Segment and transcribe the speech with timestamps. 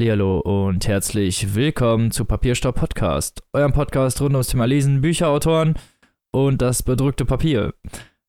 [0.00, 5.74] Hallihallo und herzlich willkommen zu Papierstopp Podcast, eurem Podcast rund ums Thema Lesen, Bücherautoren
[6.32, 7.74] und das bedrückte Papier.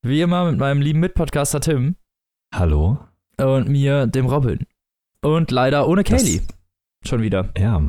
[0.02, 1.96] Wie immer mit meinem lieben Mitpodcaster Tim.
[2.54, 3.00] Hallo.
[3.38, 4.68] Und mir, dem Robin.
[5.22, 6.42] Und leider ohne Kaylee.
[7.08, 7.54] Schon wieder.
[7.58, 7.82] Ja.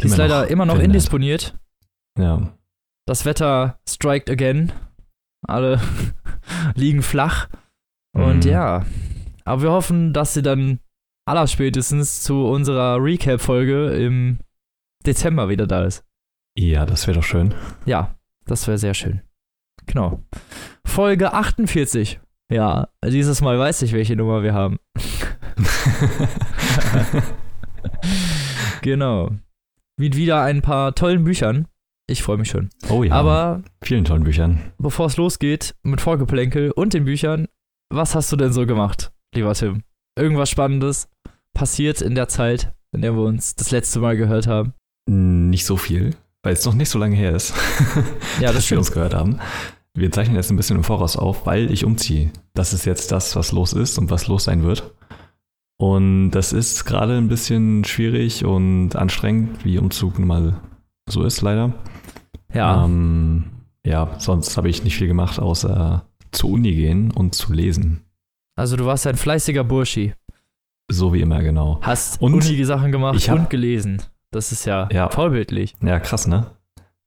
[0.00, 0.94] Die ist leider noch immer noch verhindert.
[0.94, 1.58] indisponiert.
[2.16, 2.56] Ja.
[3.06, 4.70] Das Wetter strikt again.
[5.44, 5.80] Alle
[6.76, 7.48] liegen flach.
[8.12, 8.50] Und mhm.
[8.52, 8.86] ja.
[9.44, 10.78] Aber wir hoffen, dass sie dann
[11.28, 14.38] allerspätestens zu unserer Recap-Folge im
[15.06, 16.04] Dezember wieder da ist.
[16.56, 17.54] Ja, das wäre doch schön.
[17.86, 18.14] Ja,
[18.46, 19.22] das wäre sehr schön.
[19.86, 20.22] Genau.
[20.84, 22.18] Folge 48.
[22.50, 24.78] Ja, dieses Mal weiß ich, welche Nummer wir haben.
[28.82, 29.30] genau.
[29.98, 31.68] Mit wieder ein paar tollen Büchern.
[32.10, 32.70] Ich freue mich schon.
[32.88, 33.12] Oh ja.
[33.12, 34.72] Aber vielen tollen Büchern.
[34.78, 37.48] Bevor es losgeht mit Vorgeplänkel und den Büchern,
[37.90, 39.82] was hast du denn so gemacht, lieber Tim?
[40.18, 41.08] Irgendwas Spannendes
[41.54, 44.74] passiert in der Zeit, in der wir uns das letzte Mal gehört haben?
[45.08, 47.54] Nicht so viel, weil es noch nicht so lange her ist,
[48.40, 49.40] ja, das dass wir uns gehört haben.
[49.94, 52.30] Wir zeichnen jetzt ein bisschen im Voraus auf, weil ich umziehe.
[52.54, 54.94] Das ist jetzt das, was los ist und was los sein wird.
[55.80, 60.60] Und das ist gerade ein bisschen schwierig und anstrengend, wie Umzug nun mal
[61.08, 61.72] so ist, leider.
[62.52, 62.84] Ja.
[62.84, 63.44] Ähm,
[63.86, 68.04] ja, sonst habe ich nicht viel gemacht, außer zur Uni gehen und zu lesen.
[68.56, 70.14] Also du warst ein fleißiger Burschi.
[70.90, 71.78] So wie immer, genau.
[71.82, 74.02] Hast und Uni Sachen gemacht hab, und gelesen.
[74.30, 75.74] Das ist ja, ja vorbildlich.
[75.82, 76.50] Ja, krass, ne?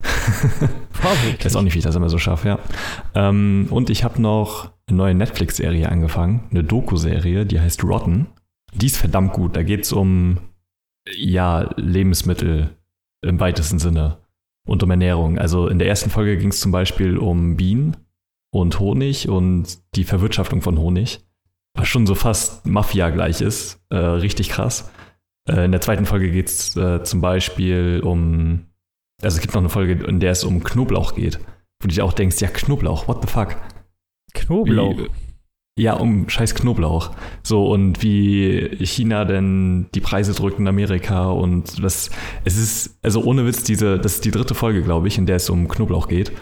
[0.90, 1.38] vorbildlich.
[1.38, 2.58] Ich weiß auch nicht, wie ich das immer so schaffe, ja.
[3.14, 8.26] Ähm, und ich habe noch eine neue Netflix-Serie angefangen, eine Doku-Serie, die heißt Rotten.
[8.74, 9.56] Die ist verdammt gut.
[9.56, 10.38] Da geht es um,
[11.14, 12.70] ja, Lebensmittel
[13.22, 14.18] im weitesten Sinne
[14.66, 15.38] und um Ernährung.
[15.38, 17.96] Also in der ersten Folge ging es zum Beispiel um Bienen
[18.52, 21.20] und Honig und die Verwirtschaftung von Honig
[21.82, 23.80] schon so fast Mafia gleich ist.
[23.90, 24.90] Äh, richtig krass.
[25.48, 28.66] Äh, in der zweiten Folge geht es äh, zum Beispiel um.
[29.22, 31.38] Also es gibt noch eine Folge, in der es um Knoblauch geht.
[31.38, 33.56] Wo du dich auch denkst, ja, Knoblauch, what the fuck?
[34.34, 34.96] Knoblauch?
[34.96, 35.10] Wie,
[35.78, 37.12] ja, um scheiß Knoblauch.
[37.42, 42.10] So, und wie China denn die Preise drückt in Amerika und was.
[42.44, 45.36] Es ist, also ohne Witz, diese, das ist die dritte Folge, glaube ich, in der
[45.36, 46.32] es um Knoblauch geht.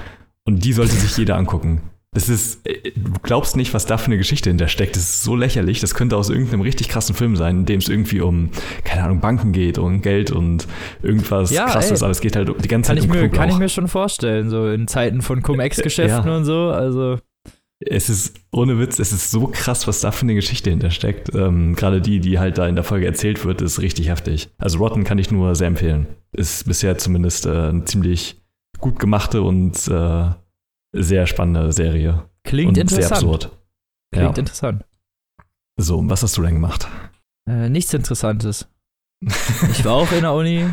[0.47, 1.90] Und die sollte sich jeder angucken.
[2.13, 4.97] Das ist, äh, du glaubst nicht, was da für eine Geschichte hinter steckt.
[4.97, 5.79] Das ist so lächerlich.
[5.81, 8.51] Das könnte aus irgendeinem richtig krassen Film sein, in dem es irgendwie um,
[8.85, 10.67] keine Ahnung, Banken geht und Geld und
[11.03, 12.01] irgendwas ja, krasses.
[12.01, 12.05] Ey.
[12.05, 13.87] Aber es geht halt die ganze kann Zeit ich um mir, Kann ich mir schon
[13.87, 16.37] vorstellen, so in Zeiten von Cum-Ex-Geschäften ja.
[16.37, 16.71] und so.
[16.71, 17.19] Also.
[17.79, 21.33] Es ist, ohne Witz, es ist so krass, was da für eine Geschichte hintersteckt.
[21.35, 24.51] Ähm, Gerade die, die halt da in der Folge erzählt wird, ist richtig heftig.
[24.59, 26.07] Also Rotten kann ich nur sehr empfehlen.
[26.33, 28.37] Ist bisher zumindest äh, eine ziemlich
[28.81, 30.31] gut gemachte und äh,
[30.93, 32.29] sehr spannende Serie.
[32.45, 33.09] Klingt und interessant.
[33.09, 33.59] Sehr absurd.
[34.13, 34.41] Klingt ja.
[34.41, 34.85] interessant.
[35.77, 36.89] So, was hast du denn gemacht?
[37.49, 38.69] Äh, nichts Interessantes.
[39.23, 40.67] ich war auch in der Uni.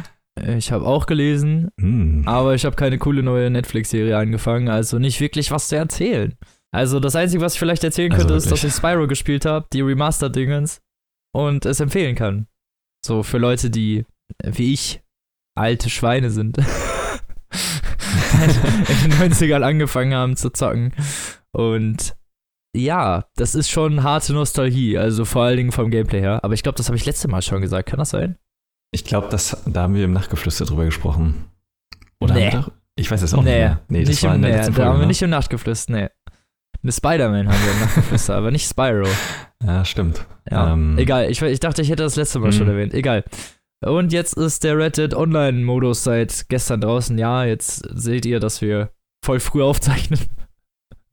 [0.57, 2.27] Ich habe auch gelesen, mm.
[2.27, 6.35] aber ich habe keine coole neue Netflix-Serie angefangen, also nicht wirklich was zu erzählen.
[6.71, 8.53] Also das Einzige, was ich vielleicht erzählen also könnte, wirklich?
[8.53, 10.79] ist, dass ich Spyro gespielt habe, die Remastered-Dingens,
[11.33, 12.47] und es empfehlen kann.
[13.05, 14.05] So für Leute, die,
[14.43, 15.01] wie ich,
[15.55, 16.57] alte Schweine sind.
[19.03, 20.93] in den 90ern angefangen haben zu zocken.
[21.51, 22.15] Und
[22.75, 26.43] ja, das ist schon harte Nostalgie, also vor allen Dingen vom Gameplay her.
[26.43, 27.89] Aber ich glaube, das habe ich letzte Mal schon gesagt.
[27.89, 28.37] Kann das sein?
[28.91, 31.45] Ich glaube, da haben wir im Nachtgeflüster drüber gesprochen.
[32.19, 32.51] Oder nee.
[32.95, 33.49] ich weiß es auch nee.
[33.49, 33.81] nicht mehr.
[33.89, 35.07] Nee, das nicht war im, in der nee, Da haben wir ne?
[35.07, 36.09] nicht im Nachtgeflüster, nee.
[36.83, 39.07] Eine Spider-Man haben wir im Nachtgeflüster, aber nicht Spyro.
[39.65, 40.23] Ja, stimmt.
[40.51, 41.31] Ja, ähm, egal.
[41.31, 42.73] Ich, ich dachte, ich hätte das letzte Mal schon mhm.
[42.73, 42.93] erwähnt.
[42.93, 43.23] Egal.
[43.85, 47.17] Und jetzt ist der Reddit Online-Modus seit gestern draußen.
[47.17, 48.89] Ja, jetzt seht ihr, dass wir
[49.23, 50.19] voll früh aufzeichnen.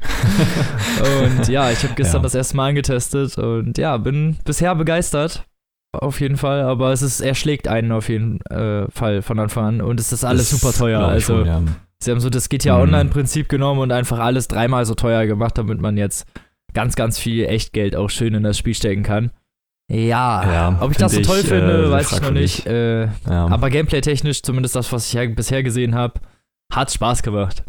[1.38, 2.22] und ja, ich habe gestern ja.
[2.22, 5.46] das erste Mal angetestet und ja, bin bisher begeistert.
[5.92, 9.64] Auf jeden Fall, aber es ist, er schlägt einen auf jeden äh, Fall von Anfang
[9.64, 11.00] an und es ist alles das super teuer.
[11.00, 11.62] Also, wohl, ja.
[12.00, 12.82] sie haben so das GTA mhm.
[12.82, 16.26] Online-Prinzip genommen und einfach alles dreimal so teuer gemacht, damit man jetzt
[16.72, 19.30] ganz, ganz viel Echtgeld auch schön in das Spiel stecken kann.
[19.88, 22.66] Ja, ja ob ich das so toll ich, finde, äh, weiß ich noch nicht.
[22.66, 23.46] Äh, ja.
[23.48, 26.20] Aber gameplay-technisch, zumindest das, was ich bisher gesehen habe,
[26.72, 27.64] hat Spaß gemacht.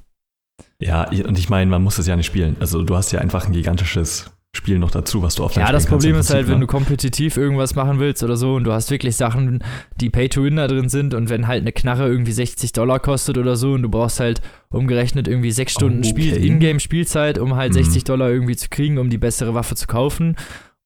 [0.80, 2.56] Ja, und ich meine, man muss es ja nicht spielen.
[2.60, 5.86] Also du hast ja einfach ein gigantisches Spiel noch dazu, was du auf Ja, das
[5.86, 9.18] Problem ist halt, wenn du kompetitiv irgendwas machen willst oder so und du hast wirklich
[9.18, 9.62] Sachen,
[10.00, 13.58] die Pay-to-Win da drin sind und wenn halt eine Knarre irgendwie 60 Dollar kostet oder
[13.58, 16.32] so und du brauchst halt umgerechnet irgendwie sechs Stunden oh, okay.
[16.32, 17.84] Spiel, Ingame-Spielzeit, um halt mhm.
[17.84, 20.38] 60 Dollar irgendwie zu kriegen, um die bessere Waffe zu kaufen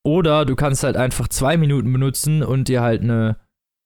[0.04, 3.38] oder du kannst halt einfach zwei Minuten benutzen und dir halt eine.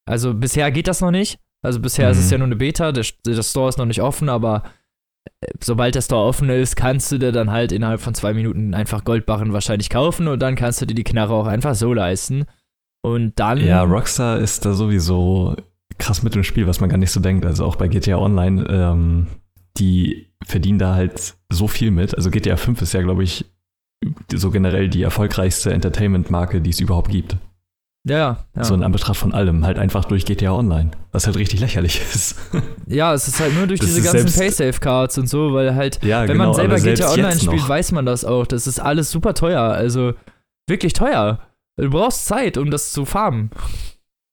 [0.05, 1.39] Also bisher geht das noch nicht.
[1.63, 2.11] Also bisher mhm.
[2.11, 2.31] ist es mhm.
[2.31, 4.63] ja nur eine Beta, der, der Store ist noch nicht offen, aber
[5.41, 8.73] äh, sobald der Store offen ist, kannst du dir dann halt innerhalb von zwei Minuten
[8.73, 12.45] einfach Goldbarren wahrscheinlich kaufen und dann kannst du dir die Knarre auch einfach so leisten.
[13.01, 13.59] Und dann.
[13.59, 15.55] Ja, Rockstar ist da sowieso
[15.97, 17.45] krass mit im Spiel, was man gar nicht so denkt.
[17.45, 19.27] Also auch bei GTA Online, ähm,
[19.77, 22.15] die verdienen da halt so viel mit.
[22.15, 23.45] Also GTA 5 ist ja, glaube ich,
[24.33, 27.37] so generell die erfolgreichste Entertainment-Marke, die es überhaupt gibt.
[28.05, 28.63] Ja, ja.
[28.63, 32.35] So in Anbetracht von allem, halt einfach durch GTA Online, was halt richtig lächerlich ist.
[32.85, 36.21] Ja, es ist halt nur durch das diese ganzen Paysafe-Cards und so, weil halt, ja,
[36.21, 38.45] wenn genau, man selber GTA Online spielt, weiß man das auch.
[38.45, 40.13] Das ist alles super teuer, also
[40.67, 41.39] wirklich teuer.
[41.77, 43.51] Du brauchst Zeit, um das zu farmen.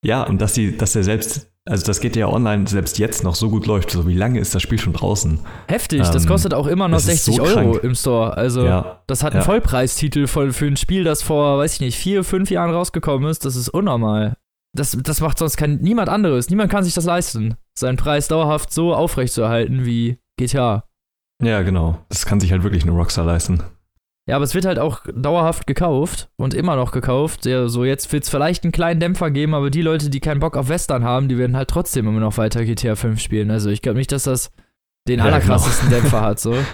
[0.04, 3.34] Ja, und dass, die, dass der selbst also das geht ja online selbst jetzt noch
[3.34, 3.90] so gut läuft.
[3.90, 5.40] So wie lange ist das Spiel schon draußen?
[5.68, 7.84] Heftig, das ähm, kostet auch immer noch 60 so Euro krank.
[7.84, 8.36] im Store.
[8.36, 9.44] Also ja, das hat einen ja.
[9.44, 13.44] Vollpreistitel für, für ein Spiel, das vor, weiß ich nicht, vier, fünf Jahren rausgekommen ist.
[13.44, 14.36] Das ist unnormal.
[14.72, 16.48] Das, das macht sonst kein, niemand anderes.
[16.48, 20.84] Niemand kann sich das leisten, seinen Preis dauerhaft so aufrechtzuerhalten wie GTA.
[21.42, 21.98] Ja, genau.
[22.08, 23.62] Das kann sich halt wirklich nur Rockstar leisten.
[24.30, 27.46] Ja, aber es wird halt auch dauerhaft gekauft und immer noch gekauft.
[27.46, 30.38] Ja, so jetzt wird es vielleicht einen kleinen Dämpfer geben, aber die Leute, die keinen
[30.38, 33.50] Bock auf Western haben, die werden halt trotzdem immer noch weiter GTA 5 spielen.
[33.50, 34.52] Also ich glaube nicht, dass das
[35.08, 36.00] den ja, allerkrassesten genau.
[36.02, 36.54] Dämpfer hat, so.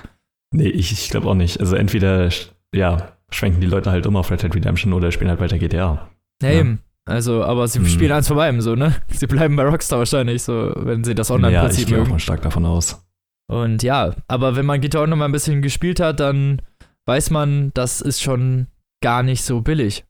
[0.55, 1.59] Nee, ich, ich glaube auch nicht.
[1.59, 2.29] Also entweder,
[2.75, 6.09] ja, schwenken die Leute halt immer auf Red Dead Redemption oder spielen halt weiter GTA.
[6.43, 6.61] Ja, ja.
[6.61, 6.81] eben.
[7.07, 7.87] Also, aber sie hm.
[7.87, 8.95] spielen eins von beiden so, ne?
[9.09, 12.19] Sie bleiben bei Rockstar wahrscheinlich so, wenn sie das Online-Prinzip Ja, ich gehe auch mal
[12.19, 13.03] stark davon aus.
[13.49, 16.61] Und ja, aber wenn man GTA auch noch mal ein bisschen gespielt hat, dann
[17.07, 18.67] weiß man, das ist schon
[19.03, 20.05] gar nicht so billig.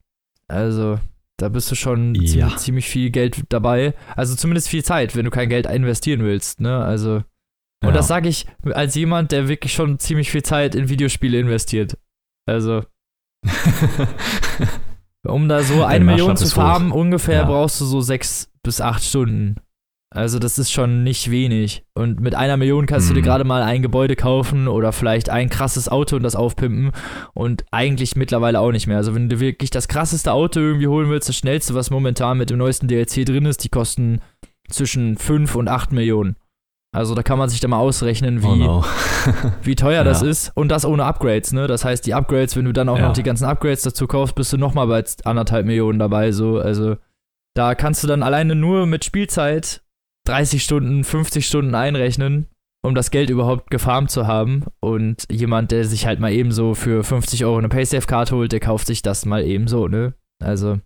[0.48, 0.98] Also,
[1.38, 2.25] da bist du schon ja.
[2.26, 3.94] ziemlich, ziemlich, viel Geld dabei.
[4.14, 6.84] Also zumindest viel Zeit, wenn du kein Geld investieren willst, ne?
[6.84, 7.22] Also.
[7.82, 7.93] Und ja.
[7.93, 11.98] das sage ich als jemand, der wirklich schon ziemlich viel Zeit in Videospiele investiert.
[12.46, 12.84] Also.
[15.26, 17.44] um da so eine Million zu farmen, ungefähr ja.
[17.44, 19.56] brauchst du so sechs bis acht Stunden.
[20.14, 21.85] Also das ist schon nicht wenig.
[21.94, 23.08] Und mit einer Million kannst mhm.
[23.11, 23.25] du dir mhm.
[23.25, 26.93] gerade mal ein Gebäude kaufen oder vielleicht ein krasses Auto und das aufpimpen.
[27.35, 28.99] Und eigentlich mittlerweile auch nicht mehr.
[28.99, 32.50] Also wenn du wirklich das krasseste Auto irgendwie holen willst, das schnellste, was momentan mit
[32.50, 34.20] dem neuesten DLC drin ist, die kosten
[34.69, 36.37] zwischen 5 und 8 Millionen.
[36.94, 38.85] Also da kann man sich da mal ausrechnen, wie, oh no.
[39.62, 40.05] wie teuer ja.
[40.05, 40.53] das ist.
[40.55, 41.67] Und das ohne Upgrades, ne?
[41.67, 43.08] Das heißt, die Upgrades, wenn du dann auch ja.
[43.08, 46.32] noch die ganzen Upgrades dazu kaufst, bist du nochmal bei anderthalb Millionen dabei.
[46.32, 46.58] So.
[46.58, 46.97] Also
[47.55, 49.82] da kannst du dann alleine nur mit Spielzeit
[50.28, 52.46] 30 Stunden, 50 Stunden einrechnen,
[52.82, 54.64] um das Geld überhaupt gefarmt zu haben.
[54.81, 58.61] Und jemand, der sich halt mal eben so für 50 Euro eine Paysafe-Card holt, der
[58.61, 60.14] kauft sich das mal eben so, ne?
[60.43, 60.78] Also.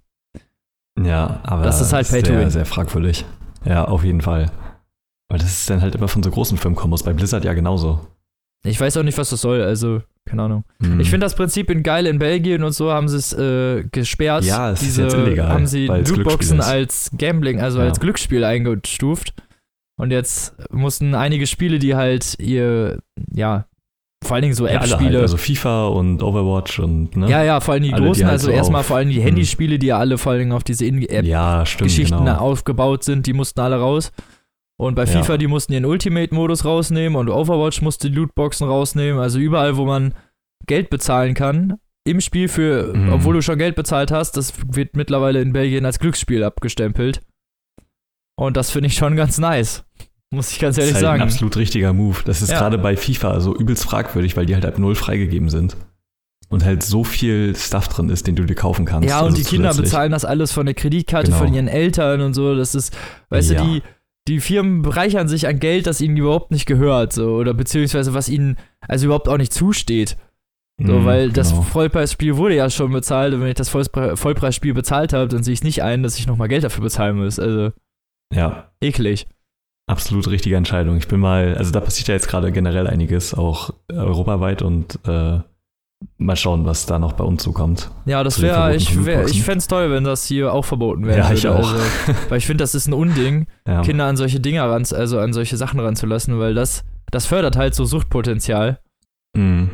[1.02, 2.50] Ja, aber das ist halt Pay to Win.
[2.50, 3.24] Sehr fragwürdig.
[3.64, 4.50] Ja, auf jeden Fall.
[5.28, 7.02] Weil das ist dann halt immer von so großen Firmen kommen muss.
[7.02, 8.00] Bei Blizzard ja genauso.
[8.64, 10.64] Ich weiß auch nicht, was das soll, also keine Ahnung.
[10.82, 11.00] Hm.
[11.00, 14.44] Ich finde das Prinzip in geil in Belgien und so haben sie es äh, gesperrt.
[14.44, 15.48] Ja, es Diese, ist jetzt illegal.
[15.48, 17.86] Haben sie Lootboxen als Gambling, also ja.
[17.86, 19.34] als Glücksspiel eingestuft.
[19.96, 23.00] Und jetzt mussten einige Spiele, die halt ihr,
[23.34, 23.66] ja,
[24.24, 25.10] vor allen Dingen so App-Spiele.
[25.10, 27.28] Ja, halt, also FIFA und Overwatch und, ne?
[27.28, 29.16] Ja, ja, vor allem die alle, großen, die halt also so erstmal vor allem die
[29.16, 29.24] hm.
[29.24, 32.36] Handyspiele, die ja alle vor allen Dingen auf diese In-App-Geschichten ja, genau.
[32.36, 34.12] aufgebaut sind, die mussten alle raus.
[34.80, 35.36] Und bei FIFA, ja.
[35.36, 39.20] die mussten ihren Ultimate-Modus rausnehmen und Overwatch musste die Lootboxen rausnehmen.
[39.20, 40.14] Also überall, wo man
[40.66, 43.12] Geld bezahlen kann, im Spiel für, mhm.
[43.12, 47.20] obwohl du schon Geld bezahlt hast, das wird mittlerweile in Belgien als Glücksspiel abgestempelt.
[48.36, 49.84] Und das finde ich schon ganz nice.
[50.30, 51.22] Muss ich ganz ehrlich das ist halt sagen.
[51.24, 52.16] Ein absolut richtiger Move.
[52.24, 52.58] Das ist ja.
[52.58, 55.76] gerade bei FIFA so übelst fragwürdig, weil die halt ab null freigegeben sind.
[56.48, 59.10] Und halt so viel Stuff drin ist, den du dir kaufen kannst.
[59.10, 61.44] Ja, und also die Kinder bezahlen das alles von der Kreditkarte genau.
[61.44, 62.54] von ihren Eltern und so.
[62.56, 62.96] Das ist,
[63.28, 63.62] weißt ja.
[63.62, 63.82] du, die,
[64.30, 68.28] die Firmen bereichern sich an Geld, das ihnen überhaupt nicht gehört, so, oder beziehungsweise was
[68.28, 68.56] ihnen
[68.86, 70.16] also überhaupt auch nicht zusteht.
[70.78, 71.34] So, mm, weil genau.
[71.34, 75.42] das Vollpreisspiel wurde ja schon bezahlt und wenn ich das Vollpre Vollpreisspiel bezahlt habe, dann
[75.42, 77.38] sehe ich nicht ein, dass ich nochmal Geld dafür bezahlen muss.
[77.38, 77.72] Also.
[78.32, 78.70] Ja.
[78.80, 79.26] Eklig.
[79.88, 80.96] Absolut richtige Entscheidung.
[80.96, 85.40] Ich bin mal, also da passiert ja jetzt gerade generell einiges, auch europaweit und äh,
[86.16, 87.90] Mal schauen, was da noch bei uns zukommt.
[88.06, 91.18] Ja, das wäre, ich, wär, ich fände es toll, wenn das hier auch verboten wäre.
[91.18, 91.56] Ja, ich auch.
[91.56, 91.76] Also,
[92.28, 93.82] weil ich finde, das ist ein Unding, ja.
[93.82, 97.74] Kinder an solche Dinger ran, also an solche Sachen ranzulassen, weil das, das fördert halt
[97.74, 98.80] so Suchtpotenzial.
[99.36, 99.70] Mhm.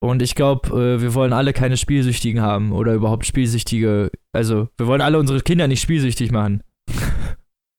[0.00, 4.10] Und ich glaube, äh, wir wollen alle keine Spielsüchtigen haben oder überhaupt Spielsüchtige.
[4.32, 6.62] Also, wir wollen alle unsere Kinder nicht spielsüchtig machen.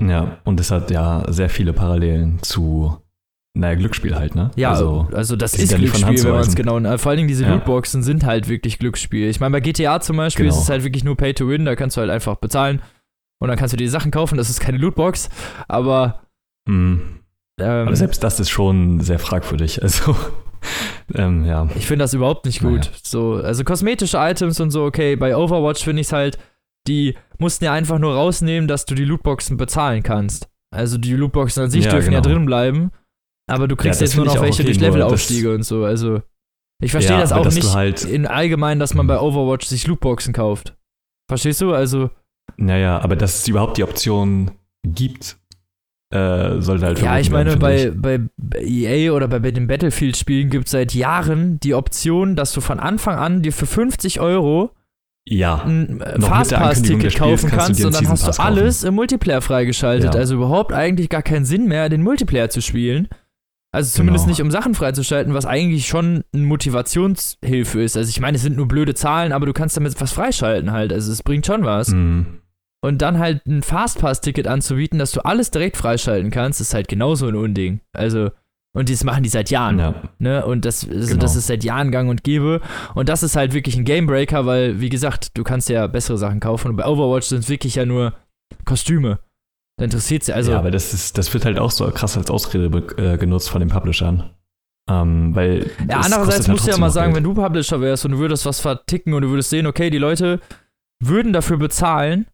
[0.01, 2.97] Ja, und es hat ja sehr viele Parallelen zu
[3.55, 4.50] naja, Glücksspiel halt, ne?
[4.55, 6.98] Ja, also, also das ist Glücksspiel, wenn man es genau.
[6.98, 7.53] Vor allen Dingen diese ja.
[7.53, 9.29] Lootboxen sind halt wirklich Glücksspiel.
[9.29, 10.55] Ich meine, bei GTA zum Beispiel genau.
[10.55, 12.81] ist es halt wirklich nur Pay to Win, da kannst du halt einfach bezahlen
[13.39, 14.38] und dann kannst du dir die Sachen kaufen.
[14.38, 15.29] Das ist keine Lootbox,
[15.67, 16.24] aber.
[16.67, 17.19] Mhm.
[17.60, 19.81] Ähm, aber selbst das ist schon sehr fragwürdig.
[19.83, 20.15] Also.
[21.13, 21.67] ähm, ja.
[21.75, 22.86] Ich finde das überhaupt nicht gut.
[22.86, 22.91] Naja.
[23.03, 26.39] So, also kosmetische Items und so, okay, bei Overwatch finde ich es halt,
[26.88, 30.48] die mussten ja einfach nur rausnehmen, dass du die Lootboxen bezahlen kannst.
[30.72, 32.24] Also die Lootboxen an sich ja, dürfen genau.
[32.24, 32.91] ja drin bleiben.
[33.47, 35.83] Aber du kriegst ja, jetzt nur noch welche durch Levelaufstiege und so.
[35.83, 36.21] Also,
[36.81, 40.33] ich verstehe ja, das auch nicht halt in allgemein, dass man bei Overwatch sich Lootboxen
[40.33, 40.75] kauft.
[41.27, 41.73] Verstehst du?
[41.73, 42.09] Also,
[42.57, 44.51] Naja, aber dass es überhaupt die Option
[44.85, 45.38] gibt,
[46.13, 48.19] äh, sollte halt Ja, ich meine, bei, bei
[48.59, 53.17] EA oder bei den Battlefield-Spielen gibt es seit Jahren die Option, dass du von Anfang
[53.17, 54.71] an dir für 50 Euro
[55.25, 58.89] ja, ein äh, Fastpass-Ticket kaufen kannst, kannst und dann hast du alles kaufen.
[58.89, 60.13] im Multiplayer freigeschaltet.
[60.13, 60.19] Ja.
[60.19, 63.07] Also überhaupt eigentlich gar keinen Sinn mehr, den Multiplayer zu spielen.
[63.74, 64.32] Also zumindest genau.
[64.32, 67.98] nicht, um Sachen freizuschalten, was eigentlich schon eine Motivationshilfe ist.
[67.98, 70.94] Also ich meine, es sind nur blöde Zahlen, aber du kannst damit was freischalten halt.
[70.94, 71.89] Also es bringt schon was.
[71.89, 72.42] Mhm.
[72.84, 77.27] Und dann halt ein Fastpass-Ticket anzubieten, dass du alles direkt freischalten kannst, ist halt genauso
[77.27, 77.80] ein Unding.
[77.94, 78.30] Also,
[78.75, 79.80] und das machen die seit Jahren.
[79.80, 79.96] Ja.
[80.20, 80.46] Ne?
[80.46, 81.22] Und das, also genau.
[81.22, 82.62] das ist seit Jahren gang und gäbe.
[82.94, 86.39] Und das ist halt wirklich ein Gamebreaker, weil, wie gesagt, du kannst ja bessere Sachen
[86.39, 86.70] kaufen.
[86.70, 88.13] Und bei Overwatch sind es wirklich ja nur
[88.65, 89.18] Kostüme.
[89.77, 90.51] Da interessiert sie also.
[90.51, 92.65] Ja, aber das, ist, das wird halt auch so krass als Ausrede
[92.98, 94.30] äh, genutzt von den Publishern.
[94.89, 97.24] Ähm, weil ja, andererseits halt musst du ja mal sagen, Geld.
[97.25, 99.98] wenn du Publisher wärst und du würdest was verticken und du würdest sehen, okay, die
[99.98, 100.42] Leute
[101.01, 102.27] würden dafür bezahlen,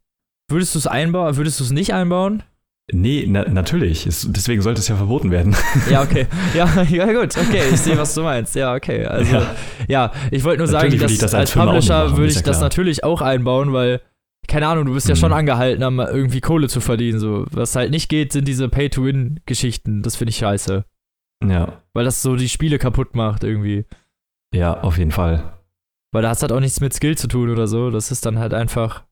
[0.49, 2.43] würdest du es einbauen, würdest du es nicht einbauen?
[2.91, 4.07] Nee, na, natürlich.
[4.07, 5.55] Es, deswegen sollte es ja verboten werden.
[5.89, 6.25] Ja, okay.
[6.55, 7.61] Ja, ja gut, okay.
[7.71, 8.55] Ich sehe, was du meinst.
[8.55, 9.05] Ja, okay.
[9.05, 9.55] Also, ja,
[9.87, 12.61] ja ich wollte nur natürlich sagen, dass das als, als Publisher würde ich ja das
[12.61, 14.01] natürlich auch einbauen, weil
[14.49, 15.37] keine Ahnung, du bist ja schon mhm.
[15.37, 17.19] angehalten, irgendwie Kohle zu verdienen.
[17.19, 17.45] So.
[17.51, 20.01] Was halt nicht geht, sind diese Pay-to-Win-Geschichten.
[20.01, 20.83] Das finde ich scheiße.
[21.47, 21.83] Ja.
[21.93, 23.85] Weil das so die Spiele kaputt macht irgendwie.
[24.53, 25.59] Ja, auf jeden Fall.
[26.11, 27.91] Weil da hat halt auch nichts mit Skill zu tun oder so.
[27.91, 29.03] Das ist dann halt einfach.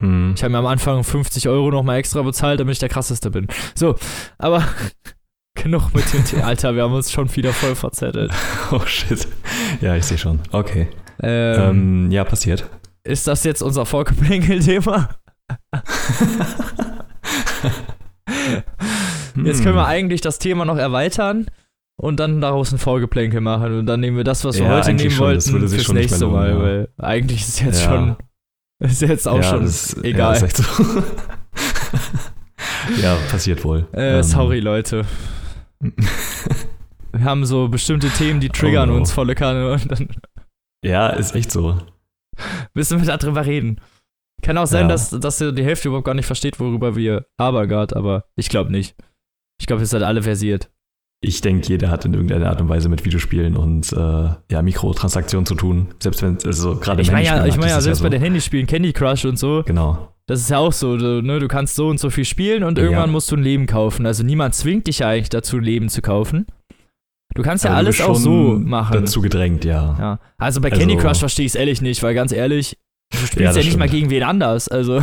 [0.00, 0.34] Mhm.
[0.36, 3.48] Ich habe mir am Anfang 50 Euro nochmal extra bezahlt, damit ich der krasseste bin.
[3.74, 3.96] So,
[4.38, 4.62] aber
[5.54, 6.74] genug mit dem Theater.
[6.76, 8.30] Wir haben uns schon wieder voll verzettelt.
[8.70, 9.28] Oh shit.
[9.82, 10.40] Ja, ich sehe schon.
[10.50, 10.88] Okay.
[11.22, 12.70] Ähm, ähm, ja, passiert.
[13.04, 15.08] Ist das jetzt unser Vorgeplänkel-Thema?
[19.44, 21.46] jetzt können wir eigentlich das Thema noch erweitern
[22.00, 24.92] und dann daraus ein Vorgeplänkel machen und dann nehmen wir das, was wir ja, heute
[24.92, 26.60] nehmen schon, wollten, fürs nächste Mal, ja.
[26.60, 27.90] weil eigentlich ist jetzt ja.
[27.90, 28.16] schon
[28.78, 30.40] ist jetzt auch schon das, egal.
[30.40, 30.62] Ja, so.
[33.02, 33.86] ja, passiert wohl.
[33.92, 34.22] Äh, ähm.
[34.24, 35.04] Sorry, Leute.
[37.12, 38.98] wir haben so bestimmte Themen, die triggern oh no.
[38.98, 40.08] uns volle Kanne und dann
[40.84, 41.78] Ja, ist echt so
[42.74, 43.80] müssen wir darüber reden.
[44.42, 44.88] Kann auch sein, ja.
[44.88, 48.72] dass, dass ihr die Hälfte überhaupt gar nicht versteht, worüber wir abergart, aber ich glaube
[48.72, 48.96] nicht.
[49.60, 50.68] Ich glaube, ihr seid alle versiert.
[51.24, 53.96] Ich denke, jeder hat in irgendeiner Art und Weise mit Videospielen und äh,
[54.50, 55.94] ja, Mikrotransaktionen zu tun.
[56.00, 58.02] Selbst wenn, also gerade Ich meine ja, ich mein ja selbst ja so.
[58.02, 59.62] bei den Handyspielen, Candy Crush und so.
[59.64, 60.12] Genau.
[60.26, 62.76] Das ist ja auch so, du, ne, du kannst so und so viel spielen und
[62.76, 63.12] irgendwann ja.
[63.12, 64.04] musst du ein Leben kaufen.
[64.04, 66.46] Also niemand zwingt dich ja eigentlich dazu, ein Leben zu kaufen.
[67.34, 68.92] Du kannst ja Aber alles auch so machen.
[68.92, 69.96] Dazu gedrängt, ja.
[69.98, 70.18] ja.
[70.38, 72.76] Also bei Candy also, Crush verstehe ich es ehrlich nicht, weil ganz ehrlich,
[73.10, 73.78] du spielst ja, ja nicht stimmt.
[73.78, 74.68] mal gegen wen anders.
[74.68, 75.02] Also.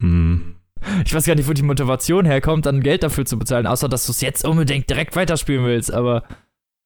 [0.00, 0.56] Mhm.
[1.04, 4.06] Ich weiß gar nicht, wo die Motivation herkommt, dann Geld dafür zu bezahlen, außer dass
[4.06, 5.92] du es jetzt unbedingt direkt weiterspielen willst.
[5.92, 6.24] Aber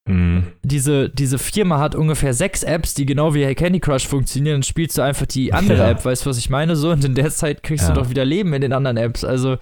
[0.09, 0.45] mhm.
[0.63, 4.57] diese, diese Firma hat ungefähr sechs Apps, die genau wie Candy Crush funktionieren.
[4.57, 5.91] Dann spielst du einfach die andere ja.
[5.91, 6.77] App, weißt du, was ich meine?
[6.77, 9.25] So, und in der Zeit kriegst du doch wieder Leben in den anderen Apps.
[9.25, 9.59] Also,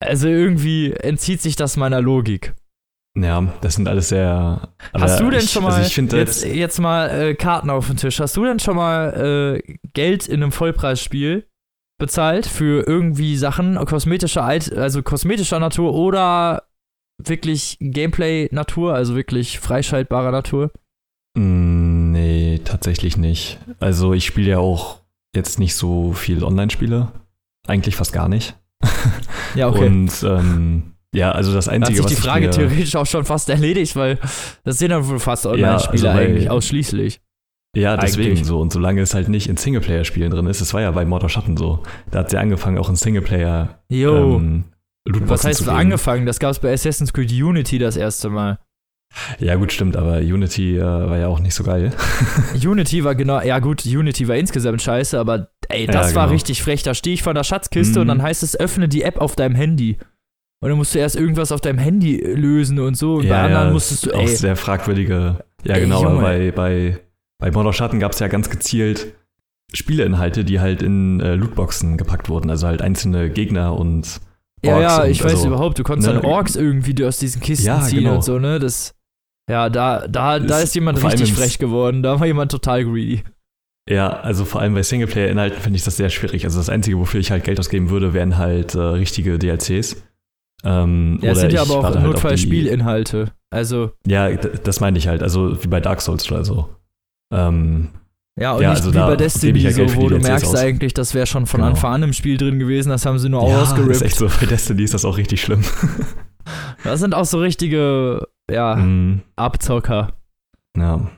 [0.00, 2.54] also irgendwie entzieht sich das meiner Logik.
[3.16, 4.68] Ja, das sind alles sehr.
[4.92, 7.96] Hast du denn ich, schon also mal also jetzt, jetzt mal äh, Karten auf den
[7.96, 8.18] Tisch?
[8.18, 11.46] Hast du denn schon mal äh, Geld in einem Vollpreisspiel
[11.98, 16.64] bezahlt für irgendwie Sachen kosmetischer also kosmetischer Natur oder
[17.22, 20.72] wirklich Gameplay-Natur, also wirklich freischaltbarer Natur?
[21.38, 23.58] Mm, nee, tatsächlich nicht.
[23.78, 25.02] Also ich spiele ja auch
[25.36, 27.12] jetzt nicht so viel Online-Spiele.
[27.66, 28.56] Eigentlich fast gar nicht.
[29.54, 29.86] Ja, okay.
[29.86, 32.04] Und ähm, ja, also das Einzige, was.
[32.04, 34.18] Hat sich die Frage theoretisch auch schon fast erledigt, weil
[34.64, 37.20] das sind dann wohl fast Online-Spiele ja, also eigentlich ausschließlich.
[37.76, 38.46] Ja, deswegen eigentlich.
[38.46, 38.60] so.
[38.60, 41.56] Und solange es halt nicht in Singleplayer-Spielen drin ist, das war ja bei Mortal Schatten
[41.56, 41.82] so.
[42.10, 43.80] Da hat sie angefangen, auch in Singleplayer.
[43.88, 44.36] Jo.
[44.36, 44.64] Ähm,
[45.06, 46.26] was heißt angefangen?
[46.26, 48.58] Das gab es bei Assassin's Creed Unity das erste Mal.
[49.38, 51.92] Ja, gut, stimmt, aber Unity äh, war ja auch nicht so geil.
[52.64, 56.16] Unity war genau, ja gut, Unity war insgesamt scheiße, aber ey, das ja, genau.
[56.16, 56.82] war richtig frech.
[56.82, 58.00] Da stehe ich vor der Schatzkiste mhm.
[58.02, 59.98] und dann heißt es, öffne die App auf deinem Handy.
[60.60, 63.16] Und dann musst du erst irgendwas auf deinem Handy lösen und so.
[63.16, 64.10] Und ja, bei anderen ja, musstest du.
[64.10, 65.44] Ey, auch sehr fragwürdige.
[65.64, 66.02] Ja, ey, genau.
[66.02, 66.22] Junge.
[66.22, 67.00] Bei, bei,
[67.38, 69.14] bei Mordor Schatten gab es ja ganz gezielt
[69.72, 72.50] Spieleinhalte, die halt in äh, Lootboxen gepackt wurden.
[72.50, 74.20] Also halt einzelne Gegner und.
[74.64, 75.78] Orks ja, ja, ich weiß also, überhaupt.
[75.78, 78.14] Du konntest ne, dann Orks irgendwie aus diesen Kisten ja, ziehen genau.
[78.14, 78.58] und so, ne?
[78.58, 78.94] Das.
[79.50, 82.02] Ja, da, da, da ist jemand richtig frech geworden.
[82.02, 83.22] Da war jemand total greedy.
[83.88, 86.44] Ja, also vor allem bei Singleplayer-Inhalten finde ich das sehr schwierig.
[86.46, 90.02] Also das Einzige, wofür ich halt Geld ausgeben würde, wären halt äh, richtige DLCs.
[90.64, 93.32] Ähm, ja, es sind ja aber auch halt Notfallspielinhalte.
[93.50, 93.92] Also.
[94.06, 95.22] Ja, das meine ich halt.
[95.22, 96.68] Also wie bei Dark Souls oder so.
[97.32, 97.90] Ähm,
[98.40, 100.56] ja, und ja, nicht also wie bei Destiny, ja so, wo du merkst aus.
[100.56, 101.70] eigentlich, das wäre schon von genau.
[101.70, 103.92] Anfang an im Spiel drin gewesen, das haben sie nur ja, ausgerippt.
[103.92, 105.62] Ist echt so, bei Destiny ist das auch richtig schlimm.
[106.84, 109.22] das sind auch so richtige, ja, mm.
[109.36, 110.14] Abzocker.
[110.76, 111.10] Ja.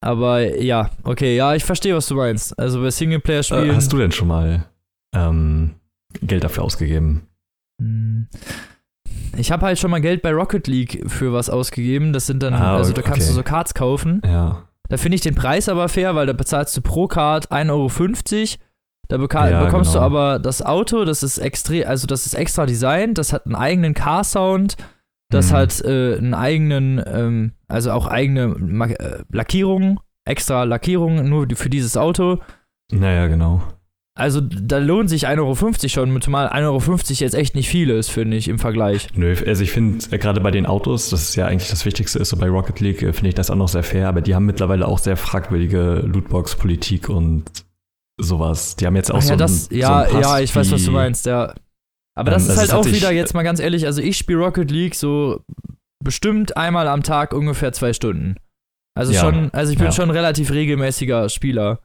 [0.00, 2.58] Aber ja, okay, ja, ich verstehe, was du meinst.
[2.58, 3.70] Also bei Singleplayer-Spielen.
[3.70, 4.66] Äh, hast du denn schon mal
[5.14, 5.76] ähm,
[6.22, 7.28] Geld dafür ausgegeben.
[7.80, 8.26] Hm.
[9.36, 12.12] Ich habe halt schon mal Geld bei Rocket League für was ausgegeben.
[12.12, 14.22] Das sind dann, ah, also da kannst du so Cards kaufen.
[14.24, 14.64] Ja.
[14.88, 17.88] Da finde ich den Preis aber fair, weil da bezahlst du pro Card 1,50 Euro.
[19.08, 19.16] Da
[19.50, 20.00] ja, bekommst genau.
[20.00, 23.54] du aber das Auto, das ist extrem, also das ist extra designt, das hat einen
[23.54, 24.76] eigenen Car-Sound,
[25.30, 25.56] das mhm.
[25.56, 28.54] hat äh, einen eigenen, ähm, also auch eigene
[28.98, 32.38] äh, Lackierungen, extra Lackierungen nur für dieses Auto.
[32.92, 33.62] Naja, genau.
[34.16, 38.10] Also da lohnt sich 1,50 Euro schon, zumal 1,50 Euro jetzt echt nicht viel ist,
[38.10, 39.08] finde ich, im Vergleich.
[39.14, 42.20] Nö, also ich finde, äh, gerade bei den Autos, das ist ja eigentlich das Wichtigste
[42.20, 44.36] ist, so bei Rocket League äh, finde ich das auch noch sehr fair, aber die
[44.36, 47.44] haben mittlerweile auch sehr fragwürdige Lootbox-Politik und
[48.16, 48.76] sowas.
[48.76, 50.84] Die haben jetzt auch Ach so, ja, das, ein, ja, so Ja, ich weiß, was
[50.84, 51.52] du meinst, ja.
[52.16, 54.70] Aber das ähm, ist halt auch wieder, jetzt mal ganz ehrlich, also ich spiele Rocket
[54.70, 55.40] League so
[56.04, 58.36] bestimmt einmal am Tag ungefähr zwei Stunden.
[58.96, 59.92] Also ja, schon, also ich bin ja.
[59.92, 61.80] schon ein relativ regelmäßiger Spieler.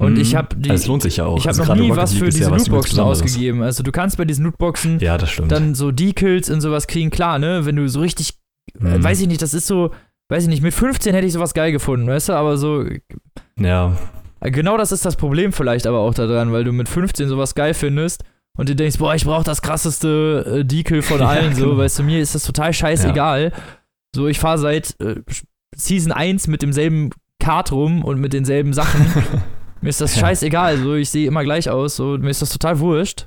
[0.00, 0.20] Und mhm.
[0.20, 0.70] ich habe die.
[0.70, 1.38] Es lohnt sich ja auch.
[1.38, 3.62] Ich habe also noch nie was für diese Lootboxen ausgegeben.
[3.62, 7.38] Also du kannst bei diesen Lootboxen ja, das dann so Decals und sowas kriegen, klar,
[7.40, 7.66] ne?
[7.66, 8.34] Wenn du so richtig,
[8.80, 9.04] äh, mhm.
[9.04, 9.90] weiß ich nicht, das ist so,
[10.28, 12.84] weiß ich nicht, mit 15 hätte ich sowas geil gefunden, weißt du, aber so.
[13.58, 13.96] Ja.
[14.40, 17.74] Genau das ist das Problem vielleicht aber auch daran, weil du mit 15 sowas geil
[17.74, 18.22] findest
[18.56, 21.70] und du denkst, boah, ich brauche das krasseste äh, Decal von allen, ja, genau.
[21.70, 23.52] so, weißt du, mir ist das total scheißegal.
[23.52, 23.62] Ja.
[24.14, 25.16] So, ich fahre seit äh,
[25.74, 29.04] Season 1 mit demselben Kart rum und mit denselben Sachen.
[29.80, 30.22] Mir ist das ja.
[30.22, 33.26] scheißegal, so ich sehe immer gleich aus, so mir ist das total wurscht.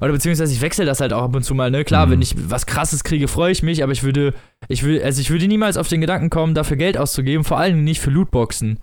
[0.00, 1.84] Oder beziehungsweise ich wechsle das halt auch ab und zu mal, ne?
[1.84, 2.12] Klar, mhm.
[2.12, 4.34] wenn ich was krasses kriege, freue ich mich, aber ich würde,
[4.68, 7.84] ich will, also ich würde niemals auf den Gedanken kommen, dafür Geld auszugeben, vor allem
[7.84, 8.80] nicht für Lootboxen.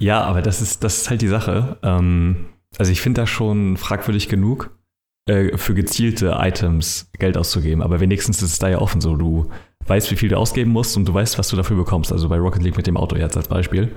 [0.00, 1.78] Ja, aber das ist, das ist halt die Sache.
[1.82, 2.46] Ähm,
[2.78, 4.70] also ich finde das schon fragwürdig genug,
[5.28, 9.50] äh, für gezielte Items Geld auszugeben, aber wenigstens ist es da ja offen so, du
[9.86, 12.12] weißt, wie viel du ausgeben musst und du weißt, was du dafür bekommst.
[12.12, 13.92] Also bei Rocket League mit dem Auto jetzt als Beispiel.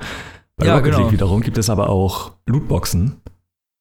[0.57, 1.03] Bei ja, Rocket genau.
[1.03, 3.21] League wiederum gibt es aber auch Lootboxen,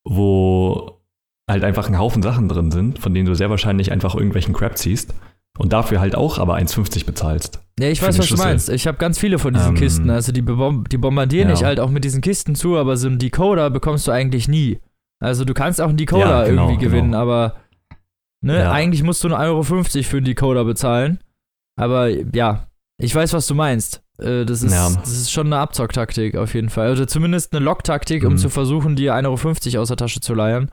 [0.05, 1.01] wo
[1.49, 4.79] halt einfach ein Haufen Sachen drin sind, von denen du sehr wahrscheinlich einfach irgendwelchen Crap
[4.79, 5.15] ziehst
[5.59, 7.61] und dafür halt auch aber 1,50 bezahlst.
[7.79, 8.45] Ja, ich weiß, was Schlüssel.
[8.45, 8.69] du meinst.
[8.71, 10.11] Ich habe ganz viele von diesen ähm, Kisten.
[10.11, 11.55] Also die, bom die bombardieren ja.
[11.55, 14.81] dich halt auch mit diesen Kisten zu, aber so einen Decoder bekommst du eigentlich nie.
[15.21, 17.23] Also du kannst auch einen Decoder ja, genau, irgendwie gewinnen, genau.
[17.23, 17.57] aber
[18.41, 18.73] ne, ja.
[18.73, 21.21] eigentlich musst du nur 1,50 Euro für einen Decoder bezahlen.
[21.77, 22.67] Aber ja,
[22.99, 24.03] ich weiß, was du meinst.
[24.23, 24.91] Äh, das, ist, ja.
[24.91, 26.93] das ist schon eine Abzocktaktik auf jeden Fall.
[26.93, 28.39] Oder zumindest eine Locktaktik, um mhm.
[28.39, 30.71] zu versuchen, dir 1,50 Euro aus der Tasche zu leiern.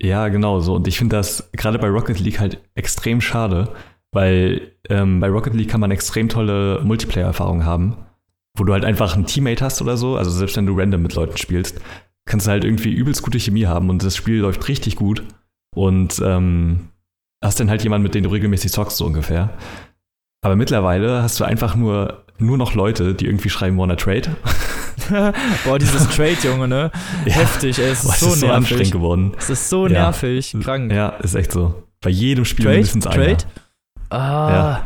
[0.00, 0.74] Ja, genau so.
[0.74, 3.72] Und ich finde das gerade bei Rocket League halt extrem schade,
[4.12, 7.96] weil ähm, bei Rocket League kann man extrem tolle Multiplayer-Erfahrungen haben,
[8.56, 10.16] wo du halt einfach ein Teammate hast oder so.
[10.16, 11.80] Also selbst wenn du random mit Leuten spielst,
[12.26, 15.22] kannst du halt irgendwie übelst gute Chemie haben und das Spiel läuft richtig gut.
[15.74, 16.88] Und ähm,
[17.42, 19.50] hast dann halt jemanden, mit dem du regelmäßig zockst, so ungefähr.
[20.42, 24.36] Aber mittlerweile hast du einfach nur, nur noch Leute, die irgendwie schreiben, wanna trade.
[25.64, 26.90] Boah, dieses Trade, Junge, ne?
[27.26, 27.34] Ja.
[27.34, 27.90] Heftig, ey.
[27.90, 29.32] Es ist, so, ist so anstrengend geworden.
[29.38, 30.04] Es ist so ja.
[30.04, 30.92] nervig, krank.
[30.92, 31.82] Ja, ist echt so.
[32.00, 32.76] Bei jedem Spiel Trade?
[32.76, 33.24] mindestens einer.
[33.24, 33.44] Trade?
[34.10, 34.50] Ah.
[34.50, 34.84] Ja.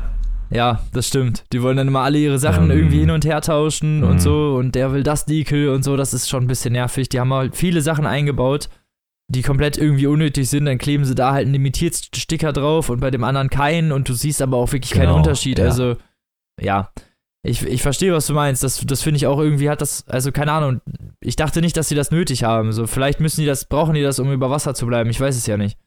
[0.50, 1.44] Ja, das stimmt.
[1.52, 4.18] Die wollen dann immer alle ihre Sachen ähm, irgendwie hin und her tauschen und mhm.
[4.18, 7.10] so und der will das Decal und so, das ist schon ein bisschen nervig.
[7.10, 8.70] Die haben halt viele Sachen eingebaut,
[9.30, 13.10] die komplett irgendwie unnötig sind, dann kleben sie da halt einen Limitiersticker drauf und bei
[13.10, 15.60] dem anderen keinen und du siehst aber auch wirklich genau, keinen Unterschied.
[15.60, 15.96] Also,
[16.58, 16.90] ja.
[17.42, 18.62] Ich, ich verstehe, was du meinst.
[18.62, 20.80] Das, das finde ich auch irgendwie hat das, also keine Ahnung.
[21.20, 22.72] Ich dachte nicht, dass sie das nötig haben.
[22.72, 25.08] So, vielleicht müssen die das, brauchen die das, um über Wasser zu bleiben.
[25.10, 25.78] Ich weiß es ja nicht.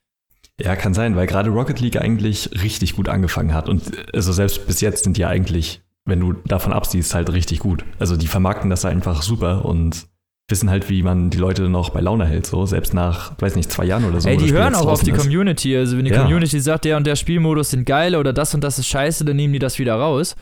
[0.59, 3.67] Ja, kann sein, weil gerade Rocket League eigentlich richtig gut angefangen hat.
[3.67, 3.83] Und
[4.13, 7.83] also selbst bis jetzt sind die eigentlich, wenn du davon absiehst, halt richtig gut.
[7.99, 10.07] Also die vermarkten das einfach super und
[10.49, 13.71] wissen halt, wie man die Leute noch bei Laune hält, so selbst nach, weiß nicht,
[13.71, 14.29] zwei Jahren oder so.
[14.29, 15.17] Ey, die hören auch auf die ist.
[15.19, 15.75] Community.
[15.75, 16.21] Also wenn die ja.
[16.21, 19.37] Community sagt, der und der Spielmodus sind geil oder das und das ist scheiße, dann
[19.37, 20.35] nehmen die das wieder raus.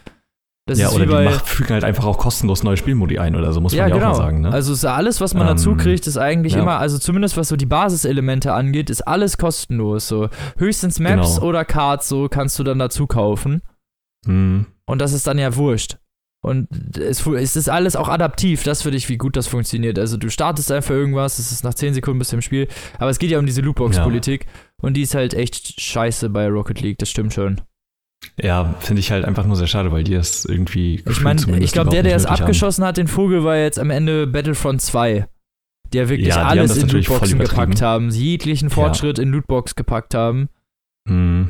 [0.70, 3.62] Das ja, oder die macht, fügen halt einfach auch kostenlos neue Spielmodi ein oder so,
[3.62, 4.08] muss man ja, genau.
[4.08, 4.42] auch mal sagen.
[4.42, 4.52] Ne?
[4.52, 6.62] Also ist alles, was man ähm, dazu kriegt, ist eigentlich ja.
[6.62, 10.08] immer, also zumindest was so die Basiselemente angeht, ist alles kostenlos.
[10.08, 10.30] So.
[10.58, 11.48] Höchstens Maps genau.
[11.48, 13.62] oder Cards, so kannst du dann dazu kaufen.
[14.26, 14.68] Mhm.
[14.86, 15.98] Und das ist dann ja wurscht.
[16.42, 20.00] Und es, es, ist alles auch adaptiv, das für dich, wie gut das funktioniert.
[20.00, 23.20] Also du startest einfach irgendwas, es ist nach 10 Sekunden bis im Spiel, aber es
[23.20, 24.52] geht ja um diese Lootbox-Politik ja.
[24.82, 27.60] und die ist halt echt scheiße bei Rocket League, das stimmt schon.
[28.42, 31.04] Ja, finde ich halt einfach nur sehr schade, weil die das irgendwie.
[31.10, 32.90] Ich meine, ich glaube, der, der es abgeschossen haben.
[32.90, 35.28] hat, den Vogel, war jetzt am Ende Battlefront 2.
[35.94, 39.24] Der wirklich ja, alles in Lootboxen gepackt haben, jeglichen Fortschritt ja.
[39.24, 40.50] in Lootbox gepackt haben.
[41.08, 41.50] Mhm.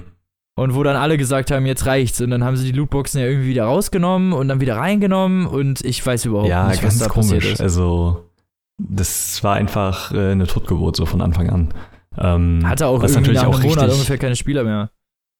[0.55, 2.21] Und wo dann alle gesagt haben, jetzt reicht's.
[2.21, 5.83] Und dann haben sie die Lootboxen ja irgendwie wieder rausgenommen und dann wieder reingenommen und
[5.83, 7.31] ich weiß überhaupt ja, nicht, was da komisch.
[7.31, 7.61] passiert ist.
[7.61, 8.29] Also,
[8.77, 11.73] das war einfach äh, eine Totgeburt so von Anfang an.
[12.17, 14.89] Ähm, Hatte auch irgendwie natürlich nach einem Monat richtig, ungefähr keine Spieler mehr.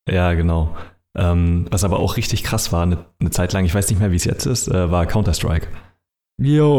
[0.10, 0.76] Ja, genau.
[1.18, 4.12] Ähm, was aber auch richtig krass war, eine, eine Zeit lang, ich weiß nicht mehr,
[4.12, 5.68] wie es jetzt ist, äh, war Counter-Strike.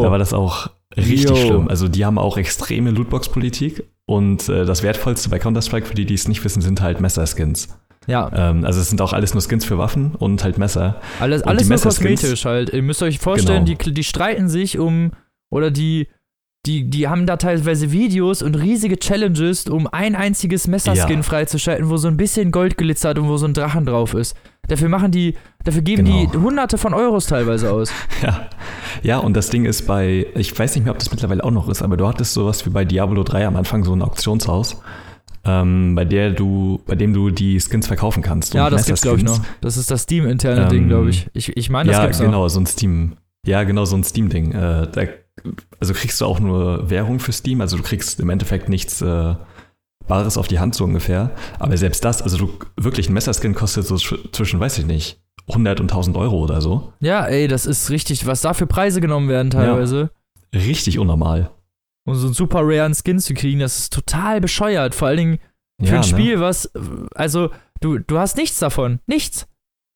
[0.03, 1.37] Da war das auch richtig jo.
[1.37, 1.69] schlimm.
[1.69, 6.15] Also die haben auch extreme Lootbox-Politik Und äh, das Wertvollste bei Counter-Strike, für die, die
[6.15, 7.69] es nicht wissen, sind halt Messerskins.
[8.07, 8.31] Ja.
[8.35, 11.01] Ähm, also es sind auch alles nur Skins für Waffen und halt Messer.
[11.21, 12.71] Alles, alles nur kosmetisch halt.
[12.71, 13.79] Ihr müsst euch vorstellen, genau.
[13.79, 15.13] die, die streiten sich um,
[15.51, 16.09] oder die,
[16.67, 21.23] die, die haben da teilweise Videos und riesige Challenges, um ein einziges Messerskin ja.
[21.23, 24.37] freizuschalten, wo so ein bisschen Gold glitzert und wo so ein Drachen drauf ist.
[24.69, 26.27] Dafür machen die, dafür geben genau.
[26.31, 27.93] die hunderte von Euros teilweise aus.
[28.23, 28.51] Ja.
[29.03, 31.69] Ja, und das Ding ist bei, ich weiß nicht mehr, ob das mittlerweile auch noch
[31.71, 34.77] ist, aber du hattest sowas wie bei Diablo 3 am Anfang so ein Auktionshaus
[35.45, 38.55] ähm, bei der du, bei dem du die Skins verkaufen kannst.
[38.55, 39.41] Ja, das gibt's glaube ich noch.
[39.61, 41.29] Das ist das Steam-interne ähm, Ding, glaube ich.
[41.33, 42.27] Ich, ich meine, das ja, gibt's noch.
[42.27, 43.17] Genau, so ein Steam.
[43.47, 44.53] Ja, genau, so ein Steam-Ding.
[44.53, 45.03] Äh, da,
[45.79, 49.35] also kriegst du auch nur Währung für Steam, also du kriegst im Endeffekt nichts äh,
[50.07, 51.31] Bares auf die Hand so ungefähr.
[51.59, 55.81] Aber selbst das, also du wirklich ein Messerskin kostet so zwischen, weiß ich nicht, 100
[55.81, 56.93] und 1000 Euro oder so.
[57.01, 60.11] Ja, ey, das ist richtig, was da für Preise genommen werden teilweise.
[60.53, 61.51] Ja, richtig unnormal
[62.11, 64.95] um so einen super raren Skin zu kriegen, das ist total bescheuert.
[64.95, 65.39] Vor allen Dingen
[65.81, 66.05] für ja, ein ne?
[66.05, 66.41] Spiel, ne?
[66.41, 66.71] was,
[67.15, 67.51] also,
[67.81, 69.01] du, du hast nichts davon.
[69.07, 69.47] Nichts.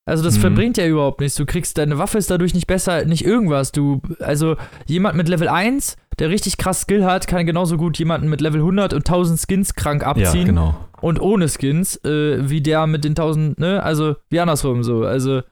[0.07, 0.41] Also das mhm.
[0.41, 1.37] verbringt ja überhaupt nichts.
[1.37, 3.73] Du kriegst, deine Waffe ist dadurch nicht besser, nicht irgendwas.
[3.73, 8.29] Du, also jemand mit Level 1, der richtig krass Skill hat, kann genauso gut jemanden
[8.29, 10.41] mit Level 100 und 1000 Skins krank abziehen.
[10.41, 10.77] Ja, genau.
[11.01, 13.83] Und ohne Skins, äh, wie der mit den 1000, ne?
[13.83, 15.05] Also, wie andersrum so.
[15.05, 15.43] Also,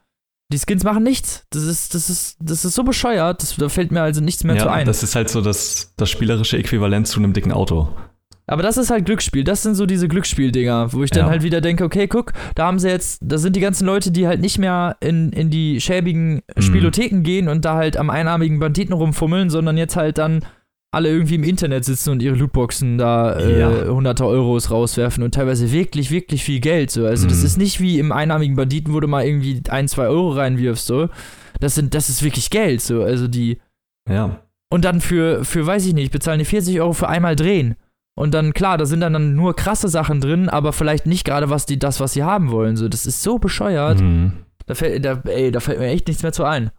[0.51, 1.45] die Skins machen nichts.
[1.49, 4.55] Das ist, das ist, das ist so bescheuert, das, da fällt mir also nichts mehr
[4.55, 4.85] ja, zu ein.
[4.85, 7.89] Das ist halt so das, das spielerische Äquivalent zu einem dicken Auto.
[8.45, 9.43] Aber das ist halt Glücksspiel.
[9.43, 11.29] Das sind so diese Glücksspieldinger, wo ich dann ja.
[11.29, 14.27] halt wieder denke, okay, guck, da haben sie jetzt, da sind die ganzen Leute, die
[14.27, 16.61] halt nicht mehr in, in die schäbigen mhm.
[16.61, 20.43] Spielotheken gehen und da halt am einarmigen Banditen rumfummeln, sondern jetzt halt dann
[20.93, 23.87] alle irgendwie im Internet sitzen und ihre Lootboxen da äh, ja.
[23.87, 26.91] hunderte Euros rauswerfen und teilweise wirklich, wirklich viel Geld.
[26.91, 27.07] So.
[27.07, 27.29] Also, mhm.
[27.29, 30.85] das ist nicht wie im einarmigen Banditen, wo du mal irgendwie ein, zwei Euro reinwirfst.
[30.85, 31.09] So.
[31.59, 32.81] Das, sind, das ist wirklich Geld.
[32.81, 33.01] So.
[33.01, 33.57] Also, die.
[34.07, 34.41] Ja.
[34.69, 37.75] Und dann für, für, weiß ich nicht, bezahlen die 40 Euro für einmal drehen.
[38.15, 41.49] Und dann, klar, da sind dann, dann nur krasse Sachen drin, aber vielleicht nicht gerade
[41.49, 42.75] was die, das, was sie haben wollen.
[42.75, 44.01] So, das ist so bescheuert.
[44.01, 44.33] Mhm.
[44.65, 46.71] Da, fällt, da, ey, da fällt mir echt nichts mehr zu ein.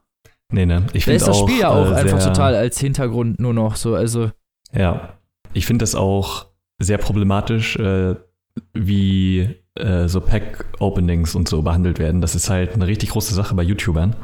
[0.52, 0.86] Nee, ne.
[0.92, 3.94] Ich finde ist das Spiel ja auch äh, einfach total als Hintergrund nur noch so,
[3.94, 4.30] also.
[4.72, 5.18] Ja.
[5.52, 6.46] Ich finde das auch
[6.80, 8.14] sehr problematisch, äh,
[8.72, 12.20] wie äh, so Pack-Openings und so behandelt werden.
[12.20, 14.14] Das ist halt eine richtig große Sache bei YouTubern,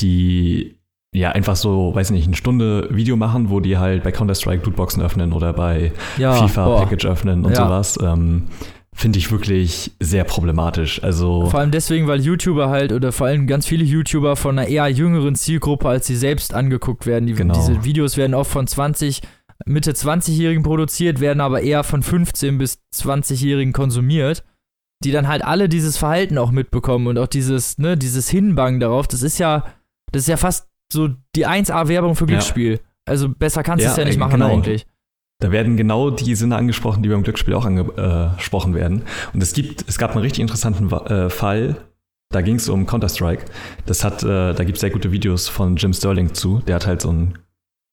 [0.00, 0.78] die
[1.14, 5.02] ja einfach so, weiß nicht, eine Stunde Video machen, wo die halt bei Counter-Strike Lootboxen
[5.02, 6.80] öffnen oder bei ja, FIFA boah.
[6.80, 7.64] Package öffnen und ja.
[7.66, 7.98] sowas.
[8.02, 8.44] Ähm,
[8.94, 11.02] finde ich wirklich sehr problematisch.
[11.02, 14.68] Also vor allem deswegen, weil YouTuber halt oder vor allem ganz viele YouTuber von einer
[14.68, 17.26] eher jüngeren Zielgruppe als sie selbst angeguckt werden.
[17.26, 17.54] Die, genau.
[17.54, 19.22] Diese Videos werden oft von 20
[19.64, 24.44] Mitte 20-Jährigen produziert, werden aber eher von 15 bis 20-Jährigen konsumiert,
[25.04, 29.06] die dann halt alle dieses Verhalten auch mitbekommen und auch dieses, ne, dieses Hinbangen darauf.
[29.06, 29.64] Das ist ja,
[30.10, 32.74] das ist ja fast so die 1A-Werbung für Glücksspiel.
[32.74, 32.78] Ja.
[33.04, 34.52] Also besser kannst du ja, es ja nicht machen genau.
[34.52, 34.86] eigentlich.
[35.40, 39.02] Da werden genau die Sinne angesprochen, die beim Glücksspiel auch angesprochen werden.
[39.32, 41.76] Und es gibt, es gab einen richtig interessanten äh, Fall.
[42.30, 43.46] Da ging es um Counter-Strike.
[43.84, 46.60] Das hat, äh, da gibt es sehr gute Videos von Jim Sterling zu.
[46.60, 47.38] Der hat halt so ein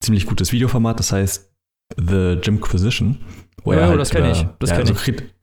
[0.03, 1.51] ziemlich gutes Videoformat, das heißt
[1.97, 3.17] The Jimquisition,
[3.63, 4.45] wo ja, er halt das über, ich.
[4.59, 4.93] Das ja, also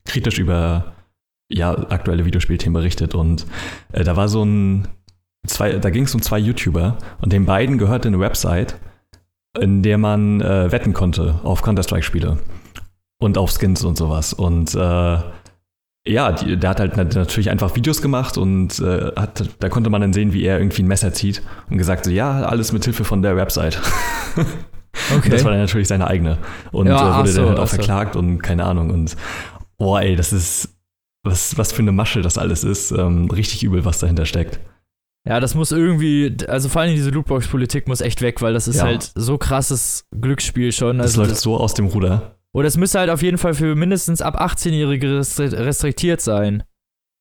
[0.05, 0.93] kritisch über
[1.49, 3.15] ja, aktuelle Videospielthemen berichtet.
[3.15, 3.45] Und
[3.91, 4.87] äh, da war so ein
[5.47, 8.75] zwei, da ging es um zwei YouTuber und den beiden gehörte eine Website,
[9.59, 12.37] in der man äh, wetten konnte auf Counter-Strike-Spiele
[13.19, 14.33] und auf Skins und sowas.
[14.33, 15.19] Und äh,
[16.07, 20.01] ja, die, der hat halt natürlich einfach Videos gemacht und äh, hat, da konnte man
[20.01, 23.03] dann sehen, wie er irgendwie ein Messer zieht und gesagt so, ja, alles mit Hilfe
[23.03, 23.81] von der Website.
[25.15, 25.29] Okay.
[25.29, 26.37] das war dann natürlich seine eigene.
[26.71, 28.19] Und ja, äh, wurde so, dann halt auch verklagt so.
[28.19, 28.89] und keine Ahnung.
[28.89, 29.15] Und
[29.77, 30.75] boah, ey, das ist,
[31.23, 32.91] was, was für eine Masche das alles ist.
[32.91, 34.59] Ähm, richtig übel, was dahinter steckt.
[35.27, 38.77] Ja, das muss irgendwie, also vor allem diese Lootbox-Politik muss echt weg, weil das ist
[38.77, 38.83] ja.
[38.83, 41.01] halt so krasses Glücksspiel schon.
[41.01, 42.37] Also das läuft das, so aus dem Ruder.
[42.53, 46.63] Oder es müsste halt auf jeden Fall für mindestens ab 18-Jährige restriktiert sein.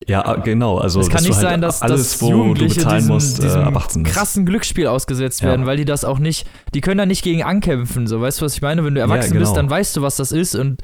[0.06, 0.78] Ja, ah, genau.
[0.78, 3.64] Also es kann nicht halt sein, dass, alles, dass Jugendliche du diesem, musst, diesem äh,
[3.64, 5.66] ab krassen Glücksspiel ausgesetzt werden, ja.
[5.66, 8.06] weil die das auch nicht, die können da nicht gegen ankämpfen.
[8.06, 8.84] So, weißt du, was ich meine?
[8.84, 9.40] Wenn du erwachsen ja, genau.
[9.40, 10.82] bist, dann weißt du, was das ist und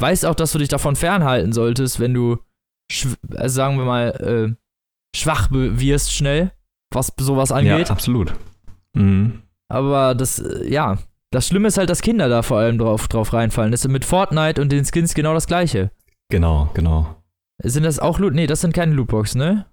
[0.00, 2.38] weißt auch, dass du dich davon fernhalten solltest, wenn du,
[3.34, 4.61] also sagen wir mal, äh,
[5.14, 6.52] schwach wirst schnell
[6.94, 7.88] was sowas angeht.
[7.88, 8.34] Ja, absolut.
[8.94, 9.42] Mhm.
[9.68, 10.98] Aber das, äh, ja,
[11.30, 13.72] das Schlimme ist halt, dass Kinder da vor allem drauf, drauf reinfallen.
[13.72, 15.90] Das ist mit Fortnite und den Skins genau das gleiche.
[16.30, 17.16] Genau, genau.
[17.62, 18.34] Sind das auch Loot?
[18.34, 19.66] Nee, das sind keine Lootboxen, ne?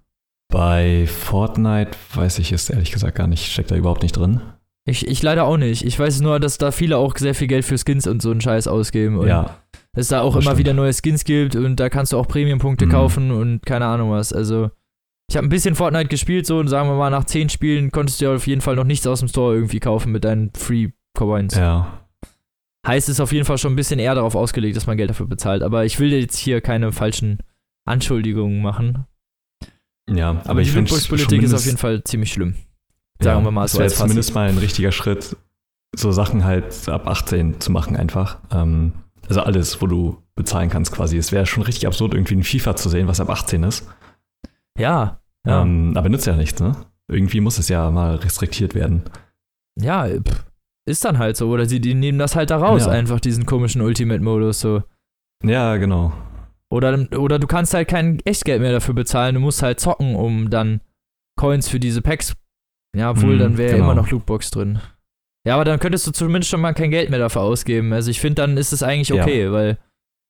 [0.52, 3.52] Bei Fortnite weiß ich es ehrlich gesagt gar nicht.
[3.52, 4.40] Steckt da überhaupt nicht drin.
[4.86, 5.84] Ich, ich leider auch nicht.
[5.84, 8.40] Ich weiß nur, dass da viele auch sehr viel Geld für Skins und so einen
[8.40, 9.18] Scheiß ausgeben.
[9.18, 9.58] Und ja.
[9.92, 10.58] Es da auch immer stimmt.
[10.58, 12.90] wieder neue Skins gibt und da kannst du auch Premium-Punkte mhm.
[12.90, 14.32] kaufen und keine Ahnung was.
[14.32, 14.70] Also,
[15.30, 18.20] ich habe ein bisschen Fortnite gespielt, so und sagen wir mal, nach 10 Spielen konntest
[18.20, 20.88] du ja auf jeden Fall noch nichts aus dem Store irgendwie kaufen mit deinen Free
[21.16, 21.54] Coins.
[21.54, 22.00] Ja.
[22.84, 25.26] Heißt es auf jeden Fall schon ein bisschen eher darauf ausgelegt, dass man Geld dafür
[25.26, 25.62] bezahlt.
[25.62, 27.38] Aber ich will jetzt hier keine falschen
[27.84, 29.06] Anschuldigungen machen.
[30.10, 32.56] Ja, aber, aber ich finde Politik ist auf jeden Fall ziemlich schlimm.
[33.22, 33.78] Sagen ja, wir mal so.
[33.78, 35.36] Das wäre zumindest mal ein richtiger Schritt,
[35.94, 38.38] so Sachen halt ab 18 zu machen einfach.
[38.50, 38.94] Ähm,
[39.28, 41.18] also alles, wo du bezahlen kannst quasi.
[41.18, 43.86] Es wäre schon richtig absurd, irgendwie ein FIFA zu sehen, was ab 18 ist.
[44.76, 45.19] Ja.
[45.46, 45.62] Ja.
[45.62, 46.76] Ähm, aber nützt ja nichts, ne?
[47.08, 49.02] Irgendwie muss es ja mal restriktiert werden.
[49.80, 50.08] Ja,
[50.86, 51.48] ist dann halt so.
[51.48, 52.92] Oder sie die nehmen das halt da raus, ja.
[52.92, 54.82] einfach diesen komischen Ultimate-Modus so.
[55.44, 56.12] Ja, genau.
[56.72, 60.50] Oder, oder du kannst halt kein Echtgeld mehr dafür bezahlen, du musst halt zocken, um
[60.50, 60.80] dann
[61.36, 62.34] Coins für diese Packs.
[62.96, 63.84] Ja, obwohl, mhm, dann wäre genau.
[63.84, 64.80] immer noch Lootbox drin.
[65.46, 67.92] Ja, aber dann könntest du zumindest schon mal kein Geld mehr dafür ausgeben.
[67.92, 69.52] Also ich finde, dann ist es eigentlich okay, ja.
[69.52, 69.78] weil.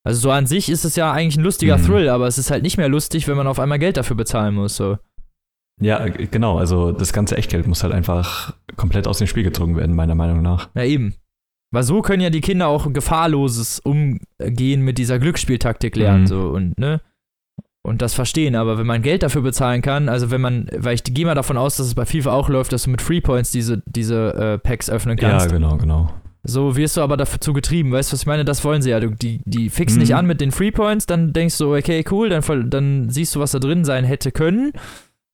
[0.03, 1.85] Also so an sich ist es ja eigentlich ein lustiger mhm.
[1.85, 4.55] Thrill, aber es ist halt nicht mehr lustig, wenn man auf einmal Geld dafür bezahlen
[4.55, 4.77] muss.
[4.77, 4.97] So.
[5.81, 6.59] Ja, genau.
[6.59, 10.43] Also das ganze Echtgeld muss halt einfach komplett aus dem Spiel gezogen werden, meiner Meinung
[10.43, 10.71] nach.
[10.75, 11.15] Ja, eben.
[11.73, 16.27] Weil so können ja die Kinder auch gefahrloses Umgehen mit dieser Glücksspieltaktik lernen, mhm.
[16.27, 17.01] so und, ne?
[17.83, 21.05] Und das verstehen, aber wenn man Geld dafür bezahlen kann, also wenn man, weil ich
[21.05, 23.53] gehe mal davon aus, dass es bei FIFA auch läuft, dass du mit Free Points
[23.53, 25.47] diese, diese äh, Packs öffnen kannst.
[25.47, 26.11] Ja, genau, genau.
[26.43, 28.45] So wirst du aber dazu getrieben, weißt du, was ich meine?
[28.45, 29.01] Das wollen sie ja.
[29.01, 30.01] Die, die fixen mhm.
[30.01, 33.41] dich an mit den Free Points, dann denkst du, okay, cool, dann, dann siehst du,
[33.41, 34.73] was da drin sein hätte können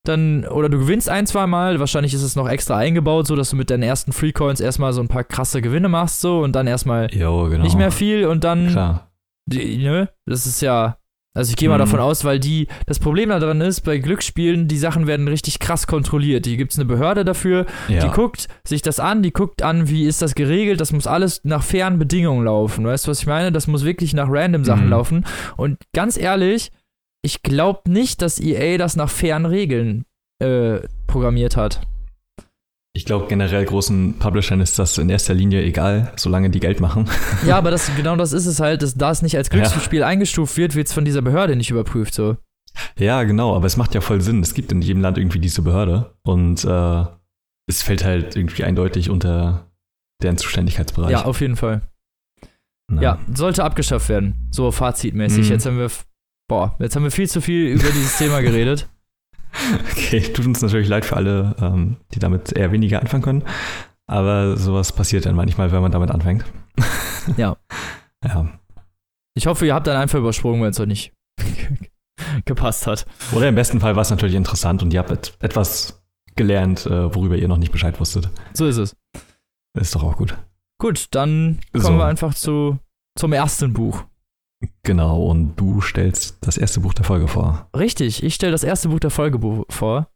[0.08, 3.50] dann, oder du gewinnst ein, zwei Mal, wahrscheinlich ist es noch extra eingebaut, so dass
[3.50, 6.52] du mit deinen ersten Free Coins erstmal so ein paar krasse Gewinne machst, so und
[6.52, 7.62] dann erstmal jo, genau.
[7.62, 8.68] nicht mehr viel und dann.
[8.68, 9.10] Klar.
[9.46, 10.08] Die, ne?
[10.26, 10.98] Das ist ja.
[11.36, 11.80] Also ich gehe mal mhm.
[11.80, 15.86] davon aus, weil die, das Problem daran ist, bei Glücksspielen, die Sachen werden richtig krass
[15.86, 16.46] kontrolliert.
[16.46, 18.00] Hier gibt es eine Behörde dafür, ja.
[18.00, 21.42] die guckt sich das an, die guckt an, wie ist das geregelt, das muss alles
[21.44, 22.86] nach fairen Bedingungen laufen.
[22.86, 23.52] Weißt du, was ich meine?
[23.52, 24.90] Das muss wirklich nach random Sachen mhm.
[24.90, 25.26] laufen.
[25.58, 26.72] Und ganz ehrlich,
[27.22, 30.06] ich glaube nicht, dass EA das nach fairen Regeln
[30.42, 31.86] äh, programmiert hat.
[32.96, 37.04] Ich glaube, generell großen Publishern ist das in erster Linie egal, solange die Geld machen.
[37.46, 40.06] Ja, aber das, genau das ist es halt, dass da es nicht als Glücksspiel ja.
[40.06, 42.14] eingestuft wird, wird es von dieser Behörde nicht überprüft.
[42.14, 42.38] So.
[42.98, 44.40] Ja, genau, aber es macht ja voll Sinn.
[44.40, 47.04] Es gibt in jedem Land irgendwie diese Behörde und äh,
[47.68, 49.70] es fällt halt irgendwie eindeutig unter
[50.22, 51.10] deren Zuständigkeitsbereich.
[51.10, 51.82] Ja, auf jeden Fall.
[52.90, 53.02] Na.
[53.02, 54.48] Ja, sollte abgeschafft werden.
[54.50, 55.44] So fazitmäßig.
[55.44, 55.52] Mhm.
[55.52, 55.90] Jetzt haben wir
[56.48, 58.88] Boah, jetzt haben wir viel zu viel über dieses Thema geredet.
[59.90, 63.44] Okay, tut uns natürlich leid für alle, ähm, die damit eher weniger anfangen können.
[64.06, 66.44] Aber sowas passiert dann manchmal, wenn man damit anfängt.
[67.36, 67.56] Ja.
[68.24, 68.46] ja.
[69.34, 71.12] Ich hoffe, ihr habt dann einfach übersprungen, wenn es euch nicht
[72.44, 73.04] gepasst hat.
[73.32, 76.04] Oder im besten Fall war es natürlich interessant und ihr habt etwas
[76.36, 78.30] gelernt, äh, worüber ihr noch nicht Bescheid wusstet.
[78.52, 78.96] So ist es.
[79.76, 80.38] Ist doch auch gut.
[80.78, 81.98] Gut, dann kommen so.
[81.98, 82.78] wir einfach zu,
[83.18, 84.04] zum ersten Buch.
[84.82, 87.68] Genau, und du stellst das erste Buch der Folge vor.
[87.76, 90.08] Richtig, ich stelle das erste Buch der Folge vor.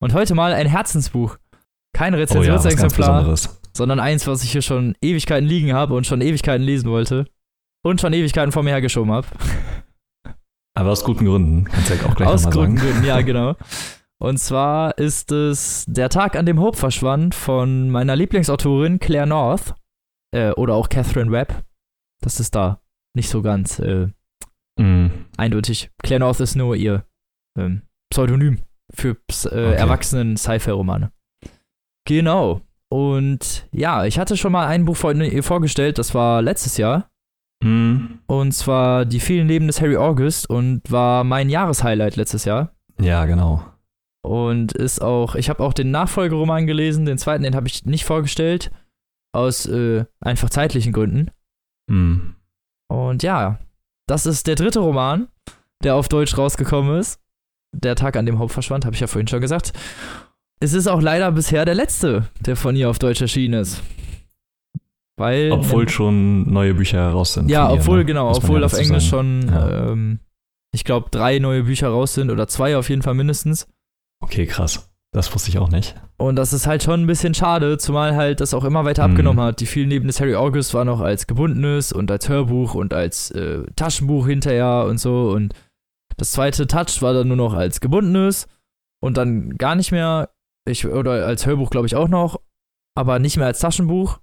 [0.00, 1.36] Und heute mal ein Herzensbuch.
[1.94, 3.36] Kein Rezensionsexemplar, oh ja,
[3.72, 7.26] sondern eins, was ich hier schon Ewigkeiten liegen habe und schon Ewigkeiten lesen wollte.
[7.84, 9.26] Und schon Ewigkeiten vor mir hergeschoben habe.
[10.76, 13.54] Aber aus guten Gründen, kannst du ja auch gleich Aus guten Gründen, ja, genau.
[14.18, 19.74] Und zwar ist es Der Tag, an dem Hope verschwand von meiner Lieblingsautorin Claire North.
[20.34, 21.62] Äh, oder auch Catherine Webb.
[22.20, 22.80] Das ist da
[23.14, 24.08] nicht so ganz äh,
[24.78, 25.10] mm.
[25.36, 25.90] eindeutig.
[26.02, 27.04] Claire North ist nur ihr
[27.58, 28.60] ähm, Pseudonym
[28.92, 29.74] für äh, okay.
[29.74, 31.12] erwachsenen Sci-Fi-Romane.
[32.06, 32.60] Genau.
[32.90, 37.10] Und ja, ich hatte schon mal ein Buch vor, ihr vorgestellt, das war letztes Jahr.
[37.62, 38.18] Mm.
[38.26, 42.74] Und zwar Die vielen Leben des Harry August und war mein Jahreshighlight letztes Jahr.
[43.00, 43.64] Ja, genau.
[44.22, 48.04] Und ist auch, ich habe auch den Nachfolgeroman gelesen, den zweiten, den habe ich nicht
[48.04, 48.70] vorgestellt,
[49.34, 51.30] aus äh, einfach zeitlichen Gründen.
[51.90, 52.34] Mm.
[52.88, 53.58] Und ja,
[54.06, 55.28] das ist der dritte Roman,
[55.82, 57.20] der auf Deutsch rausgekommen ist.
[57.74, 59.72] Der Tag, an dem Hope verschwand, habe ich ja vorhin schon gesagt.
[60.60, 63.82] Es ist auch leider bisher der letzte, der von ihr auf Deutsch erschienen ist.
[65.16, 67.48] Weil, obwohl schon neue Bücher raus sind.
[67.48, 68.06] Ja, obwohl, ihr, ne?
[68.06, 69.42] genau, obwohl auf Englisch sagen.
[69.42, 69.90] schon, ja.
[69.90, 70.18] ähm,
[70.72, 73.68] ich glaube, drei neue Bücher raus sind oder zwei auf jeden Fall mindestens.
[74.20, 74.90] Okay, krass.
[75.14, 75.94] Das wusste ich auch nicht.
[76.16, 79.12] Und das ist halt schon ein bisschen schade, zumal halt das auch immer weiter mhm.
[79.12, 79.60] abgenommen hat.
[79.60, 83.30] Die vielen neben des Harry August war noch als gebundenes und als Hörbuch und als
[83.30, 85.30] äh, Taschenbuch hinterher und so.
[85.30, 85.54] Und
[86.16, 88.48] das zweite Touch war dann nur noch als gebundenes
[89.00, 90.30] und dann gar nicht mehr.
[90.68, 92.40] Ich, oder als Hörbuch, glaube ich, auch noch,
[92.96, 94.18] aber nicht mehr als Taschenbuch.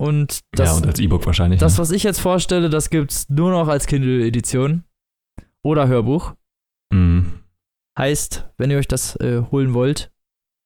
[0.00, 1.60] Und das, ja, und als E-Book wahrscheinlich.
[1.60, 1.80] Das, ne?
[1.80, 4.84] was ich jetzt vorstelle, das gibt's nur noch als Kindle-Edition
[5.62, 6.32] oder Hörbuch.
[6.90, 7.40] Mhm.
[7.98, 10.10] Heißt, wenn ihr euch das äh, holen wollt,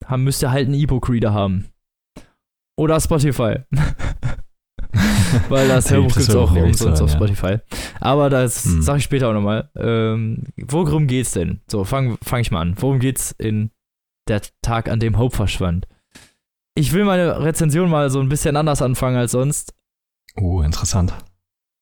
[0.06, 1.68] haben, müsst ihr halt einen E-Book-Reader haben.
[2.76, 3.56] Oder Spotify.
[5.48, 7.58] Weil das Hörbuch gibt es auch umsonst auf Spotify.
[8.00, 8.82] Aber das hm.
[8.82, 9.70] sage ich später auch nochmal.
[9.76, 11.60] Ähm, worum geht's denn?
[11.66, 12.74] So, fange fang ich mal an.
[12.78, 13.70] Worum geht's in
[14.28, 15.86] der Tag, an dem Hope verschwand?
[16.76, 19.74] Ich will meine Rezension mal so ein bisschen anders anfangen als sonst.
[20.36, 21.14] Oh, interessant.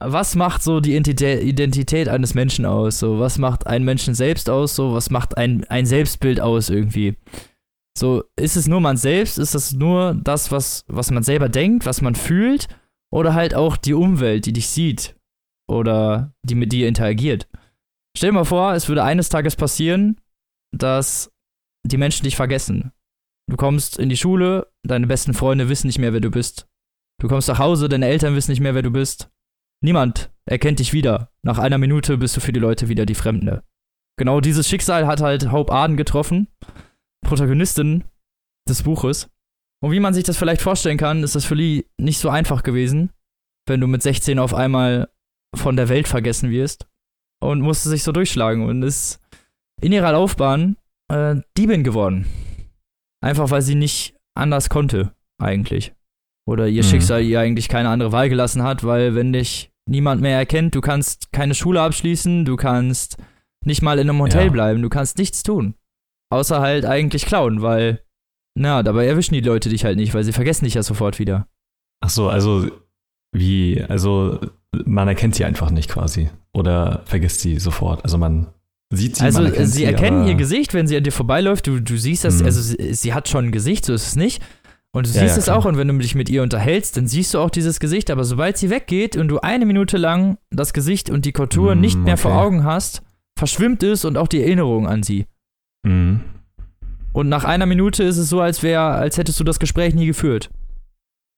[0.04, 2.98] Was macht so die Identität eines Menschen aus?
[2.98, 4.74] So, was macht einen Menschen selbst aus?
[4.74, 7.16] So, was macht ein, ein Selbstbild aus irgendwie?
[7.96, 9.38] So, ist es nur man selbst?
[9.38, 12.68] Ist das nur das, was, was man selber denkt, was man fühlt?
[13.12, 15.16] Oder halt auch die Umwelt, die dich sieht?
[15.70, 17.48] Oder die mit dir interagiert?
[18.16, 20.20] Stell dir mal vor, es würde eines Tages passieren,
[20.74, 21.30] dass
[21.86, 22.92] die Menschen dich vergessen.
[23.50, 26.68] Du kommst in die Schule, deine besten Freunde wissen nicht mehr, wer du bist.
[27.20, 29.30] Du kommst nach Hause, deine Eltern wissen nicht mehr, wer du bist.
[29.84, 31.30] Niemand erkennt dich wieder.
[31.44, 33.64] Nach einer Minute bist du für die Leute wieder die Fremde.
[34.18, 36.48] Genau dieses Schicksal hat halt Hope Arden getroffen,
[37.22, 38.04] Protagonistin
[38.68, 39.28] des Buches.
[39.82, 42.62] Und wie man sich das vielleicht vorstellen kann, ist das für Lee nicht so einfach
[42.62, 43.10] gewesen,
[43.66, 45.08] wenn du mit 16 auf einmal
[45.54, 46.86] von der Welt vergessen wirst
[47.42, 49.20] und musste sich so durchschlagen und ist
[49.80, 50.76] in ihrer Laufbahn
[51.08, 52.26] äh, Diebin geworden.
[53.20, 55.94] Einfach weil sie nicht anders konnte, eigentlich.
[56.48, 56.88] Oder ihr mhm.
[56.88, 60.80] Schicksal ihr eigentlich keine andere Wahl gelassen hat, weil wenn dich niemand mehr erkennt, du
[60.80, 63.16] kannst keine Schule abschließen, du kannst
[63.64, 64.52] nicht mal in einem Hotel ja.
[64.52, 65.74] bleiben, du kannst nichts tun.
[66.32, 68.00] Außer halt eigentlich klauen, weil,
[68.54, 71.46] na, dabei erwischen die Leute dich halt nicht, weil sie vergessen dich ja sofort wieder.
[72.00, 72.70] Ach so, also
[73.32, 74.40] wie, also
[74.86, 78.02] man erkennt sie einfach nicht quasi oder vergisst sie sofort.
[78.04, 78.46] Also man
[78.90, 79.24] sieht sie.
[79.24, 81.66] Also sie, sie erkennen ihr Gesicht, wenn sie an dir vorbeiläuft.
[81.66, 82.46] Du, du siehst das, mhm.
[82.46, 84.42] also sie, sie, hat schon ein Gesicht, so ist es nicht.
[84.94, 87.06] Und du ja, siehst ja, es auch und wenn du dich mit ihr unterhältst, dann
[87.06, 88.10] siehst du auch dieses Gesicht.
[88.10, 91.82] Aber sobald sie weggeht und du eine Minute lang das Gesicht und die Kontur mhm,
[91.82, 92.22] nicht mehr okay.
[92.22, 93.02] vor Augen hast,
[93.38, 95.26] verschwimmt es und auch die Erinnerung an sie.
[95.84, 96.20] Mhm.
[97.12, 100.06] Und nach einer Minute ist es so, als wäre, als hättest du das Gespräch nie
[100.06, 100.50] geführt.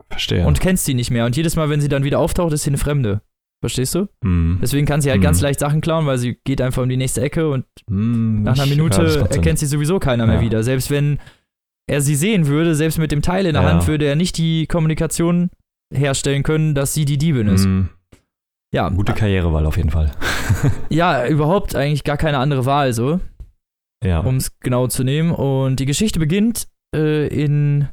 [0.09, 0.47] Verstehe.
[0.47, 1.25] Und kennst sie nicht mehr.
[1.25, 3.23] Und jedes Mal, wenn sie dann wieder auftaucht, ist sie eine Fremde.
[3.61, 4.09] Verstehst du?
[4.23, 4.59] Mm.
[4.61, 5.25] Deswegen kann sie halt mm.
[5.25, 8.59] ganz leicht Sachen klauen, weil sie geht einfach um die nächste Ecke und mm, nach
[8.59, 10.41] einer Minute erkennt sie sowieso keiner mehr ja.
[10.43, 10.63] wieder.
[10.63, 11.19] Selbst wenn
[11.87, 13.71] er sie sehen würde, selbst mit dem Teil in der ja.
[13.71, 15.51] Hand, würde er nicht die Kommunikation
[15.93, 17.65] herstellen können, dass sie die Diebin ist.
[17.67, 17.89] Mm.
[18.71, 18.91] Ja.
[18.91, 20.11] Gute Karrierewahl auf jeden Fall.
[20.91, 23.21] ja, überhaupt eigentlich gar keine andere Wahl so.
[24.05, 24.21] Ja.
[24.21, 25.33] Um es genau zu nehmen.
[25.33, 27.89] Und die Geschichte beginnt äh, in.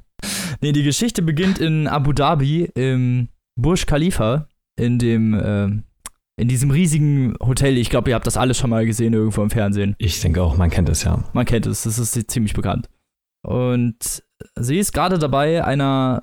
[0.62, 4.47] Nee, die Geschichte beginnt in Abu Dhabi im Burj Khalifa
[4.80, 5.65] in dem, äh,
[6.39, 7.78] in diesem riesigen Hotel.
[7.78, 9.95] Ich glaube, ihr habt das alle schon mal gesehen irgendwo im Fernsehen.
[9.97, 11.24] Ich denke auch, man kennt es ja.
[11.34, 12.89] Man kennt es, das ist ziemlich bekannt.
[13.43, 14.24] Und
[14.60, 16.21] sie ist gerade dabei, einer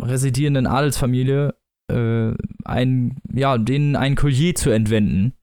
[0.00, 1.54] residierenden Adelsfamilie
[1.90, 2.32] äh,
[2.64, 5.34] ein, ja, denen ein Collier zu entwenden.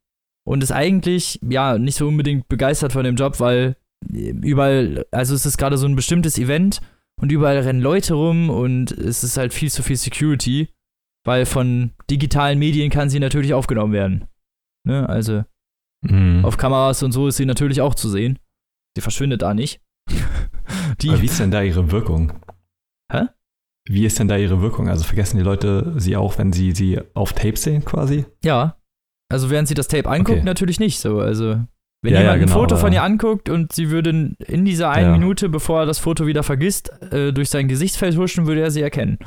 [0.44, 3.76] Und ist eigentlich, ja, nicht so unbedingt begeistert von dem Job, weil
[4.10, 6.82] überall, also es ist gerade so ein bestimmtes Event
[7.22, 10.70] und überall rennen Leute rum und es ist halt viel zu viel Security.
[11.24, 14.28] Weil von digitalen Medien kann sie natürlich aufgenommen werden.
[14.88, 15.08] Ne?
[15.08, 15.44] Also
[16.02, 16.44] mhm.
[16.44, 18.40] auf Kameras und so ist sie natürlich auch zu sehen.
[18.96, 19.82] Sie verschwindet da nicht.
[21.02, 22.34] Die, Aber wie ist denn da ihre Wirkung?
[23.12, 23.28] Hä?
[23.88, 24.90] Wie ist denn da ihre Wirkung?
[24.90, 28.26] Also vergessen die Leute sie auch, wenn sie sie auf Tape sehen quasi?
[28.44, 28.81] Ja.
[29.32, 30.46] Also während sie das Tape anguckt, okay.
[30.46, 31.20] natürlich nicht so.
[31.20, 31.60] Also
[32.04, 34.90] wenn ja, jemand ja, genau, ein Foto von ihr anguckt und sie würde in dieser
[34.90, 35.18] einen ja.
[35.18, 38.82] Minute, bevor er das Foto wieder vergisst, äh, durch sein Gesichtsfeld huschen, würde er sie
[38.82, 39.20] erkennen.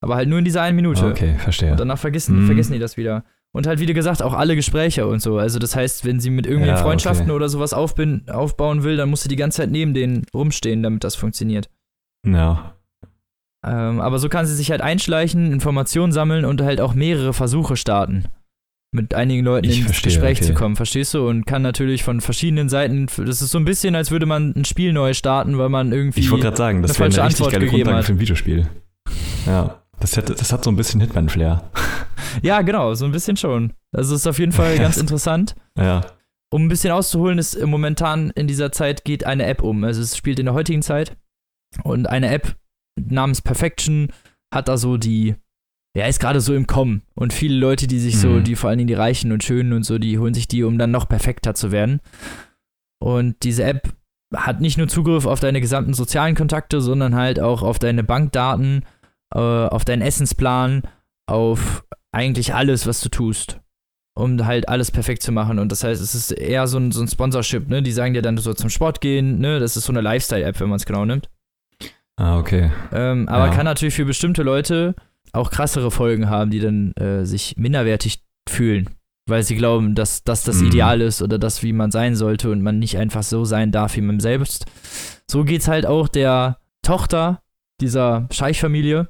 [0.00, 1.06] Aber halt nur in dieser einen Minute.
[1.06, 1.72] Okay, verstehe.
[1.72, 2.46] Und danach vergessen, mhm.
[2.46, 3.24] vergessen die das wieder.
[3.52, 5.38] Und halt, wie du gesagt, auch alle Gespräche und so.
[5.38, 7.36] Also, das heißt, wenn sie mit irgendwie ja, Freundschaften okay.
[7.36, 11.14] oder sowas aufbauen will, dann muss sie die ganze Zeit neben denen rumstehen, damit das
[11.14, 11.70] funktioniert.
[12.26, 12.74] Ja.
[13.64, 17.76] Ähm, aber so kann sie sich halt einschleichen, Informationen sammeln und halt auch mehrere Versuche
[17.76, 18.24] starten.
[18.94, 20.46] Mit einigen Leuten ich ins verstehe, Gespräch okay.
[20.46, 21.28] zu kommen, verstehst du?
[21.28, 23.06] Und kann natürlich von verschiedenen Seiten.
[23.06, 26.20] Das ist so ein bisschen, als würde man ein Spiel neu starten, weil man irgendwie.
[26.20, 28.04] Ich wollte gerade sagen, das wäre eine richtig Antwort geile Grundlage hat.
[28.04, 28.68] für ein Videospiel.
[29.46, 29.80] Ja.
[29.98, 31.70] Das hat, das hat so ein bisschen Hitman-Flair.
[32.42, 33.74] Ja, genau, so ein bisschen schon.
[33.92, 35.54] Also ist auf jeden Fall ganz interessant.
[35.78, 36.00] Ja.
[36.52, 39.84] Um ein bisschen auszuholen, ist momentan in dieser Zeit geht eine App um.
[39.84, 41.16] Also es spielt in der heutigen Zeit.
[41.84, 42.56] Und eine App
[42.96, 44.08] namens Perfection
[44.52, 45.36] hat da so die,
[45.96, 47.02] ja, ist gerade so im Kommen.
[47.14, 48.18] Und viele Leute, die sich mhm.
[48.18, 50.64] so, die vor allen Dingen die Reichen und Schönen und so, die holen sich die,
[50.64, 52.00] um dann noch perfekter zu werden.
[53.00, 53.92] Und diese App
[54.34, 58.84] hat nicht nur Zugriff auf deine gesamten sozialen Kontakte, sondern halt auch auf deine Bankdaten
[59.34, 60.82] äh, auf deinen Essensplan,
[61.26, 63.60] auf eigentlich alles, was du tust,
[64.14, 65.58] um halt alles perfekt zu machen.
[65.58, 67.82] Und das heißt, es ist eher so ein, so ein Sponsorship, ne?
[67.82, 69.58] Die sagen dir dann, du sollst zum Sport gehen, ne?
[69.58, 71.28] Das ist so eine Lifestyle-App, wenn man es genau nimmt.
[72.16, 72.70] Ah, okay.
[72.92, 73.52] Ähm, aber ja.
[73.52, 74.94] kann natürlich für bestimmte Leute
[75.34, 78.90] auch krassere Folgen haben, die dann äh, sich minderwertig fühlen,
[79.28, 80.68] weil sie glauben, dass, dass das mhm.
[80.68, 83.96] Ideal ist oder das, wie man sein sollte und man nicht einfach so sein darf
[83.96, 84.66] wie man selbst.
[85.30, 87.42] So geht's halt auch der Tochter
[87.80, 89.08] dieser Scheichfamilie,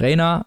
[0.00, 0.46] Rainer,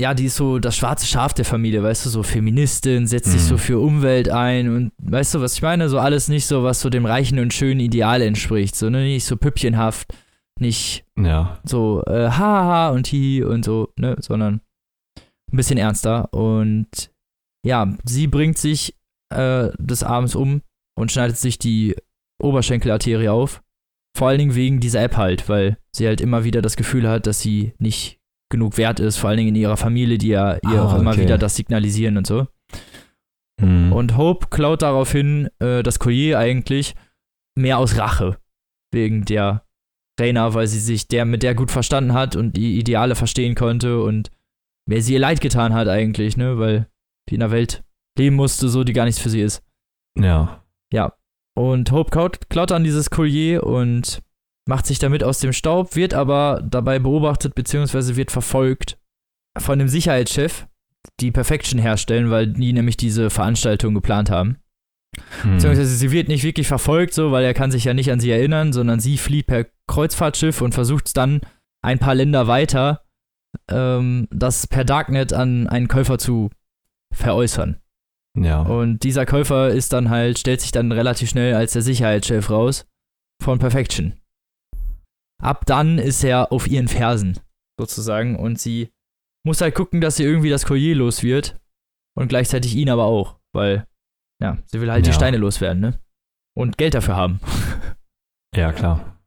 [0.00, 3.42] ja, die ist so das schwarze Schaf der Familie, weißt du, so Feministin, setzt sich
[3.42, 3.58] so mhm.
[3.58, 5.88] für Umwelt ein und weißt du, was ich meine?
[5.88, 9.04] So alles nicht so, was so dem reichen und schönen Ideal entspricht, so, ne?
[9.04, 10.12] Nicht so püppchenhaft,
[10.60, 11.58] nicht ja.
[11.64, 14.16] so äh, haha und hi und so, ne?
[14.20, 14.60] Sondern
[15.52, 16.32] ein bisschen ernster.
[16.32, 17.10] Und
[17.66, 18.94] ja, sie bringt sich
[19.34, 20.62] äh, des Abends um
[20.98, 21.96] und schneidet sich die
[22.40, 23.62] Oberschenkelarterie auf.
[24.16, 27.26] Vor allen Dingen wegen dieser App halt, weil sie halt immer wieder das Gefühl hat,
[27.26, 30.80] dass sie nicht genug wert ist, vor allen Dingen in ihrer Familie, die ja ihr
[30.80, 31.22] ah, auch immer okay.
[31.22, 32.46] wieder das signalisieren und so.
[33.60, 33.92] Mhm.
[33.92, 36.94] Und Hope klaut daraufhin äh, das Collier eigentlich
[37.56, 38.38] mehr aus Rache
[38.92, 39.63] wegen der
[40.20, 44.00] Rainer, weil sie sich der mit der gut verstanden hat und die Ideale verstehen konnte
[44.00, 44.30] und
[44.86, 46.88] wer sie ihr leid getan hat eigentlich, ne, weil
[47.28, 47.82] die in einer Welt
[48.18, 49.62] leben musste, so die gar nichts für sie ist.
[50.18, 50.62] Ja.
[50.92, 51.14] Ja.
[51.56, 54.22] Und Hope klaut, klaut an dieses Collier und
[54.68, 58.16] macht sich damit aus dem Staub, wird aber dabei beobachtet bzw.
[58.16, 58.98] wird verfolgt
[59.58, 60.66] von dem Sicherheitschef,
[61.20, 64.58] die Perfection herstellen, weil die nämlich diese Veranstaltung geplant haben.
[65.42, 65.52] Hm.
[65.52, 68.30] Beziehungsweise sie wird nicht wirklich verfolgt, so, weil er kann sich ja nicht an sie
[68.30, 71.40] erinnern, sondern sie flieht per Kreuzfahrtschiff und versucht dann
[71.82, 73.02] ein paar Länder weiter,
[73.68, 76.50] ähm, das per Darknet an einen Käufer zu
[77.12, 77.80] veräußern.
[78.36, 78.62] Ja.
[78.62, 82.86] Und dieser Käufer ist dann halt, stellt sich dann relativ schnell als der Sicherheitschef raus
[83.42, 84.14] von Perfection.
[85.40, 87.38] Ab dann ist er auf ihren Fersen,
[87.78, 88.90] sozusagen, und sie
[89.44, 91.60] muss halt gucken, dass sie irgendwie das Collier los wird
[92.16, 93.86] und gleichzeitig ihn aber auch, weil,
[94.44, 95.10] ja, sie will halt ja.
[95.10, 95.98] die Steine loswerden, ne?
[96.54, 97.40] Und Geld dafür haben.
[98.56, 99.18] Ja, klar.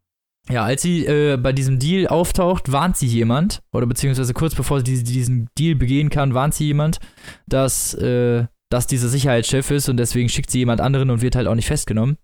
[0.50, 4.80] Ja, als sie äh, bei diesem Deal auftaucht, warnt sie jemand, oder beziehungsweise kurz bevor
[4.80, 7.00] sie diesen Deal begehen kann, warnt sie jemand,
[7.46, 11.48] dass, äh, dass dieser Sicherheitschef ist und deswegen schickt sie jemand anderen und wird halt
[11.48, 12.18] auch nicht festgenommen.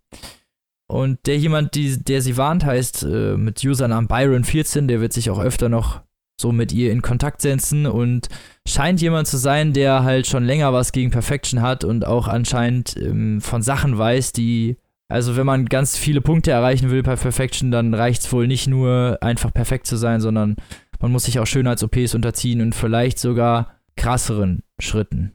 [0.89, 5.29] Und der jemand, die, der sie warnt, heißt äh, mit Usernamen Byron14, der wird sich
[5.29, 6.03] auch öfter noch
[6.43, 8.27] so mit ihr in Kontakt setzen und
[8.67, 12.95] scheint jemand zu sein, der halt schon länger was gegen Perfection hat und auch anscheinend
[12.97, 14.77] ähm, von Sachen weiß, die,
[15.07, 18.67] also wenn man ganz viele Punkte erreichen will bei Perfection, dann reicht es wohl nicht
[18.67, 20.57] nur einfach perfekt zu sein, sondern
[20.99, 25.33] man muss sich auch Schönheits-OPs unterziehen und vielleicht sogar krasseren Schritten.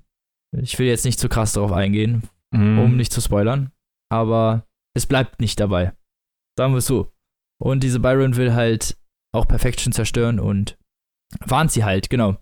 [0.57, 2.79] Ich will jetzt nicht zu krass darauf eingehen, mm.
[2.79, 3.71] um nicht zu spoilern,
[4.11, 5.93] aber es bleibt nicht dabei.
[6.59, 7.13] Sagen wir es so.
[7.61, 8.97] Und diese Byron will halt
[9.35, 10.79] auch Perfection zerstören und
[11.45, 12.37] warnt sie halt, genau.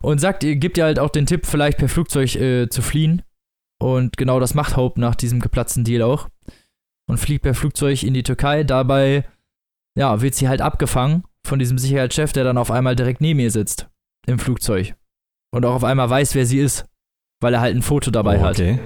[0.00, 3.22] Und sagt, gibt ihr halt auch den Tipp, vielleicht per Flugzeug äh, zu fliehen.
[3.80, 6.28] Und genau das macht Hope nach diesem geplatzten Deal auch.
[7.08, 8.64] Und fliegt per Flugzeug in die Türkei.
[8.64, 9.24] Dabei,
[9.96, 13.50] ja, wird sie halt abgefangen von diesem Sicherheitschef, der dann auf einmal direkt neben ihr
[13.50, 13.88] sitzt.
[14.26, 14.94] Im Flugzeug.
[15.52, 16.86] Und auch auf einmal weiß, wer sie ist.
[17.40, 18.78] Weil er halt ein Foto dabei oh, okay.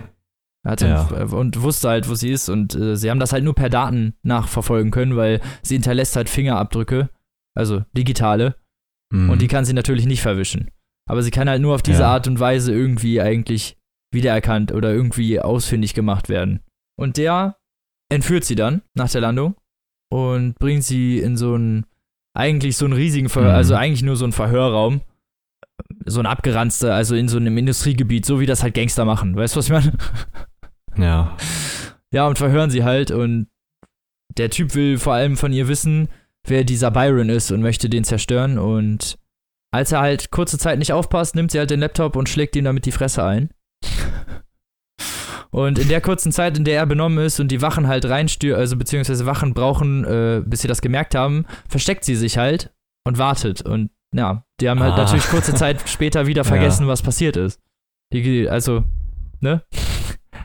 [0.65, 0.81] hat.
[0.81, 1.07] Ja.
[1.09, 2.49] Ein, und wusste halt, wo sie ist.
[2.49, 6.31] Und äh, sie haben das halt nur per Daten nachverfolgen können, weil sie hinterlässt halt
[6.31, 7.11] Fingerabdrücke.
[7.55, 8.57] Also digitale
[9.13, 9.31] Mhm.
[9.31, 10.71] Und die kann sie natürlich nicht verwischen.
[11.09, 12.09] Aber sie kann halt nur auf diese ja.
[12.09, 13.77] Art und Weise irgendwie eigentlich
[14.13, 16.61] wiedererkannt oder irgendwie ausfindig gemacht werden.
[16.99, 17.57] Und der
[18.11, 19.55] entführt sie dann nach der Landung
[20.11, 21.87] und bringt sie in so einen,
[22.35, 23.57] eigentlich so einen riesigen, Verhör, mhm.
[23.57, 25.03] also eigentlich nur so einen Verhörraum.
[26.07, 29.37] So ein abgeranzter, also in so einem Industriegebiet, so wie das halt Gangster machen.
[29.37, 29.93] Weißt du, was ich meine?
[30.99, 31.37] Ja.
[32.11, 33.49] Ja, und verhören sie halt und
[34.39, 36.09] der Typ will vor allem von ihr wissen,
[36.47, 38.59] wer dieser Byron ist und möchte den zerstören.
[38.59, 39.19] Und
[39.73, 42.65] als er halt kurze Zeit nicht aufpasst, nimmt sie halt den Laptop und schlägt ihm
[42.65, 43.51] damit die Fresse ein.
[45.51, 48.61] Und in der kurzen Zeit, in der er benommen ist und die Wachen halt reinstürzen,
[48.61, 52.75] also beziehungsweise Wachen brauchen, äh, bis sie das gemerkt haben, versteckt sie sich halt
[53.05, 53.63] und wartet.
[53.63, 54.99] Und ja, die haben halt ah.
[54.99, 56.89] natürlich kurze Zeit später wieder vergessen, ja.
[56.89, 57.61] was passiert ist.
[58.13, 58.85] Die, also,
[59.41, 59.63] ne?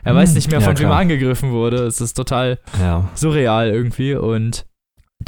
[0.02, 0.34] Er weiß hm.
[0.36, 1.84] nicht mehr, von ja, wem er angegriffen wurde.
[1.84, 3.10] Es ist total ja.
[3.14, 4.14] surreal irgendwie.
[4.14, 4.64] Und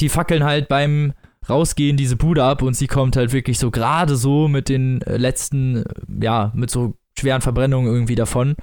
[0.01, 1.12] die fackeln halt beim
[1.49, 5.16] Rausgehen diese Bude ab und sie kommt halt wirklich so gerade so mit den äh,
[5.16, 5.84] letzten, äh,
[6.22, 8.57] ja, mit so schweren Verbrennungen irgendwie davon.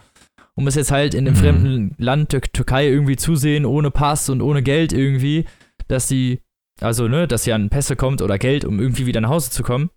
[0.55, 1.39] Und muss jetzt halt in dem mhm.
[1.39, 5.45] fremden Land Tür Türkei irgendwie zusehen, ohne Pass und ohne Geld irgendwie,
[5.87, 6.41] dass sie,
[6.81, 9.63] also, ne, dass sie an Pässe kommt oder Geld, um irgendwie wieder nach Hause zu
[9.63, 9.89] kommen.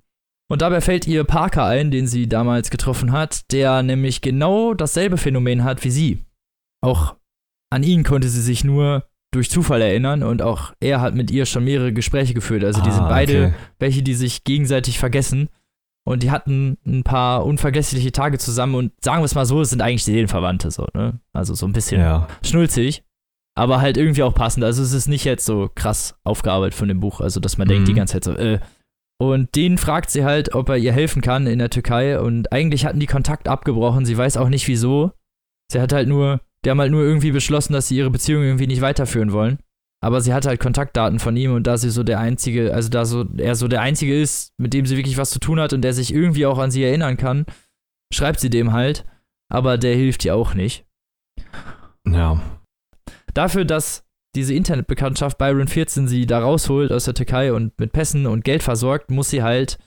[0.51, 5.17] Und dabei fällt ihr Parker ein, den sie damals getroffen hat, der nämlich genau dasselbe
[5.17, 6.25] Phänomen hat wie sie.
[6.83, 7.17] Auch
[7.71, 11.47] an ihn konnte sie sich nur durch Zufall erinnern und auch er hat mit ihr
[11.47, 12.65] schon mehrere Gespräche geführt.
[12.65, 13.55] Also die ah, sind beide okay.
[13.79, 15.49] welche, die sich gegenseitig vergessen.
[16.07, 19.71] Und die hatten ein paar unvergessliche Tage zusammen und sagen wir es mal so, es
[19.71, 21.19] sind eigentlich Seelenverwandte so, ne?
[21.33, 22.29] Also so ein bisschen ja.
[22.45, 23.05] schnulzig,
[23.55, 24.65] aber halt irgendwie auch passend.
[24.65, 27.73] Also es ist nicht jetzt so krass aufgearbeitet von dem Buch, also dass man mhm.
[27.73, 28.61] denkt die ganze Zeit so, äh.
[29.19, 32.85] Und den fragt sie halt, ob er ihr helfen kann in der Türkei und eigentlich
[32.85, 34.05] hatten die Kontakt abgebrochen.
[34.05, 35.13] Sie weiß auch nicht wieso.
[35.73, 38.67] Sie hat halt nur die haben halt nur irgendwie beschlossen, dass sie ihre Beziehung irgendwie
[38.67, 39.59] nicht weiterführen wollen.
[40.03, 43.07] Aber sie hat halt Kontaktdaten von ihm und da sie so der einzige, also da
[43.07, 45.81] so er so der einzige ist, mit dem sie wirklich was zu tun hat und
[45.81, 47.47] der sich irgendwie auch an sie erinnern kann,
[48.13, 49.07] schreibt sie dem halt,
[49.51, 50.85] aber der hilft ihr auch nicht.
[52.07, 52.39] Ja.
[53.33, 54.05] Dafür, dass
[54.35, 58.63] diese Internetbekanntschaft Byron 14 sie da rausholt aus der Türkei und mit Pässen und Geld
[58.63, 59.79] versorgt, muss sie halt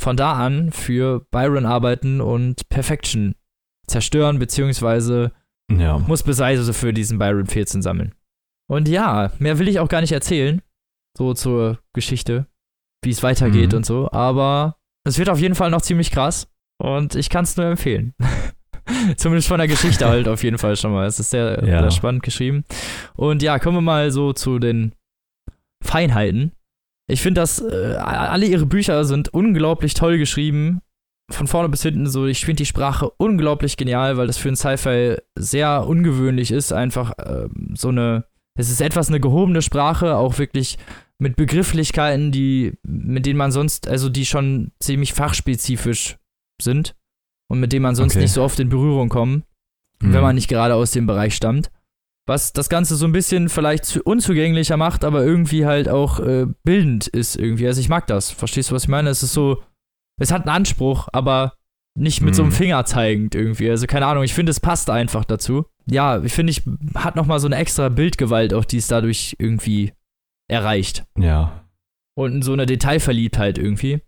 [0.00, 3.34] von da an für Byron arbeiten und Perfection
[3.86, 5.32] zerstören, beziehungsweise
[5.70, 5.98] ja.
[5.98, 8.14] muss Beweise für diesen Byron 14 sammeln.
[8.68, 10.62] Und ja, mehr will ich auch gar nicht erzählen,
[11.16, 12.46] so zur Geschichte,
[13.04, 13.78] wie es weitergeht mhm.
[13.78, 16.48] und so, aber es wird auf jeden Fall noch ziemlich krass
[16.82, 18.14] und ich kann es nur empfehlen.
[19.16, 21.06] Zumindest von der Geschichte halt auf jeden Fall schon mal.
[21.06, 21.80] Es ist sehr, ja.
[21.80, 22.64] sehr spannend geschrieben.
[23.14, 24.92] Und ja, kommen wir mal so zu den
[25.82, 26.52] Feinheiten.
[27.08, 30.80] Ich finde, dass äh, alle ihre Bücher sind unglaublich toll geschrieben.
[31.30, 32.26] Von vorne bis hinten so.
[32.26, 36.72] Ich finde die Sprache unglaublich genial, weil das für ein Sci-Fi sehr ungewöhnlich ist.
[36.72, 38.24] Einfach äh, so eine.
[38.58, 40.78] Es ist etwas eine gehobene Sprache, auch wirklich
[41.18, 46.16] mit Begrifflichkeiten, die, mit denen man sonst, also die schon ziemlich fachspezifisch
[46.60, 46.94] sind
[47.48, 48.22] und mit denen man sonst okay.
[48.22, 49.44] nicht so oft in Berührung kommt,
[50.00, 50.12] mhm.
[50.12, 51.70] wenn man nicht gerade aus dem Bereich stammt.
[52.28, 57.06] Was das Ganze so ein bisschen vielleicht unzugänglicher macht, aber irgendwie halt auch äh, bildend
[57.06, 57.68] ist irgendwie.
[57.68, 58.30] Also ich mag das.
[58.30, 59.10] Verstehst du, was ich meine?
[59.10, 59.62] Es ist so,
[60.18, 61.54] es hat einen Anspruch, aber
[61.98, 62.34] nicht mit mhm.
[62.34, 62.56] so einem mhm.
[62.56, 63.70] Finger zeigend irgendwie.
[63.70, 65.66] Also keine Ahnung, ich finde, es passt einfach dazu.
[65.86, 66.62] Ja, ich finde, ich
[66.94, 69.92] hat nochmal so eine extra Bildgewalt, auch die es dadurch irgendwie
[70.48, 71.04] erreicht.
[71.18, 71.64] Ja.
[72.14, 74.00] Und so eine Detailverliebtheit irgendwie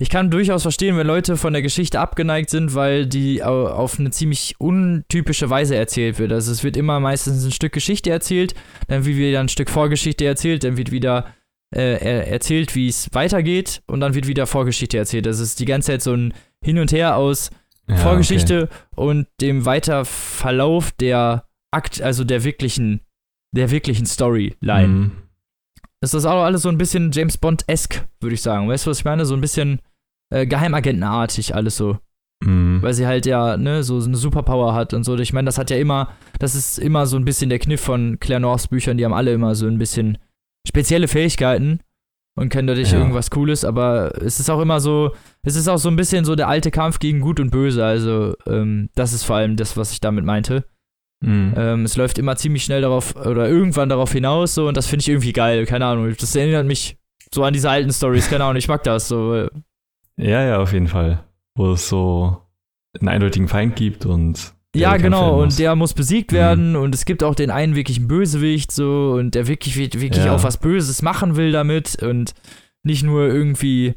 [0.00, 4.10] ich kann durchaus verstehen, wenn Leute von der Geschichte abgeneigt sind, weil die auf eine
[4.10, 6.32] ziemlich untypische Weise erzählt wird.
[6.32, 8.54] Also es wird immer meistens ein Stück Geschichte erzählt,
[8.86, 11.34] dann wird wieder ein Stück Vorgeschichte erzählt, dann wird wieder
[11.74, 15.26] äh, erzählt, wie es weitergeht und dann wird wieder Vorgeschichte erzählt.
[15.26, 17.50] Das ist die ganze Zeit so ein Hin und Her aus
[17.88, 18.72] ja, Vorgeschichte okay.
[18.96, 23.00] und dem Weiterverlauf der Akt, also der wirklichen,
[23.52, 24.88] der wirklichen Storyline.
[24.88, 25.12] Mhm.
[26.00, 28.68] Ist das auch alles so ein bisschen James Bond-esque, würde ich sagen.
[28.68, 29.26] Weißt du, was ich meine?
[29.26, 29.80] So ein bisschen
[30.30, 31.98] äh, Geheimagentenartig alles so.
[32.44, 32.78] Mhm.
[32.82, 35.18] Weil sie halt ja, ne, so eine Superpower hat und so.
[35.18, 38.20] Ich meine, das hat ja immer, das ist immer so ein bisschen der Kniff von
[38.20, 40.18] Claire Norths Büchern, die haben alle immer so ein bisschen
[40.66, 41.80] spezielle Fähigkeiten
[42.36, 42.98] und können dadurch ja.
[42.98, 46.36] irgendwas Cooles, aber es ist auch immer so, es ist auch so ein bisschen so
[46.36, 47.84] der alte Kampf gegen Gut und Böse.
[47.84, 50.64] Also, ähm, das ist vor allem das, was ich damit meinte.
[51.20, 51.54] Mhm.
[51.56, 55.02] Ähm, es läuft immer ziemlich schnell darauf oder irgendwann darauf hinaus so und das finde
[55.02, 55.66] ich irgendwie geil.
[55.66, 56.96] Keine Ahnung, das erinnert mich
[57.34, 58.30] so an diese alten Stories.
[58.30, 59.48] Keine Ahnung, ich mag das so.
[60.16, 61.24] Ja, ja, auf jeden Fall.
[61.56, 62.40] Wo es so
[62.98, 66.80] einen eindeutigen Feind gibt und ja, genau, und der muss besiegt werden mhm.
[66.80, 70.34] und es gibt auch den einen wirklichen Bösewicht so und der wirklich, wirklich ja.
[70.34, 72.34] auch was Böses machen will damit und
[72.82, 73.94] nicht nur irgendwie,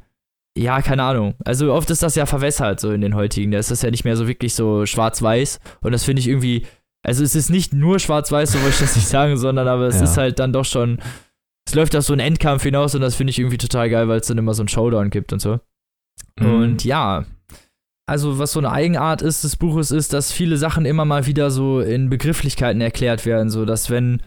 [0.58, 1.36] ja, keine Ahnung.
[1.44, 4.06] Also oft ist das ja verwässert so in den heutigen, da ist das ja nicht
[4.06, 6.66] mehr so wirklich so schwarz-weiß und das finde ich irgendwie
[7.04, 9.98] also es ist nicht nur schwarz-weiß, so wollte ich das nicht sagen, sondern aber es
[9.98, 10.04] ja.
[10.04, 11.00] ist halt dann doch schon,
[11.68, 14.20] es läuft auf so einen Endkampf hinaus und das finde ich irgendwie total geil, weil
[14.20, 15.60] es dann immer so einen Showdown gibt und so.
[16.40, 16.54] Mhm.
[16.54, 17.26] Und ja,
[18.12, 21.50] also was so eine Eigenart ist des Buches ist, dass viele Sachen immer mal wieder
[21.50, 24.22] so in Begrifflichkeiten erklärt werden, so dass wenn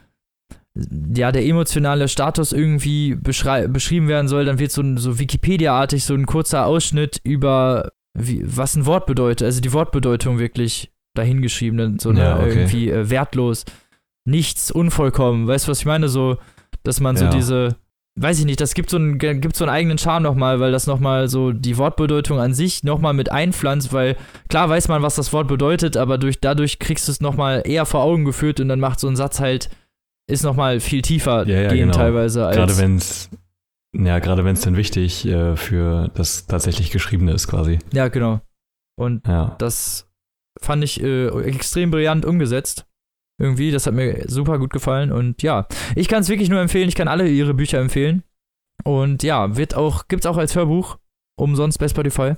[1.15, 6.25] ja der emotionale Status irgendwie beschrieben werden soll, dann wird so, so Wikipedia-artig so ein
[6.25, 12.21] kurzer Ausschnitt über wie, was ein Wort bedeutet, also die Wortbedeutung wirklich dahingeschriebene, so eine
[12.21, 12.49] ja, okay.
[12.49, 13.67] irgendwie äh, wertlos,
[14.25, 15.47] nichts, unvollkommen.
[15.47, 16.09] Weißt du, was ich meine?
[16.09, 16.39] So,
[16.85, 17.31] dass man so ja.
[17.31, 17.77] diese,
[18.17, 20.87] weiß ich nicht, das gibt so einen, gibt so einen eigenen Charme nochmal, weil das
[20.87, 24.17] nochmal so die Wortbedeutung an sich nochmal mit einpflanzt, weil
[24.49, 27.87] klar weiß man, was das Wort bedeutet, aber durch, dadurch kriegst du es nochmal eher
[27.87, 29.69] vor Augen geführt und dann macht so ein Satz halt,
[30.27, 31.99] ist nochmal viel tiefer ja, ja, gehen genau.
[31.99, 32.57] teilweise als.
[32.57, 33.31] Gerade wenn es
[33.97, 37.79] ja, gerade wenn es dann wichtig äh, für das tatsächlich Geschriebene ist, quasi.
[37.93, 38.41] Ja, genau.
[38.97, 39.55] Und ja.
[39.59, 40.09] das
[40.61, 42.87] fand ich äh, extrem brillant umgesetzt.
[43.41, 45.11] Irgendwie, das hat mir super gut gefallen.
[45.11, 45.67] Und ja,
[45.97, 46.89] ich kann es wirklich nur empfehlen.
[46.89, 48.23] Ich kann alle ihre Bücher empfehlen.
[48.85, 50.99] Und ja, wird auch, gibt's auch als Hörbuch.
[51.37, 52.35] Umsonst bei Spotify.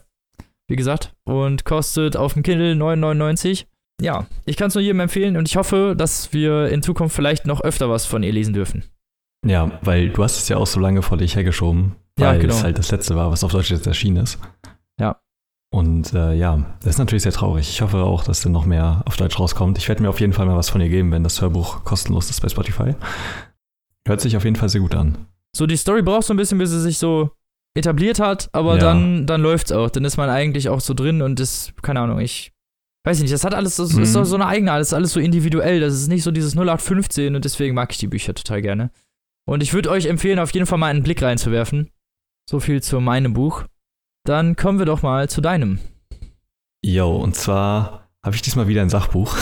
[0.69, 1.15] Wie gesagt.
[1.25, 3.67] Und kostet auf dem Kindle 9,99.
[4.01, 7.47] Ja, ich kann es nur jedem empfehlen und ich hoffe, dass wir in Zukunft vielleicht
[7.47, 8.85] noch öfter was von ihr lesen dürfen.
[9.47, 12.55] Ja, weil du hast es ja auch so lange vor dich hergeschoben, weil ja, genau.
[12.55, 14.39] es halt das letzte war, was auf Deutsch jetzt erschienen ist.
[15.01, 15.21] Ja,
[15.71, 17.69] und äh, ja, das ist natürlich sehr traurig.
[17.69, 19.79] Ich hoffe auch, dass dann noch mehr auf Deutsch rauskommt.
[19.79, 22.31] Ich werde mir auf jeden Fall mal was von ihr geben, wenn das Hörbuch kostenlos
[22.31, 22.95] ist bei Spotify.
[24.07, 25.27] Hört sich auf jeden Fall sehr gut an.
[25.55, 27.31] So, die Story braucht so ein bisschen, bis sie sich so
[27.77, 28.81] etabliert hat, aber ja.
[28.81, 29.91] dann, dann läuft's auch.
[29.91, 32.53] Dann ist man eigentlich auch so drin und ist, keine Ahnung, ich
[33.05, 34.03] weiß nicht, das hat alles, das mhm.
[34.03, 35.81] ist so eine eigene, alles, alles so individuell.
[35.81, 38.91] Das ist nicht so dieses 0815 und deswegen mag ich die Bücher total gerne.
[39.47, 41.91] Und ich würde euch empfehlen, auf jeden Fall mal einen Blick reinzuwerfen.
[42.49, 43.65] So viel zu meinem Buch.
[44.27, 45.79] Dann kommen wir doch mal zu deinem.
[46.85, 49.37] Jo, und zwar habe ich diesmal wieder ein Sachbuch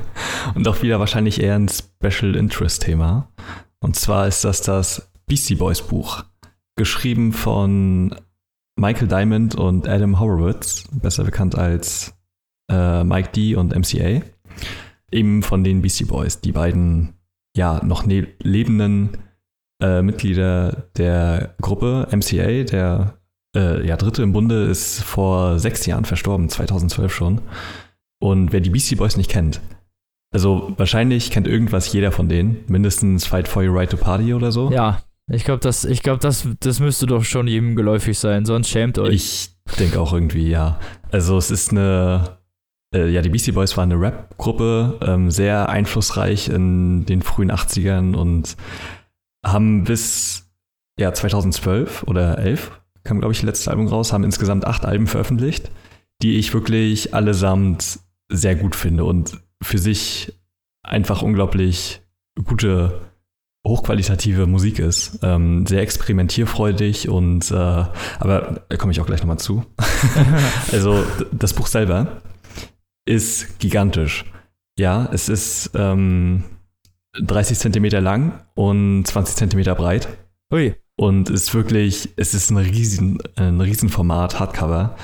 [0.54, 3.28] und auch wieder wahrscheinlich eher ein Special Interest Thema.
[3.80, 6.22] Und zwar ist das das Beastie Boys Buch,
[6.76, 8.14] geschrieben von
[8.76, 12.14] Michael Diamond und Adam Horowitz, besser bekannt als
[12.70, 14.22] äh, Mike D und MCA.
[15.10, 17.14] Eben von den Beastie Boys, die beiden
[17.56, 19.18] ja noch ne lebenden
[19.82, 23.19] äh, Mitglieder der Gruppe MCA, der
[23.56, 27.40] äh, ja, dritte im Bunde ist vor sechs Jahren verstorben, 2012 schon.
[28.20, 29.60] Und wer die Beastie Boys nicht kennt,
[30.32, 34.52] also wahrscheinlich kennt irgendwas jeder von denen, mindestens Fight for Your Right to Party oder
[34.52, 34.70] so.
[34.70, 38.68] Ja, ich glaube, das, ich glaub, das, das müsste doch schon jedem geläufig sein, sonst
[38.68, 39.14] schämt euch.
[39.14, 40.78] Ich denke auch irgendwie, ja.
[41.10, 42.38] Also es ist eine,
[42.94, 48.14] äh, ja, die Beastie Boys waren eine Rap-Gruppe, ähm, sehr einflussreich in den frühen 80ern
[48.14, 48.56] und
[49.44, 50.50] haben bis
[50.98, 55.06] ja, 2012 oder 11 kam, glaube ich, das letzte Album raus, haben insgesamt acht Alben
[55.06, 55.70] veröffentlicht,
[56.22, 60.32] die ich wirklich allesamt sehr gut finde und für sich
[60.82, 62.02] einfach unglaublich
[62.44, 63.00] gute,
[63.66, 65.18] hochqualitative Musik ist.
[65.22, 69.64] Ähm, sehr experimentierfreudig und äh, aber da komme ich auch gleich nochmal zu.
[70.72, 72.22] also das Buch selber
[73.06, 74.24] ist gigantisch.
[74.78, 76.44] Ja, es ist ähm,
[77.20, 80.08] 30 Zentimeter lang und 20 Zentimeter breit.
[80.52, 80.74] Ui.
[81.00, 84.96] Und ist wirklich, es ist ein riesen, ein Riesenformat, Hardcover.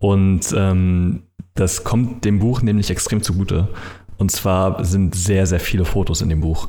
[0.00, 1.22] Und ähm,
[1.54, 3.68] das kommt dem Buch nämlich extrem zugute.
[4.16, 6.68] Und zwar sind sehr, sehr viele Fotos in dem Buch.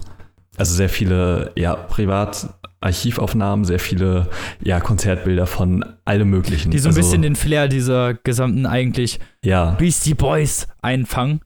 [0.55, 4.29] Also sehr viele, ja, Privatarchivaufnahmen, sehr viele,
[4.61, 6.69] ja, Konzertbilder von allem Möglichen.
[6.69, 9.71] Die so ein also, bisschen den Flair dieser gesamten eigentlich ja.
[9.71, 11.39] Beastie Boys einfangen.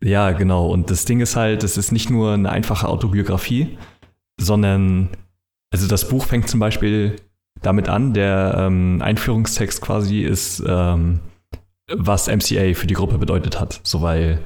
[0.00, 0.68] Ja, genau.
[0.68, 3.76] Und das Ding ist halt, es ist nicht nur eine einfache Autobiografie,
[4.38, 5.08] sondern,
[5.70, 7.16] also das Buch fängt zum Beispiel
[7.62, 11.20] damit an, der ähm, Einführungstext quasi ist, ähm,
[11.92, 13.80] was MCA für die Gruppe bedeutet hat.
[13.82, 14.40] So, weil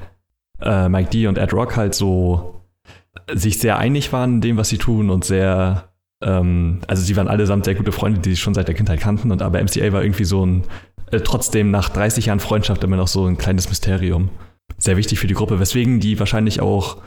[0.61, 2.61] äh, Mike D und Ed Rock halt so
[3.33, 5.89] sich sehr einig waren in dem, was sie tun und sehr,
[6.23, 9.31] ähm, also sie waren allesamt sehr gute Freunde, die sich schon seit der Kindheit kannten
[9.31, 10.63] und aber MCA war irgendwie so ein,
[11.11, 14.29] äh, trotzdem nach 30 Jahren Freundschaft immer noch so ein kleines Mysterium
[14.77, 16.97] sehr wichtig für die Gruppe, weswegen die wahrscheinlich auch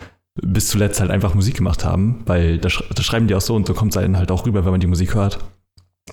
[0.42, 3.66] bis zuletzt halt einfach Musik gemacht haben, weil das, das schreiben die auch so und
[3.66, 5.38] so kommt es dann halt auch rüber, wenn man die Musik hört.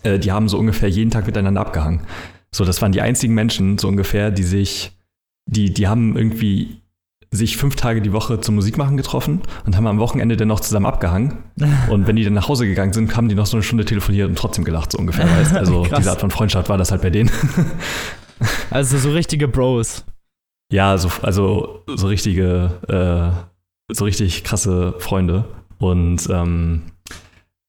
[0.03, 2.01] Äh, die haben so ungefähr jeden Tag miteinander abgehangen.
[2.53, 4.91] So, das waren die einzigen Menschen, so ungefähr, die sich,
[5.45, 6.82] die, die haben irgendwie
[7.32, 10.86] sich fünf Tage die Woche zum Musikmachen getroffen und haben am Wochenende dann noch zusammen
[10.86, 11.38] abgehangen.
[11.89, 14.30] Und wenn die dann nach Hause gegangen sind, haben die noch so eine Stunde telefoniert
[14.30, 15.26] und trotzdem gelacht, so ungefähr.
[15.39, 15.53] Weißt?
[15.53, 17.30] Also diese Art von Freundschaft war das halt bei denen.
[18.69, 20.05] also so richtige Bros.
[20.71, 23.54] Ja, so, also so richtige, äh,
[23.91, 25.45] so richtig krasse Freunde.
[25.77, 26.83] Und ähm,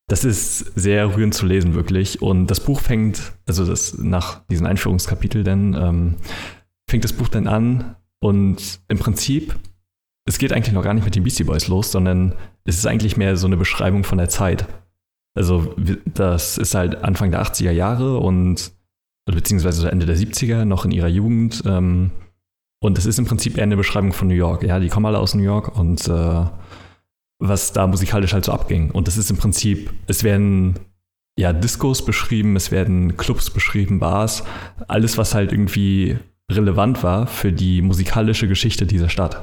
[0.09, 2.23] das ist sehr rührend zu lesen, wirklich.
[2.23, 6.15] Und das Buch fängt, also das nach diesem Einführungskapitel dann, ähm,
[6.89, 9.57] fängt das Buch dann an und im Prinzip,
[10.29, 13.17] es geht eigentlich noch gar nicht mit den Beastie Boys los, sondern es ist eigentlich
[13.17, 14.67] mehr so eine Beschreibung von der Zeit.
[15.35, 15.75] Also
[16.07, 18.73] das ist halt Anfang der 80er Jahre und
[19.27, 21.63] beziehungsweise Ende der 70er, noch in ihrer Jugend.
[21.67, 22.13] Ähm,
[22.87, 24.63] und es ist im Prinzip eher eine Beschreibung von New York.
[24.63, 26.45] Ja, die kommen alle aus New York und äh,
[27.41, 28.93] was da musikalisch halt so abging.
[28.93, 30.79] Und das ist im Prinzip, es werden
[31.37, 34.45] ja Discos beschrieben, es werden Clubs beschrieben, Bars,
[34.87, 36.17] alles, was halt irgendwie
[36.51, 39.43] relevant war für die musikalische Geschichte dieser Stadt.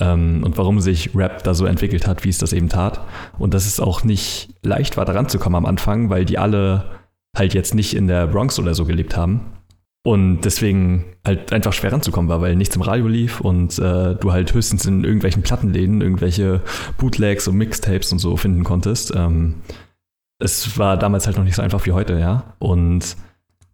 [0.00, 3.00] Ähm, und warum sich Rap da so entwickelt hat, wie es das eben tat.
[3.38, 6.90] Und dass es auch nicht leicht war, da ranzukommen am Anfang, weil die alle
[7.36, 9.52] halt jetzt nicht in der Bronx oder so gelebt haben,
[10.04, 14.32] und deswegen halt einfach schwer ranzukommen war, weil nichts im Radio lief und äh, du
[14.32, 16.60] halt höchstens in irgendwelchen Plattenläden irgendwelche
[16.98, 19.12] Bootlegs und Mixtapes und so finden konntest.
[19.14, 19.62] Ähm,
[20.40, 22.54] es war damals halt noch nicht so einfach wie heute, ja.
[22.58, 23.16] Und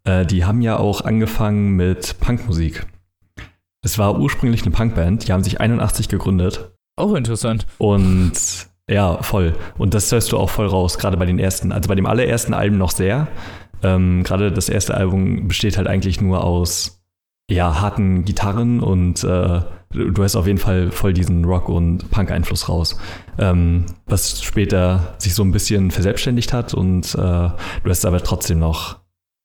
[0.04, 2.86] äh, die haben ja auch angefangen mit Punkmusik.
[3.82, 6.72] Es war ursprünglich eine Punkband, die haben sich 81 gegründet.
[6.96, 7.66] Auch interessant.
[7.78, 8.32] Und
[8.90, 9.54] ja, voll.
[9.78, 11.72] Und das hörst du auch voll raus, gerade bei den ersten.
[11.72, 13.28] Also bei dem allerersten Album noch sehr.
[13.82, 16.98] Ähm, Gerade das erste Album besteht halt eigentlich nur aus
[17.50, 19.60] ja, harten Gitarren und äh,
[19.90, 22.98] du hast auf jeden Fall voll diesen Rock- und Punk-Einfluss raus.
[23.38, 28.58] Ähm, was später sich so ein bisschen verselbstständigt hat und äh, du hast aber trotzdem
[28.58, 28.98] noch,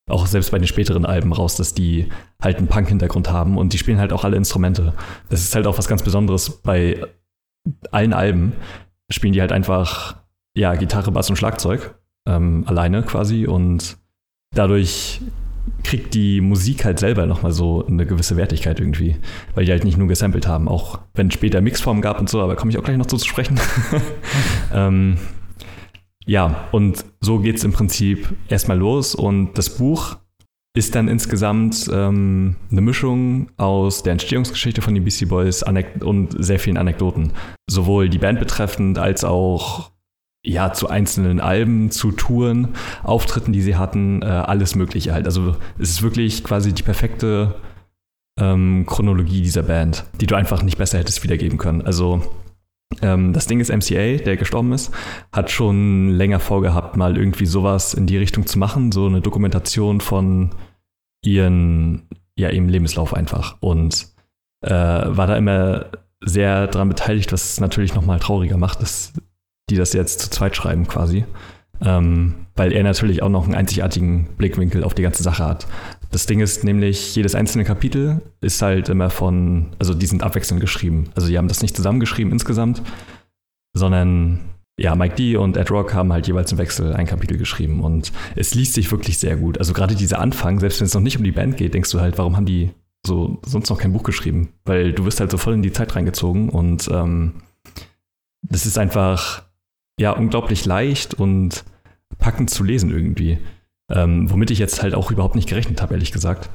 [0.10, 2.10] auch selbst bei den späteren Alben raus, dass die
[2.42, 4.94] halt einen Punk-Hintergrund haben und die spielen halt auch alle Instrumente.
[5.30, 7.02] Das ist halt auch was ganz Besonderes bei
[7.92, 8.52] allen Alben.
[9.10, 10.18] Spielen die halt einfach,
[10.58, 11.96] ja, Gitarre, Bass und Schlagzeug
[12.28, 13.98] ähm, alleine quasi und
[14.54, 15.22] dadurch
[15.84, 19.18] kriegt die Musik halt selber nochmal so eine gewisse Wertigkeit irgendwie,
[19.56, 22.41] weil die halt nicht nur gesampelt haben, auch wenn es später Mixformen gab und so,
[22.41, 23.60] aber komme ich auch gleich noch so zu sprechen.
[24.74, 25.18] ähm,
[26.26, 30.18] ja, und so geht es im Prinzip erstmal los und das Buch
[30.76, 35.64] ist dann insgesamt ähm, eine Mischung aus der Entstehungsgeschichte von den BC Boys
[36.01, 37.34] und sehr vielen Anekdoten.
[37.70, 39.91] Sowohl die Band betreffend als auch
[40.46, 42.70] ja, zu einzelnen Alben, zu Touren,
[43.04, 45.26] Auftritten, die sie hatten, äh, alles Mögliche halt.
[45.26, 47.56] Also es ist wirklich quasi die perfekte
[48.39, 51.82] ähm, Chronologie dieser Band, die du einfach nicht besser hättest wiedergeben können.
[51.82, 52.22] Also
[53.02, 54.91] Ähm, das Ding ist, MCA, der gestorben ist,
[55.32, 60.00] hat schon länger vorgehabt, mal irgendwie sowas in die Richtung zu machen, so eine Dokumentation
[60.00, 60.52] von
[61.26, 63.58] ihren, ja, ihrem Lebenslauf einfach.
[63.62, 64.10] Und
[64.62, 65.88] äh, war da immer
[66.22, 69.14] sehr daran beteiligt, was es natürlich nochmal trauriger macht, dass
[69.70, 71.26] die das jetzt zu zweit schreiben quasi.
[71.82, 75.68] Ähm, weil er natürlich auch noch einen einzigartigen Blickwinkel auf die ganze Sache hat.
[76.11, 80.61] Das Ding ist nämlich, jedes einzelne Kapitel ist halt immer von, also die sind abwechselnd
[80.61, 81.09] geschrieben.
[81.16, 82.84] Also die haben das nicht zusammengeschrieben insgesamt,
[83.74, 84.39] sondern
[84.80, 88.11] ja, Mike D und Ed Rock haben halt jeweils im Wechsel ein Kapitel geschrieben und
[88.36, 89.57] es liest sich wirklich sehr gut.
[89.59, 91.99] Also gerade dieser Anfang, selbst wenn es noch nicht um die Band geht, denkst du
[91.99, 92.72] halt, warum haben die
[93.05, 94.49] so sonst noch kein Buch geschrieben?
[94.66, 97.43] Weil du wirst halt so voll in die Zeit reingezogen und ähm,
[98.41, 99.43] das ist einfach
[100.00, 101.64] ja unglaublich leicht und
[102.18, 103.38] packend zu lesen irgendwie.
[103.91, 106.50] Ähm, womit ich jetzt halt auch überhaupt nicht gerechnet habe, ehrlich gesagt.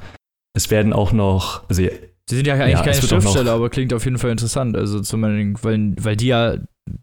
[0.53, 1.67] Es werden auch noch.
[1.69, 1.83] Also,
[2.29, 4.77] Sie sind ja eigentlich ja, keine Schriftsteller, aber klingt auf jeden Fall interessant.
[4.77, 6.57] Also zumindest, weil, weil die ja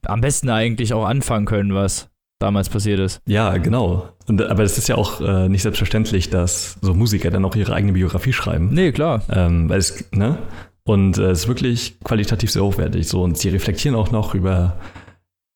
[0.05, 3.21] am besten eigentlich auch anfangen können, was damals passiert ist.
[3.27, 4.09] Ja, genau.
[4.29, 7.75] Und, aber es ist ja auch äh, nicht selbstverständlich, dass so Musiker dann auch ihre
[7.75, 8.71] eigene Biografie schreiben.
[8.73, 9.23] Nee, klar.
[9.29, 10.39] Ähm, weil es, ne?
[10.85, 13.09] Und äh, es ist wirklich qualitativ sehr hochwertig.
[13.09, 14.77] So, und sie reflektieren auch noch über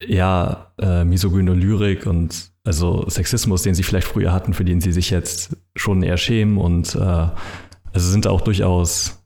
[0.06, 4.92] ja, äh, misogyne Lyrik und also Sexismus, den sie vielleicht früher hatten, für den sie
[4.92, 9.22] sich jetzt schon eher schämen und äh, also sind auch durchaus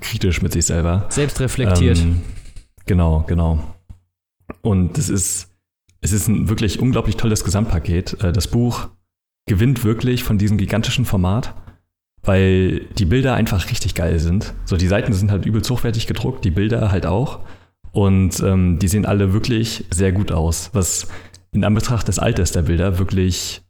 [0.00, 1.06] kritisch mit sich selber.
[1.08, 1.98] Selbstreflektiert.
[1.98, 2.22] Ähm,
[2.86, 3.58] genau, genau.
[4.62, 5.50] Und es ist,
[6.00, 8.22] es ist ein wirklich unglaublich tolles Gesamtpaket.
[8.22, 8.88] Äh, das Buch
[9.46, 11.54] gewinnt wirklich von diesem gigantischen Format,
[12.22, 14.54] weil die Bilder einfach richtig geil sind.
[14.64, 17.40] So, die Seiten sind halt übelst hochwertig gedruckt, die Bilder halt auch.
[17.94, 21.06] Und ähm, die sehen alle wirklich sehr gut aus, was
[21.52, 23.62] in Anbetracht des Alters der Bilder wirklich,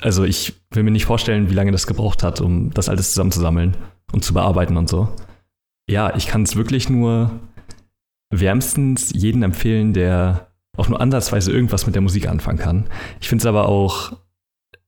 [0.00, 3.76] also ich will mir nicht vorstellen, wie lange das gebraucht hat, um das alles zusammenzusammeln
[4.12, 5.14] und zu bearbeiten und so.
[5.90, 7.38] Ja, ich kann es wirklich nur
[8.30, 10.48] wärmstens jedem empfehlen, der
[10.78, 12.86] auch nur ansatzweise irgendwas mit der Musik anfangen kann.
[13.20, 14.12] Ich finde es aber auch,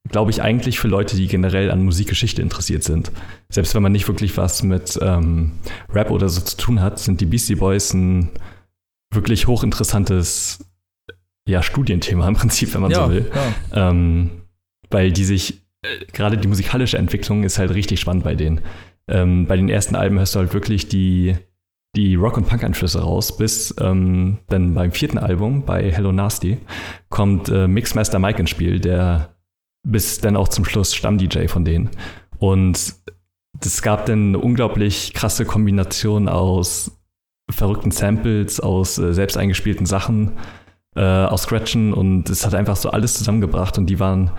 [0.08, 3.12] glaube ich, eigentlich für Leute, die generell an Musikgeschichte interessiert sind.
[3.50, 5.52] Selbst wenn man nicht wirklich was mit ähm,
[5.92, 8.30] Rap oder so zu tun hat, sind die Beastie Boys ein
[9.12, 10.64] wirklich hochinteressantes
[11.48, 13.30] ja, Studienthema im Prinzip, wenn man ja, so will.
[13.74, 13.90] Ja.
[13.90, 14.42] Ähm,
[14.90, 18.60] weil die sich, äh, gerade die musikalische Entwicklung ist halt richtig spannend bei denen.
[19.08, 21.36] Ähm, bei den ersten Alben hörst du halt wirklich die,
[21.96, 26.58] die Rock- und Punk-Einflüsse raus, bis ähm, dann beim vierten Album, bei Hello Nasty,
[27.08, 29.34] kommt äh, Mixmaster Mike ins Spiel, der
[29.86, 31.90] bis dann auch zum Schluss Stamm-DJ von denen.
[32.38, 32.94] Und
[33.60, 36.97] es gab dann eine unglaublich krasse Kombination aus
[37.50, 40.32] verrückten Samples, aus äh, selbst eingespielten Sachen,
[40.96, 44.32] äh, aus Scratchen und es hat einfach so alles zusammengebracht und die waren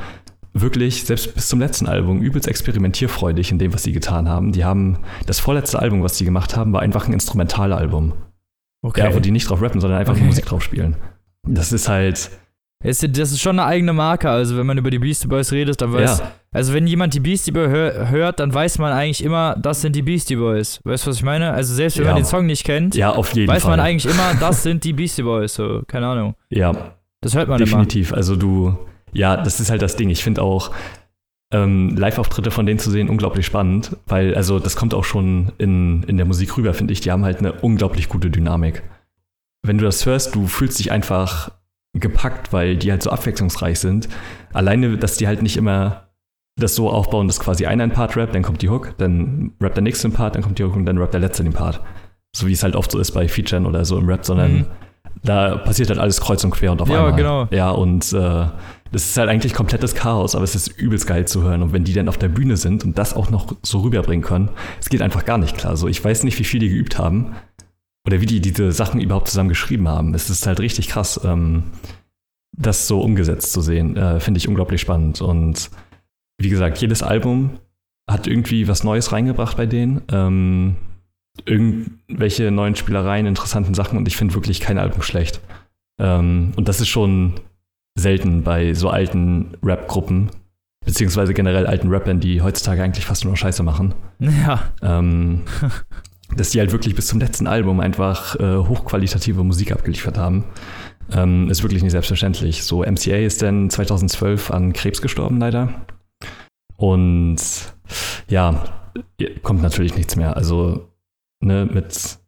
[0.54, 4.52] wirklich, selbst bis zum letzten Album, übelst experimentierfreudig in dem, was sie getan haben.
[4.52, 8.14] Die haben, das vorletzte Album, was sie gemacht haben, war einfach ein Instrumentalalbum.
[8.82, 9.02] Okay.
[9.02, 10.24] Ja, wo die nicht drauf rappen, sondern einfach okay.
[10.24, 10.96] Musik drauf spielen.
[11.44, 12.32] Das ist halt,
[12.82, 14.30] das ist schon eine eigene Marke.
[14.30, 16.20] Also, wenn man über die Beastie Boys redet, dann weiß.
[16.20, 16.32] Ja.
[16.52, 19.96] Also, wenn jemand die Beastie Boys hör, hört, dann weiß man eigentlich immer, das sind
[19.98, 20.80] die Beastie Boys.
[20.86, 21.52] Weißt du, was ich meine?
[21.52, 22.12] Also, selbst wenn ja.
[22.14, 23.72] man den Song nicht kennt, ja, auf jeden weiß Fall.
[23.72, 25.56] man eigentlich immer, das sind die Beastie Boys.
[25.56, 26.36] So, keine Ahnung.
[26.50, 26.96] Ja.
[27.20, 28.10] Das hört man Definitiv.
[28.10, 28.18] Immer.
[28.18, 28.78] Also, du.
[29.12, 30.10] Ja, das ist halt das Ding.
[30.10, 30.72] Ich finde auch
[31.52, 36.04] ähm, Live-Auftritte von denen zu sehen unglaublich spannend, weil, also, das kommt auch schon in,
[36.04, 37.02] in der Musik rüber, finde ich.
[37.02, 38.84] Die haben halt eine unglaublich gute Dynamik.
[39.64, 41.52] Wenn du das hörst, du fühlst dich einfach
[41.94, 44.10] gepackt, weil die halt so abwechslungsreich sind.
[44.54, 46.10] Alleine, dass die halt nicht immer
[46.56, 49.78] das so aufbauen, dass quasi einer ein Part rappt, dann kommt die Hook, dann rappt
[49.78, 51.82] der nächste den Part, dann kommt die Hook und dann rappt der letzte den Part.
[52.36, 54.66] So wie es halt oft so ist bei Featuren oder so im Rap, sondern mhm.
[55.24, 57.12] da passiert halt alles kreuz und quer und auf ja, einmal.
[57.12, 57.48] Ja, genau.
[57.52, 58.46] Ja, und äh,
[58.92, 61.64] das ist halt eigentlich komplettes Chaos, aber es ist übelst geil zu hören.
[61.64, 64.50] Und wenn die dann auf der Bühne sind und das auch noch so rüberbringen können,
[64.80, 65.78] es geht einfach gar nicht klar.
[65.78, 67.36] So, ich weiß nicht, wie viel die geübt haben,
[68.10, 70.16] oder wie die diese Sachen überhaupt zusammen geschrieben haben.
[70.16, 71.66] Es ist halt richtig krass, ähm,
[72.58, 73.96] das so umgesetzt zu sehen.
[73.96, 75.22] Äh, Finde ich unglaublich spannend.
[75.22, 75.70] Und
[76.40, 77.60] wie gesagt, jedes Album
[78.10, 80.02] hat irgendwie was Neues reingebracht bei denen.
[80.12, 80.78] Ähm,
[81.46, 85.40] irgendwelche neuen Spielereien, interessanten Sachen und ich finde wirklich kein Album schlecht.
[86.02, 87.40] Ähm, und das ist schon
[87.96, 90.32] selten bei so alten Rap-Gruppen,
[90.84, 93.94] beziehungsweise generell alten Rappern, die heutzutage eigentlich fast nur Scheiße machen.
[94.20, 94.72] Ja.
[94.82, 95.44] Ähm,
[96.36, 100.46] dass die halt wirklich bis zum letzten Album einfach äh, hochqualitative Musik abgeliefert haben.
[101.12, 102.64] Ähm, ist wirklich nicht selbstverständlich.
[102.64, 105.86] So, MCA ist dann 2012 an Krebs gestorben, leider.
[106.78, 107.38] Und
[108.30, 108.64] ja,
[109.42, 110.38] kommt natürlich nichts mehr.
[110.38, 110.90] Also,
[111.44, 112.20] ne, mit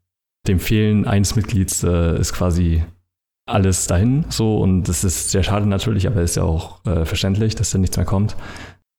[0.47, 2.83] dem Fehlen eines Mitglieds äh, ist quasi
[3.47, 7.55] alles dahin so und das ist sehr schade natürlich, aber ist ja auch äh, verständlich,
[7.55, 8.35] dass da nichts mehr kommt.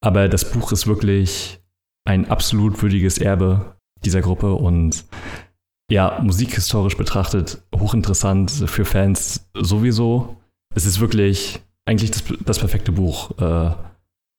[0.04, 1.60] Aber das Buch ist wirklich
[2.04, 5.04] ein absolut würdiges Erbe dieser Gruppe und
[5.90, 10.36] ja, musikhistorisch betrachtet hochinteressant für Fans sowieso.
[10.74, 13.74] Es ist wirklich eigentlich das, das perfekte Buch, äh,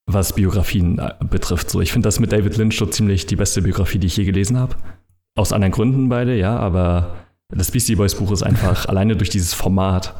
[0.06, 1.70] was Biografien äh, betrifft.
[1.70, 4.26] So, ich finde das mit David Lynch so ziemlich die beste Biografie, die ich je
[4.26, 4.76] gelesen habe.
[5.36, 7.16] Aus anderen Gründen beide, ja, aber
[7.50, 10.16] das Beastie Boys Buch ist einfach alleine durch dieses Format.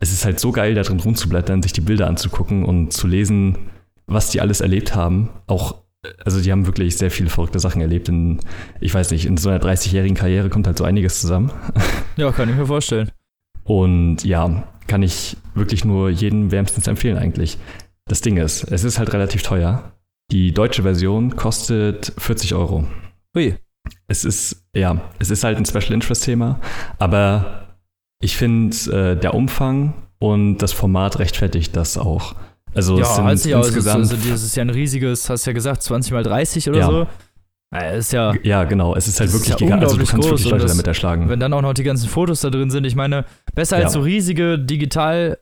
[0.00, 3.70] Es ist halt so geil, da drin rumzublättern, sich die Bilder anzugucken und zu lesen,
[4.06, 5.28] was die alles erlebt haben.
[5.46, 5.82] Auch
[6.24, 8.08] also die haben wirklich sehr viele verrückte Sachen erlebt.
[8.08, 8.40] In,
[8.80, 11.50] ich weiß nicht, in so einer 30-jährigen Karriere kommt halt so einiges zusammen.
[12.16, 13.10] Ja, kann ich mir vorstellen.
[13.64, 17.56] Und ja, kann ich wirklich nur jedem wärmstens empfehlen eigentlich.
[18.06, 19.92] Das Ding ist, es ist halt relativ teuer.
[20.30, 22.86] Die deutsche Version kostet 40 Euro.
[23.34, 23.54] Ui.
[24.06, 26.60] Es ist, ja, es ist halt ein Special Interest Thema,
[26.98, 27.78] aber
[28.20, 32.34] ich finde, äh, der Umfang und das Format rechtfertigt das auch.
[32.74, 35.82] Also ja, sind also, insgesamt, also, das ist ja ein riesiges, hast du ja gesagt,
[35.82, 36.86] 20 mal 30 oder Ja.
[36.86, 37.06] so.
[37.72, 39.88] Ja, ist ja, ja genau, es ist halt Das ist wirklich ja gigantisch.
[39.90, 41.28] Also du kannst wirklich Leute das- damit erschlagen.
[41.28, 42.84] wenn dann auch noch die ganzen Fotos da drin sind.
[42.84, 45.38] Ich meine, besser als so riesige digital,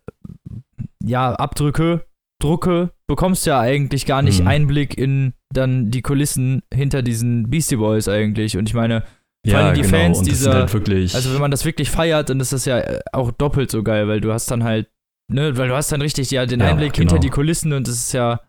[1.05, 2.05] ja, Abdrücke,
[2.41, 4.47] Drucke, bekommst du ja eigentlich gar nicht Mhm.
[4.49, 8.57] Einblick in dann die Kulissen hinter diesen Beastie Boys eigentlich.
[8.59, 9.03] Und ich meine,
[9.49, 9.97] vor allem die genau.
[9.97, 12.79] Fans und dieser- halt wirklich, Also wenn man das wirklich feiert, dann ist das ja
[12.79, 14.89] äh, auch doppelt so geil, weil du hast dann halt,
[15.29, 17.11] ne, weil du hast dann richtig ja, den Ja, Einblick genau.
[17.11, 18.41] hinter die Kulissen und das ist ja,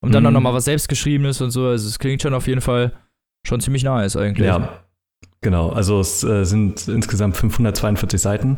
[0.00, 0.34] und dann auch Mhm.
[0.34, 2.92] nochmal was selbstgeschriebenes und so, also es klingt schon auf jeden Fall
[3.46, 4.46] schon ziemlich nice eigentlich.
[4.46, 4.84] Ja,
[5.40, 5.70] genau.
[5.70, 8.56] Also es äh, sind insgesamt 542 Seiten.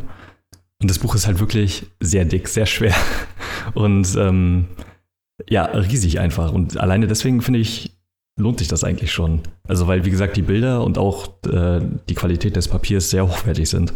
[0.81, 2.95] Und das Buch ist halt wirklich sehr dick, sehr schwer.
[3.75, 4.67] Und ähm,
[5.49, 6.53] ja, riesig einfach.
[6.53, 7.97] Und alleine deswegen finde ich,
[8.39, 9.41] lohnt sich das eigentlich schon.
[9.67, 13.69] Also weil, wie gesagt, die Bilder und auch äh, die Qualität des Papiers sehr hochwertig
[13.71, 13.93] sind.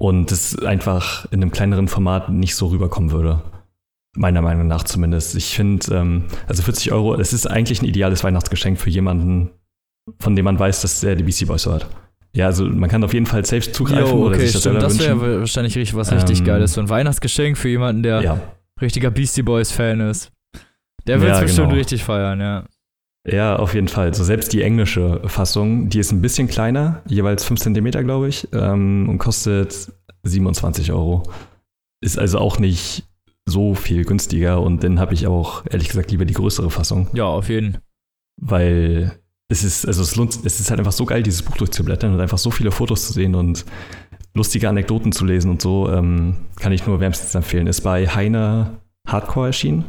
[0.00, 3.42] Und es einfach in einem kleineren Format nicht so rüberkommen würde.
[4.16, 5.36] Meiner Meinung nach zumindest.
[5.36, 9.50] Ich finde, ähm, also 40 Euro, es ist eigentlich ein ideales Weihnachtsgeschenk für jemanden,
[10.18, 11.86] von dem man weiß, dass er die BC Boys hört.
[12.32, 14.88] Ja, also man kann auf jeden Fall selbst zugreifen oder okay, sich das stimmt, selber
[14.88, 15.20] das wünschen.
[15.20, 16.72] wäre wahrscheinlich richtig, was richtig Ähm, Geiles.
[16.72, 18.40] So ein Weihnachtsgeschenk für jemanden, der ja,
[18.80, 20.32] richtiger Beastie Boys-Fan ist.
[21.06, 21.78] Der wird es Ja, bestimmt genau.
[21.78, 22.64] richtig feiern, ja.
[23.26, 24.14] Ja, auf jeden Fall.
[24.14, 28.48] So selbst die englische Fassung, die ist ein bisschen kleiner, jeweils 5 cm, glaube ich,
[28.52, 29.92] ähm, und kostet
[30.22, 31.22] 27 Euro.
[32.02, 33.04] Ist also auch nicht
[33.46, 37.24] so viel günstiger und dann habe ich auch, ehrlich gesagt, lieber die größere Fassung, Ja,
[37.24, 37.78] auf jeden.
[38.40, 39.12] weil
[39.48, 42.20] es ist, also es lohnt, es ist halt einfach so geil, dieses Buch durchzublättern und
[42.20, 43.64] einfach so viele Fotos zu sehen und
[44.34, 47.66] lustige Anekdoten zu lesen und so, ähm, kann ich nur wärmstens empfehlen.
[47.66, 49.84] Ist bei Heine Hardcore erschienen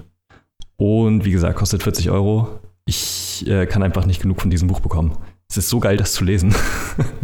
[0.77, 2.59] und wie gesagt, kostet 40 Euro.
[2.85, 5.17] Ich äh, kann einfach nicht genug von diesem Buch bekommen.
[5.49, 6.55] Es ist so geil, das zu lesen.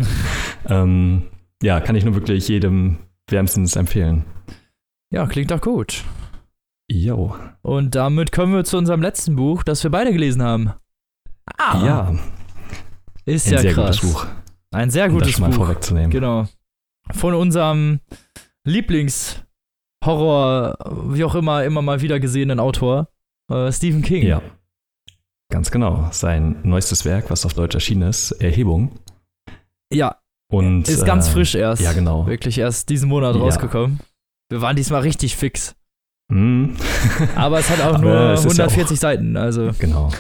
[0.68, 1.24] ähm,
[1.64, 2.98] ja, kann ich nur wirklich jedem
[3.30, 4.26] wärmstens empfehlen.
[5.12, 6.04] Ja, klingt doch gut.
[6.90, 7.36] Jo.
[7.62, 10.72] Und damit kommen wir zu unserem letzten Buch, das wir beide gelesen haben.
[11.58, 12.16] Ah, Ja,
[13.26, 14.00] ist ein ja sehr krass.
[14.02, 14.26] gutes Buch.
[14.72, 15.66] Ein sehr Um das gutes schon mal Buch.
[15.66, 16.12] vorwegzunehmen.
[16.12, 16.48] Genau.
[17.12, 18.00] Von unserem
[18.66, 20.78] Lieblingshorror,
[21.14, 23.08] wie auch immer, immer mal wieder gesehenen Autor,
[23.50, 24.24] äh, Stephen King.
[24.26, 24.42] Ja.
[25.50, 26.08] Ganz genau.
[26.12, 28.92] Sein neuestes Werk, was auf Deutsch erschienen ist, Erhebung.
[29.92, 30.18] Ja,
[30.52, 31.82] Und, ist ganz äh, frisch erst.
[31.82, 32.28] Ja, genau.
[32.28, 33.42] Wirklich erst diesen Monat Ja.
[33.42, 34.00] rausgekommen.
[34.50, 35.76] Wir waren diesmal richtig fix.
[36.30, 36.72] Mm.
[37.36, 39.38] Aber es hat auch nur es ist ja 140 Seiten.
[39.38, 40.12] Also, genau.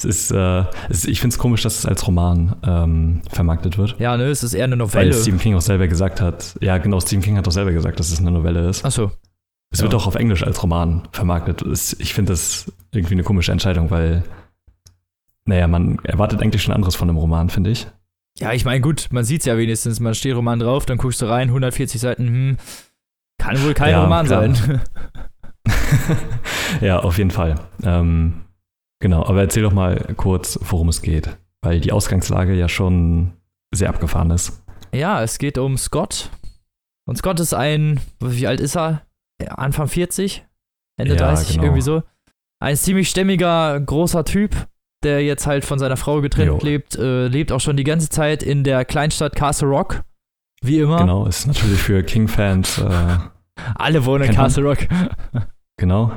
[0.00, 3.96] Es ist, äh, es, ich finde es komisch, dass es als Roman ähm, vermarktet wird.
[3.98, 5.14] ja, ne, es ist eher eine Weil Novelle.
[5.14, 8.12] Stephen King auch selber gesagt hat, ja genau, Stephen King hat auch selber gesagt, dass
[8.12, 8.84] es eine Novelle ist.
[8.84, 9.10] Achso.
[9.72, 9.82] Es ja.
[9.82, 11.62] wird auch auf Englisch als Roman vermarktet.
[11.62, 14.22] Es, ich finde das irgendwie eine komische Entscheidung, weil,
[15.48, 17.86] naja, man erwartet eigentlich schon anderes von einem Roman, finde ich.
[18.38, 19.98] Ja, ich meine, gut, man sieht es ja wenigstens.
[19.98, 22.56] Man steht Roman drauf, dann guckst du rein, 140 Seiten, hm,
[23.38, 24.54] kann wohl kein Ja, Roman klar.
[24.54, 24.80] sein.
[26.80, 27.56] ja, auf jeden Fall.
[27.82, 28.44] Ähm,
[29.00, 33.32] genau, aber erzähl doch mal kurz, worum es geht, weil die Ausgangslage ja schon
[33.74, 34.62] sehr abgefahren ist.
[34.94, 36.30] Ja, es geht um Scott.
[37.06, 39.02] Und Scott ist ein, wie alt ist er?
[39.48, 40.44] Anfang 40?
[40.98, 41.64] Ende Ja, 30, genau.
[41.64, 42.02] irgendwie so.
[42.60, 44.66] Ein ziemlich stämmiger, großer Typ,
[45.04, 46.58] der jetzt halt von seiner Frau getrennt Jo.
[46.62, 50.02] lebt, äh, lebt auch schon die ganze Zeit in der Kleinstadt Castle Rock.
[50.62, 50.98] Wie immer.
[50.98, 53.16] Genau, ist natürlich für King-Fans, äh,
[53.76, 54.34] Alle wohnen in.
[54.34, 54.78] Castle Rock.
[55.76, 56.10] genau,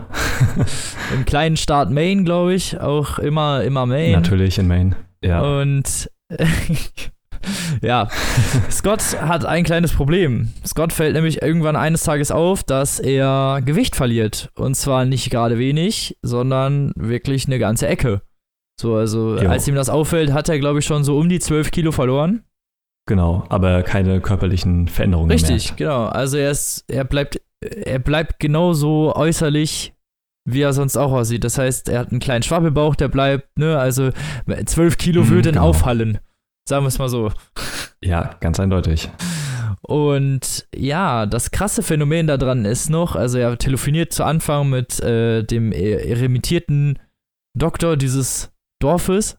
[1.13, 2.79] Im kleinen Staat Maine, glaube ich.
[2.79, 4.13] Auch immer, immer Maine.
[4.17, 4.95] natürlich in Maine.
[5.23, 6.09] Ja, Und
[7.81, 8.07] ja,
[8.69, 10.51] Scott hat ein kleines Problem.
[10.65, 14.49] Scott fällt nämlich irgendwann eines Tages auf, dass er Gewicht verliert.
[14.55, 18.21] Und zwar nicht gerade wenig, sondern wirklich eine ganze Ecke.
[18.81, 19.47] So, also Jo.
[19.49, 22.43] als ihm das auffällt, hat er, glaube ich, schon so um die 12 Kilo verloren.
[23.07, 26.05] genau, aber keine körperlichen Veränderungen Richtig, genau.
[26.07, 29.93] Also er ist, er bleibt, er bleibt genauso äußerlich,
[30.49, 31.43] wie er sonst auch aussieht.
[31.43, 34.09] Das heißt, er hat einen kleinen Schwabbelbauch, der bleibt, ne, also
[34.65, 35.67] 12 Kilo Mhm, würden genau.
[35.69, 36.17] auffallen.
[36.67, 37.31] Sagen wir es mal so.
[38.03, 39.09] Ja, ganz eindeutig.
[39.83, 45.43] Und ja, das krasse Phänomen daran ist noch, also er telefoniert zu Anfang mit äh,
[45.43, 46.97] dem eremitierten
[47.57, 48.51] Doktor dieses
[48.81, 49.37] Dorfes.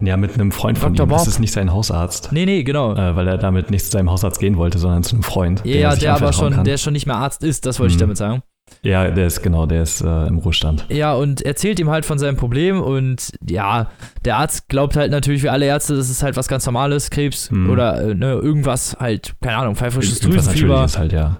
[0.00, 1.06] Ja, mit einem Freund von Dr.
[1.06, 1.10] ihm.
[1.10, 1.18] Bob.
[1.18, 2.30] Das ist nicht sein Hausarzt.
[2.32, 2.94] Nee, nee, genau.
[2.94, 5.62] Äh, weil er damit nicht zu seinem Hausarzt gehen wollte, sondern zu einem Freund.
[5.64, 6.64] Ja, der aber schon, kann.
[6.64, 7.96] der schon nicht mehr Arzt ist, das wollte mhm.
[7.96, 8.42] ich damit sagen.
[8.82, 10.86] Ja, der ist genau, der ist äh, im Ruhestand.
[10.88, 13.90] Ja, und erzählt ihm halt von seinem Problem und ja,
[14.24, 17.50] der Arzt glaubt halt natürlich wie alle Ärzte, das ist halt was ganz Normales, Krebs
[17.50, 17.70] hm.
[17.70, 20.84] oder äh, ne, irgendwas halt, keine Ahnung, pfeifrisches Drüsenfieber.
[20.84, 21.38] Ist halt, ja.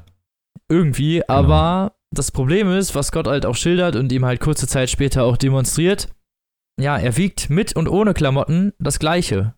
[0.69, 1.27] Irgendwie, genau.
[1.29, 5.25] aber das Problem ist, was Gott halt auch schildert und ihm halt kurze Zeit später
[5.25, 6.09] auch demonstriert,
[6.81, 9.55] ja, er wiegt mit und ohne Klamotten das Gleiche.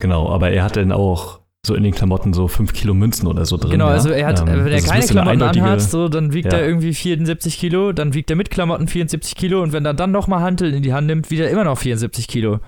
[0.00, 3.44] Genau, aber er hat dann auch so in den Klamotten so 5 Kilo Münzen oder
[3.44, 3.72] so drin.
[3.72, 6.58] Genau, also er hat, ähm, wenn er keine Klamotten anhat, so, dann wiegt ja.
[6.58, 10.12] er irgendwie 74 Kilo, dann wiegt er mit Klamotten 74 Kilo und wenn er dann
[10.12, 12.60] nochmal Hanteln in die Hand nimmt, wiegt er immer noch 74 Kilo.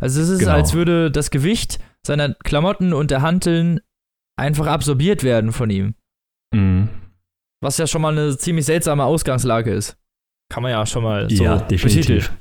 [0.00, 0.52] Also es ist, genau.
[0.52, 3.80] als würde das Gewicht seiner Klamotten und der Hanteln
[4.36, 5.94] einfach absorbiert werden von ihm.
[6.54, 6.88] Mhm.
[7.60, 9.96] Was ja schon mal eine ziemlich seltsame Ausgangslage ist.
[10.52, 12.32] Kann man ja schon mal so ja, definitiv.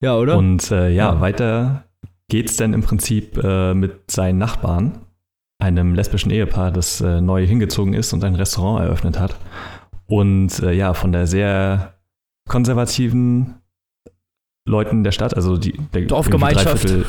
[0.00, 0.36] Ja, oder?
[0.36, 1.84] Und äh, ja, ja, weiter
[2.28, 5.00] geht's dann im Prinzip äh, mit seinen Nachbarn
[5.60, 9.36] einem lesbischen Ehepaar, das äh, neu hingezogen ist und ein Restaurant eröffnet hat.
[10.06, 11.94] Und äh, ja, von der sehr
[12.48, 13.54] konservativen
[14.66, 16.84] Leuten der Stadt, also die der Dorfgemeinschaft.
[16.84, 17.06] Dreiviertel,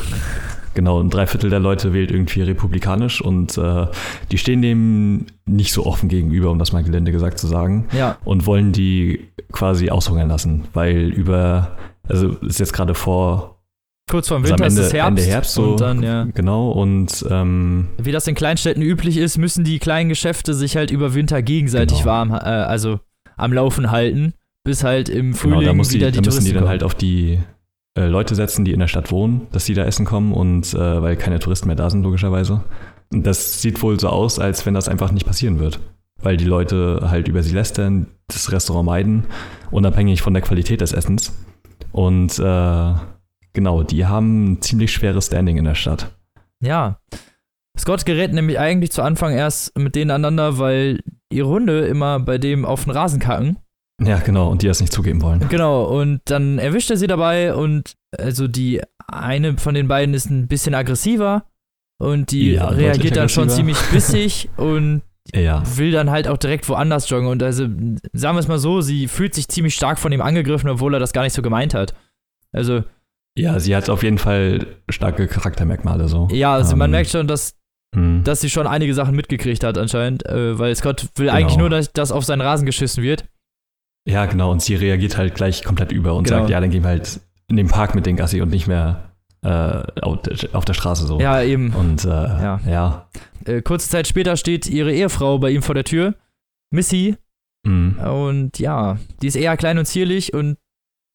[0.74, 3.88] genau, ein Dreiviertel der Leute wählt irgendwie republikanisch und äh,
[4.32, 7.88] die stehen dem nicht so offen gegenüber, um das mal Gelände gesagt zu sagen.
[7.92, 8.18] Ja.
[8.26, 11.78] Und wollen die quasi aushungern lassen, weil über,
[12.10, 13.60] also ist jetzt gerade vor
[14.10, 15.10] Kurz vor dem Winter also Ende, ist es Herbst.
[15.10, 16.24] Ende Herbst so, und dann, ja.
[16.34, 20.90] Genau, und ähm, wie das in Kleinstädten üblich ist, müssen die kleinen Geschäfte sich halt
[20.90, 22.10] über Winter gegenseitig genau.
[22.10, 23.00] warm, äh, also
[23.38, 24.34] am Laufen halten,
[24.64, 26.84] bis halt im Frühling genau, da muss wieder die, die da müssen die dann halt
[26.84, 27.40] auf die
[27.96, 31.02] äh, Leute setzen, die in der Stadt wohnen, dass sie da essen kommen und äh,
[31.02, 32.64] weil keine Touristen mehr da sind, logischerweise.
[33.12, 35.80] Und das sieht wohl so aus, als wenn das einfach nicht passieren wird.
[36.22, 39.26] Weil die Leute halt über sie lästern, das Restaurant meiden,
[39.72, 41.34] unabhängig von der Qualität des Essens.
[41.92, 42.94] Und äh,
[43.54, 46.16] Genau, die haben ein ziemlich schweres Standing in der Stadt.
[46.62, 47.00] Ja.
[47.78, 52.38] Scott gerät nämlich eigentlich zu Anfang erst mit denen aneinander, weil ihre Hunde immer bei
[52.38, 53.58] dem auf den Rasen kacken.
[54.02, 55.48] Ja, genau, und die das nicht zugeben wollen.
[55.50, 60.30] Genau, und dann erwischt er sie dabei und also die eine von den beiden ist
[60.30, 61.46] ein bisschen aggressiver
[62.02, 65.02] und die ja, reagiert dann schon ziemlich bissig und
[65.36, 65.64] ja.
[65.78, 67.28] will dann halt auch direkt woanders joggen.
[67.28, 67.64] Und also,
[68.14, 71.00] sagen wir es mal so, sie fühlt sich ziemlich stark von ihm angegriffen, obwohl er
[71.00, 71.94] das gar nicht so gemeint hat.
[72.52, 72.84] Also,
[73.38, 76.28] ja, sie hat auf jeden Fall starke Charaktermerkmale so.
[76.32, 77.56] Ja, also ähm, man merkt schon, dass,
[77.96, 78.24] hm.
[78.24, 81.38] dass sie schon einige Sachen mitgekriegt hat anscheinend, äh, weil Scott will genau.
[81.38, 83.26] eigentlich nur, dass, dass auf seinen Rasen geschissen wird.
[84.06, 86.40] Ja, genau, und sie reagiert halt gleich komplett über und genau.
[86.40, 89.09] sagt, ja, dann gehen wir halt in den Park mit den Gassi und nicht mehr
[89.42, 91.20] äh, auf der Straße so.
[91.20, 91.74] Ja, eben.
[91.74, 92.60] Und äh, ja.
[92.68, 93.08] ja.
[93.46, 96.16] Äh, kurze Zeit später steht ihre Ehefrau bei ihm vor der Tür,
[96.72, 97.16] Missy.
[97.64, 98.00] Mhm.
[98.00, 100.58] Und ja, die ist eher klein und zierlich und